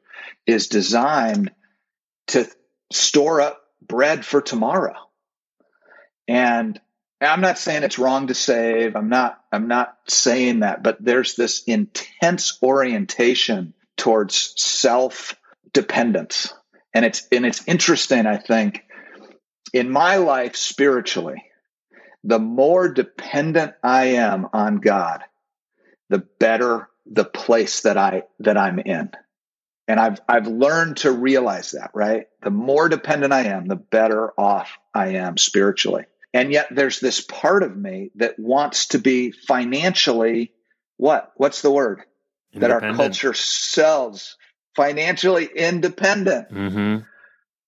is 0.45 0.67
designed 0.67 1.51
to 2.27 2.47
store 2.91 3.41
up 3.41 3.61
bread 3.81 4.25
for 4.25 4.41
tomorrow. 4.41 4.95
And 6.27 6.79
I'm 7.25 7.41
not 7.41 7.57
saying 7.57 7.83
it's 7.83 7.99
wrong 7.99 8.27
to 8.27 8.33
save. 8.33 8.95
I'm 8.95 9.09
not 9.09 9.39
I'm 9.51 9.67
not 9.67 9.97
saying 10.07 10.61
that, 10.61 10.83
but 10.83 11.03
there's 11.03 11.35
this 11.35 11.63
intense 11.63 12.57
orientation 12.63 13.73
towards 13.97 14.53
self 14.57 15.35
dependence. 15.73 16.53
And 16.93 17.05
it's 17.05 17.27
and 17.31 17.45
it's 17.45 17.67
interesting 17.67 18.25
I 18.25 18.37
think 18.37 18.83
in 19.73 19.89
my 19.89 20.17
life 20.17 20.55
spiritually, 20.55 21.43
the 22.23 22.39
more 22.39 22.89
dependent 22.89 23.73
I 23.83 24.05
am 24.05 24.47
on 24.53 24.77
God, 24.77 25.23
the 26.09 26.19
better 26.39 26.89
the 27.05 27.25
place 27.25 27.81
that 27.81 27.97
I 27.97 28.23
that 28.39 28.57
I'm 28.57 28.79
in. 28.79 29.11
And 29.87 29.99
I've 29.99 30.21
I've 30.29 30.47
learned 30.47 30.97
to 30.97 31.11
realize 31.11 31.71
that, 31.71 31.91
right? 31.93 32.27
The 32.41 32.51
more 32.51 32.87
dependent 32.87 33.33
I 33.33 33.45
am, 33.45 33.67
the 33.67 33.75
better 33.75 34.31
off 34.39 34.77
I 34.93 35.15
am 35.15 35.37
spiritually. 35.37 36.05
And 36.33 36.51
yet 36.51 36.67
there's 36.71 36.99
this 36.99 37.21
part 37.21 37.63
of 37.63 37.77
me 37.77 38.11
that 38.15 38.39
wants 38.39 38.87
to 38.87 38.99
be 38.99 39.31
financially 39.31 40.51
what? 40.97 41.31
What's 41.35 41.61
the 41.61 41.71
word? 41.71 42.01
That 42.53 42.71
our 42.71 42.81
culture 42.93 43.33
sells 43.33 44.37
financially 44.75 45.45
independent. 45.45 46.51
Mm-hmm. 46.51 47.03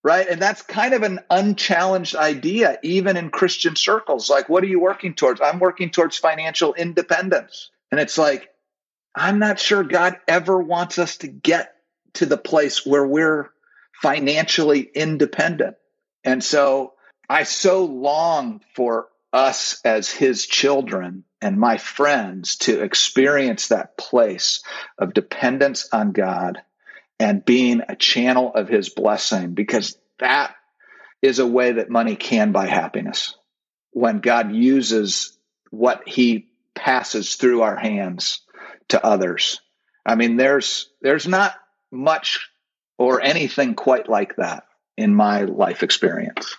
Right. 0.04 0.28
And 0.28 0.40
that's 0.40 0.62
kind 0.62 0.94
of 0.94 1.02
an 1.02 1.20
unchallenged 1.32 2.16
idea, 2.16 2.78
even 2.84 3.18
in 3.18 3.32
Christian 3.32 3.76
circles. 3.76 4.30
Like, 4.30 4.48
what 4.50 4.64
are 4.64 4.68
you 4.68 4.80
working 4.80 5.16
towards? 5.16 5.42
I'm 5.42 5.60
working 5.60 5.90
towards 5.90 6.18
financial 6.18 6.76
independence. 6.76 7.72
And 7.92 8.00
it's 8.00 8.18
like, 8.18 8.50
I'm 9.16 9.40
not 9.40 9.60
sure 9.60 9.84
God 9.84 10.18
ever 10.28 10.60
wants 10.60 11.00
us 11.00 11.18
to 11.18 11.28
get 11.28 11.74
to 12.14 12.28
the 12.28 12.38
place 12.38 12.86
where 12.86 13.06
we're 13.06 13.50
financially 14.02 14.82
independent. 14.82 15.76
And 16.24 16.44
so 16.44 16.94
I 17.30 17.44
so 17.44 17.86
long 17.86 18.62
for 18.76 19.10
us 19.34 19.82
as 19.84 20.10
his 20.10 20.46
children 20.46 21.24
and 21.42 21.60
my 21.60 21.78
friends 21.78 22.58
to 22.58 22.82
experience 22.82 23.68
that 23.68 23.98
place 23.98 24.64
of 24.98 25.14
dependence 25.14 25.90
on 25.92 26.12
God 26.12 26.62
and 27.20 27.44
being 27.44 27.82
a 27.88 27.96
channel 27.96 28.54
of 28.54 28.68
his 28.68 28.90
blessing 28.90 29.54
because 29.54 29.98
that 30.20 30.56
is 31.22 31.40
a 31.40 31.48
way 31.48 31.74
that 31.74 31.90
money 31.90 32.16
can 32.16 32.52
buy 32.52 32.68
happiness. 32.68 33.36
When 33.92 34.20
God 34.20 34.54
uses 34.54 35.38
what 35.72 36.08
he 36.08 36.48
passes 36.74 37.36
through 37.36 37.62
our 37.62 37.76
hands 37.76 38.42
to 38.90 39.04
others. 39.04 39.60
I 40.06 40.16
mean, 40.16 40.38
there's 40.38 40.90
there's 41.02 41.28
not 41.28 41.56
much 41.92 42.50
or 42.98 43.22
anything 43.22 43.74
quite 43.74 44.08
like 44.08 44.36
that 44.36 44.66
in 44.98 45.16
my 45.16 45.42
life 45.44 45.84
experience. 45.84 46.56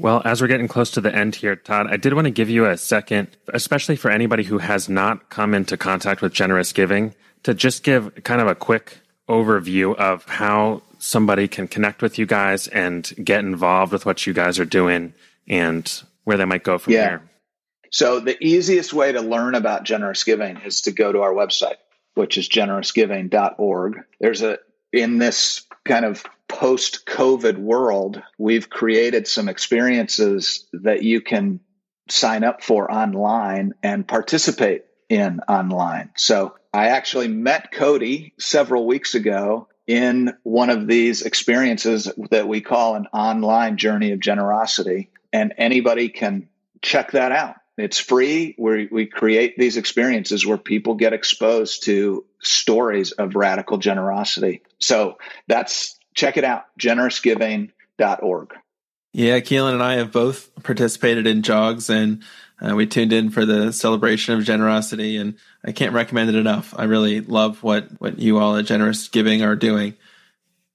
Well, 0.00 0.22
as 0.24 0.40
we're 0.40 0.48
getting 0.48 0.66
close 0.66 0.90
to 0.92 1.02
the 1.02 1.14
end 1.14 1.36
here, 1.36 1.56
Todd, 1.56 1.88
I 1.90 1.98
did 1.98 2.14
want 2.14 2.24
to 2.24 2.30
give 2.30 2.48
you 2.48 2.64
a 2.64 2.78
second, 2.78 3.28
especially 3.52 3.96
for 3.96 4.10
anybody 4.10 4.44
who 4.44 4.56
has 4.56 4.88
not 4.88 5.28
come 5.28 5.52
into 5.52 5.76
contact 5.76 6.22
with 6.22 6.32
generous 6.32 6.72
giving, 6.72 7.14
to 7.42 7.52
just 7.52 7.82
give 7.82 8.24
kind 8.24 8.40
of 8.40 8.46
a 8.46 8.54
quick 8.54 8.98
overview 9.28 9.94
of 9.96 10.24
how 10.24 10.80
somebody 10.98 11.48
can 11.48 11.68
connect 11.68 12.00
with 12.00 12.18
you 12.18 12.24
guys 12.24 12.66
and 12.68 13.12
get 13.22 13.40
involved 13.40 13.92
with 13.92 14.06
what 14.06 14.26
you 14.26 14.32
guys 14.32 14.58
are 14.58 14.64
doing 14.64 15.12
and 15.46 16.02
where 16.24 16.38
they 16.38 16.46
might 16.46 16.64
go 16.64 16.78
from 16.78 16.94
yeah. 16.94 17.08
here. 17.08 17.22
So, 17.90 18.20
the 18.20 18.42
easiest 18.42 18.94
way 18.94 19.12
to 19.12 19.20
learn 19.20 19.54
about 19.54 19.82
generous 19.82 20.24
giving 20.24 20.58
is 20.62 20.82
to 20.82 20.92
go 20.92 21.12
to 21.12 21.20
our 21.20 21.32
website, 21.32 21.76
which 22.14 22.38
is 22.38 22.48
generousgiving.org. 22.48 24.00
There's 24.18 24.40
a, 24.40 24.58
in 24.92 25.18
this 25.18 25.66
kind 25.84 26.06
of 26.06 26.24
post 26.60 27.06
COVID 27.06 27.56
world, 27.56 28.22
we've 28.36 28.68
created 28.68 29.26
some 29.26 29.48
experiences 29.48 30.68
that 30.74 31.02
you 31.02 31.22
can 31.22 31.58
sign 32.10 32.44
up 32.44 32.62
for 32.62 32.92
online 32.92 33.72
and 33.82 34.06
participate 34.06 34.84
in 35.08 35.40
online. 35.48 36.10
So 36.18 36.54
I 36.70 36.88
actually 36.88 37.28
met 37.28 37.72
Cody 37.72 38.34
several 38.38 38.86
weeks 38.86 39.14
ago 39.14 39.68
in 39.86 40.34
one 40.42 40.68
of 40.68 40.86
these 40.86 41.22
experiences 41.22 42.12
that 42.30 42.46
we 42.46 42.60
call 42.60 42.94
an 42.94 43.06
online 43.06 43.78
journey 43.78 44.12
of 44.12 44.20
generosity. 44.20 45.08
And 45.32 45.54
anybody 45.56 46.10
can 46.10 46.50
check 46.82 47.12
that 47.12 47.32
out. 47.32 47.56
It's 47.78 47.98
free. 47.98 48.54
We, 48.58 48.86
we 48.92 49.06
create 49.06 49.56
these 49.56 49.78
experiences 49.78 50.44
where 50.44 50.58
people 50.58 50.96
get 50.96 51.14
exposed 51.14 51.84
to 51.84 52.26
stories 52.42 53.12
of 53.12 53.34
radical 53.34 53.78
generosity. 53.78 54.60
So 54.78 55.16
that's 55.48 55.98
check 56.14 56.36
it 56.36 56.44
out, 56.44 56.64
generousgiving.org. 56.78 58.54
Yeah, 59.12 59.40
Keelan 59.40 59.74
and 59.74 59.82
I 59.82 59.94
have 59.94 60.12
both 60.12 60.50
participated 60.62 61.26
in 61.26 61.42
JOGs 61.42 61.90
and 61.90 62.22
uh, 62.60 62.76
we 62.76 62.86
tuned 62.86 63.12
in 63.12 63.30
for 63.30 63.44
the 63.44 63.72
celebration 63.72 64.38
of 64.38 64.44
generosity 64.44 65.16
and 65.16 65.36
I 65.64 65.72
can't 65.72 65.94
recommend 65.94 66.28
it 66.28 66.36
enough. 66.36 66.74
I 66.76 66.84
really 66.84 67.20
love 67.20 67.62
what, 67.62 67.88
what 68.00 68.18
you 68.18 68.38
all 68.38 68.56
at 68.56 68.66
Generous 68.66 69.08
Giving 69.08 69.42
are 69.42 69.56
doing. 69.56 69.94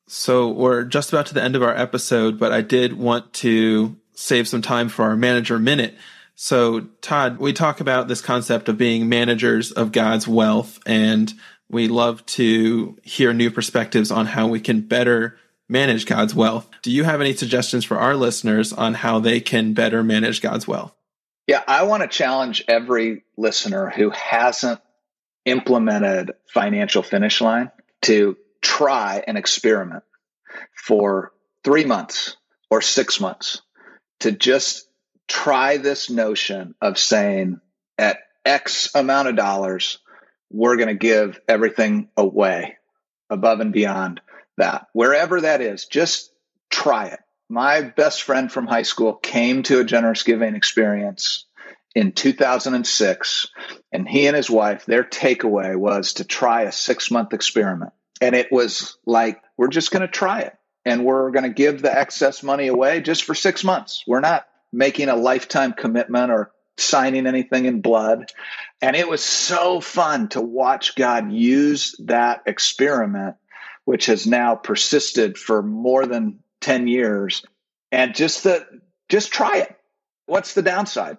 So 0.07 0.49
we're 0.49 0.83
just 0.83 1.09
about 1.13 1.27
to 1.27 1.33
the 1.33 1.43
end 1.43 1.55
of 1.55 1.63
our 1.63 1.75
episode, 1.75 2.37
but 2.37 2.51
I 2.51 2.61
did 2.61 2.93
want 2.93 3.31
to 3.33 3.95
save 4.13 4.47
some 4.47 4.61
time 4.61 4.89
for 4.89 5.05
our 5.05 5.15
manager 5.15 5.57
minute. 5.57 5.95
So 6.35 6.81
Todd, 7.01 7.37
we 7.37 7.53
talk 7.53 7.79
about 7.79 8.07
this 8.07 8.21
concept 8.21 8.67
of 8.67 8.77
being 8.77 9.07
managers 9.07 9.71
of 9.71 9.93
God's 9.93 10.27
wealth 10.27 10.79
and 10.85 11.33
we 11.69 11.87
love 11.87 12.25
to 12.27 12.97
hear 13.03 13.33
new 13.33 13.51
perspectives 13.51 14.11
on 14.11 14.25
how 14.25 14.47
we 14.47 14.59
can 14.59 14.81
better 14.81 15.37
manage 15.67 16.05
God's 16.05 16.35
wealth. 16.35 16.69
Do 16.83 16.91
you 16.91 17.03
have 17.03 17.21
any 17.21 17.33
suggestions 17.33 17.85
for 17.85 17.97
our 17.97 18.15
listeners 18.15 18.71
on 18.71 18.93
how 18.93 19.19
they 19.19 19.39
can 19.39 19.73
better 19.73 20.03
manage 20.03 20.41
God's 20.41 20.67
wealth? 20.67 20.93
Yeah, 21.47 21.63
I 21.67 21.83
want 21.83 22.01
to 22.03 22.07
challenge 22.07 22.63
every 22.67 23.23
listener 23.37 23.89
who 23.89 24.09
hasn't 24.09 24.79
implemented 25.45 26.31
financial 26.51 27.03
finish 27.03 27.41
line 27.41 27.71
to 28.03 28.37
try 28.61 29.23
an 29.27 29.37
experiment 29.37 30.03
for 30.75 31.31
three 31.63 31.85
months 31.85 32.35
or 32.69 32.81
six 32.81 33.19
months 33.19 33.61
to 34.21 34.31
just 34.31 34.87
try 35.27 35.77
this 35.77 36.09
notion 36.09 36.75
of 36.81 36.97
saying 36.97 37.59
at 37.97 38.19
X 38.43 38.93
amount 38.95 39.27
of 39.27 39.35
dollars, 39.35 39.99
we're 40.51 40.77
going 40.77 40.89
to 40.89 40.95
give 40.95 41.39
everything 41.47 42.09
away 42.15 42.77
above 43.29 43.59
and 43.59 43.73
beyond 43.73 44.21
that. 44.57 44.87
Wherever 44.93 45.41
that 45.41 45.61
is, 45.61 45.85
just 45.85 46.31
try 46.69 47.07
it. 47.07 47.19
My 47.49 47.81
best 47.81 48.23
friend 48.23 48.51
from 48.51 48.67
high 48.67 48.83
school 48.83 49.13
came 49.13 49.63
to 49.63 49.79
a 49.79 49.85
generous 49.85 50.23
giving 50.23 50.55
experience 50.55 51.45
in 51.93 52.11
2006, 52.11 53.47
and 53.91 54.07
he 54.07 54.27
and 54.27 54.35
his 54.35 54.49
wife, 54.49 54.85
their 54.85 55.03
takeaway 55.03 55.75
was 55.75 56.13
to 56.13 56.25
try 56.25 56.63
a 56.63 56.71
six 56.71 57.09
month 57.09 57.33
experiment. 57.33 57.93
And 58.21 58.35
it 58.35 58.51
was 58.51 58.97
like, 59.05 59.41
we're 59.57 59.67
just 59.67 59.91
going 59.91 60.01
to 60.01 60.07
try 60.07 60.41
it 60.41 60.57
and 60.85 61.03
we're 61.03 61.31
going 61.31 61.43
to 61.43 61.49
give 61.49 61.81
the 61.81 61.97
excess 61.97 62.43
money 62.43 62.67
away 62.67 63.01
just 63.01 63.23
for 63.23 63.33
six 63.33 63.63
months. 63.63 64.03
We're 64.07 64.19
not 64.21 64.47
making 64.71 65.09
a 65.09 65.15
lifetime 65.15 65.73
commitment 65.73 66.31
or 66.31 66.51
signing 66.77 67.27
anything 67.27 67.65
in 67.65 67.81
blood. 67.81 68.31
And 68.81 68.95
it 68.95 69.07
was 69.07 69.23
so 69.23 69.81
fun 69.81 70.29
to 70.29 70.41
watch 70.41 70.95
God 70.95 71.31
use 71.31 71.95
that 72.05 72.43
experiment, 72.45 73.35
which 73.85 74.07
has 74.07 74.27
now 74.27 74.55
persisted 74.55 75.37
for 75.37 75.61
more 75.61 76.05
than 76.05 76.39
10 76.61 76.87
years. 76.87 77.43
And 77.91 78.15
just 78.15 78.43
the 78.43 78.65
just 79.07 79.31
try 79.31 79.57
it. 79.59 79.75
What's 80.25 80.53
the 80.53 80.63
downside? 80.63 81.17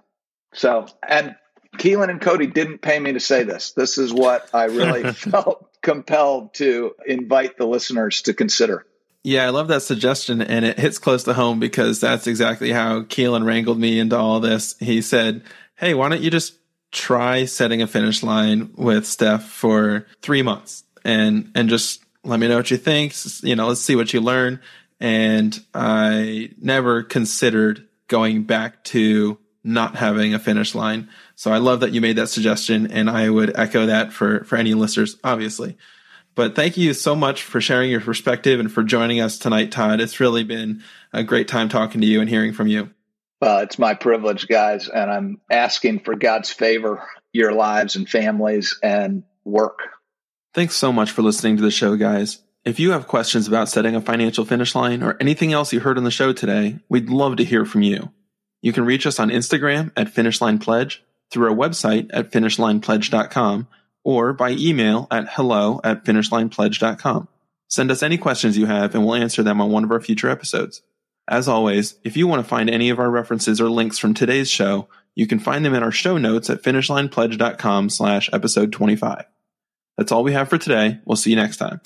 So, 0.52 0.86
and 1.07 1.36
Keelan 1.78 2.11
and 2.11 2.20
Cody 2.20 2.46
didn't 2.46 2.78
pay 2.78 2.98
me 2.98 3.12
to 3.12 3.20
say 3.20 3.44
this. 3.44 3.72
This 3.72 3.98
is 3.98 4.12
what 4.12 4.48
I 4.52 4.64
really 4.64 5.12
felt 5.12 5.70
compelled 5.82 6.54
to 6.54 6.94
invite 7.07 7.57
the 7.57 7.66
listeners 7.66 8.22
to 8.22 8.34
consider. 8.34 8.86
Yeah, 9.26 9.44
I 9.44 9.48
love 9.48 9.66
that 9.68 9.82
suggestion, 9.82 10.40
and 10.40 10.64
it 10.64 10.78
hits 10.78 10.98
close 10.98 11.24
to 11.24 11.34
home 11.34 11.58
because 11.58 11.98
that's 11.98 12.28
exactly 12.28 12.70
how 12.70 13.00
Keelan 13.00 13.44
wrangled 13.44 13.76
me 13.76 13.98
into 13.98 14.16
all 14.16 14.38
this. 14.38 14.76
He 14.78 15.02
said, 15.02 15.42
Hey, 15.74 15.94
why 15.94 16.08
don't 16.08 16.22
you 16.22 16.30
just 16.30 16.54
try 16.92 17.44
setting 17.44 17.82
a 17.82 17.88
finish 17.88 18.22
line 18.22 18.70
with 18.76 19.04
Steph 19.04 19.42
for 19.42 20.06
three 20.22 20.42
months 20.42 20.84
and 21.04 21.50
and 21.56 21.68
just 21.68 22.04
let 22.22 22.38
me 22.38 22.46
know 22.46 22.56
what 22.56 22.70
you 22.70 22.76
think. 22.76 23.14
You 23.42 23.56
know, 23.56 23.66
let's 23.66 23.80
see 23.80 23.96
what 23.96 24.14
you 24.14 24.20
learn. 24.20 24.60
And 25.00 25.60
I 25.74 26.50
never 26.62 27.02
considered 27.02 27.84
going 28.06 28.44
back 28.44 28.84
to 28.84 29.38
not 29.64 29.96
having 29.96 30.34
a 30.34 30.38
finish 30.38 30.72
line. 30.72 31.08
So 31.34 31.52
I 31.52 31.58
love 31.58 31.80
that 31.80 31.90
you 31.90 32.00
made 32.00 32.14
that 32.14 32.28
suggestion, 32.28 32.92
and 32.92 33.10
I 33.10 33.28
would 33.28 33.58
echo 33.58 33.86
that 33.86 34.12
for 34.12 34.44
for 34.44 34.54
any 34.54 34.74
listeners, 34.74 35.16
obviously. 35.24 35.76
But 36.37 36.55
thank 36.55 36.76
you 36.76 36.93
so 36.93 37.16
much 37.16 37.43
for 37.43 37.61
sharing 37.61 37.91
your 37.91 38.03
perspective 38.03 38.61
and 38.61 38.70
for 38.70 38.84
joining 38.84 39.20
us 39.20 39.39
tonight, 39.39 39.72
Todd. 39.72 40.01
It's 40.01 40.20
really 40.20 40.45
been 40.45 40.84
a 41.12 41.24
great 41.24 41.49
time 41.49 41.68
talking 41.70 42.03
to 42.03 42.07
you 42.07 42.20
and 42.20 42.28
hearing 42.28 42.53
from 42.53 42.68
you. 42.68 42.91
Well, 43.41 43.61
it's 43.61 43.78
my 43.78 43.95
privilege, 43.95 44.47
guys, 44.47 44.89
and 44.89 45.11
I'm 45.11 45.41
asking 45.51 46.01
for 46.01 46.14
God's 46.14 46.51
favor, 46.51 47.03
your 47.32 47.53
lives 47.53 47.97
and 47.97 48.09
families 48.09 48.78
and 48.82 49.24
work. 49.45 49.80
Thanks 50.55 50.76
so 50.76 50.93
much 50.93 51.11
for 51.11 51.22
listening 51.22 51.57
to 51.57 51.62
the 51.62 51.70
show, 51.70 51.97
guys. 51.97 52.43
If 52.66 52.80
you 52.80 52.91
have 52.91 53.09
questions 53.09 53.49
about 53.49 53.68
setting 53.68 53.95
a 53.95 54.01
financial 54.01 54.45
finish 54.45 54.74
line 54.74 55.03
or 55.03 55.16
anything 55.20 55.53
else 55.53 55.72
you 55.72 55.80
heard 55.80 55.99
on 55.99 56.05
the 56.05 56.11
show 56.11 56.32
today, 56.32 56.80
we'd 56.89 57.09
love 57.09 57.37
to 57.37 57.45
hear 57.45 57.64
from 57.64 57.82
you. 57.82 58.11
You 58.61 58.72
can 58.72 58.84
reach 58.84 59.07
us 59.07 59.18
on 59.18 59.30
Instagram 59.30 59.93
at 59.97 60.12
finishlinepledge, 60.12 60.99
through 61.30 61.49
our 61.49 61.57
website 61.57 62.11
at 62.12 62.30
finishlinepledge.com, 62.30 63.68
or 64.07 64.32
by 64.32 64.50
email 64.52 65.09
at 65.11 65.28
hello 65.28 65.80
at 65.82 66.04
finishlinepledge.com. 66.04 67.26
Send 67.66 67.90
us 67.90 68.04
any 68.04 68.16
questions 68.16 68.57
you 68.57 68.66
have 68.66 68.94
and 68.94 69.04
we'll 69.04 69.16
answer 69.16 69.42
them 69.42 69.61
on 69.61 69.72
one 69.72 69.82
of 69.82 69.90
our 69.90 70.00
future 70.00 70.30
episodes. 70.30 70.80
As 71.28 71.48
always, 71.48 71.96
if 72.04 72.16
you 72.16 72.28
want 72.28 72.40
to 72.40 72.48
find 72.48 72.70
any 72.70 72.88
of 72.90 73.00
our 73.00 73.11
references 73.11 73.61
or 73.61 73.68
links 73.68 73.98
from 73.98 74.14
today's 74.14 74.48
show, 74.48 74.88
you 75.16 75.26
can 75.26 75.40
find 75.40 75.64
them 75.64 75.74
in 75.74 75.82
our 75.82 75.90
show 75.90 76.18
notes 76.18 76.48
at 76.48 76.62
finishlinepledge.com 76.62 77.90
slash 77.90 78.30
episode 78.32 78.70
25. 78.70 79.24
That's 79.98 80.12
all 80.12 80.22
we 80.22 80.34
have 80.34 80.48
for 80.48 80.59
today. 80.59 81.00
We'll 81.04 81.16
see 81.16 81.30
you 81.30 81.36
next 81.36 81.57
time. 81.57 81.80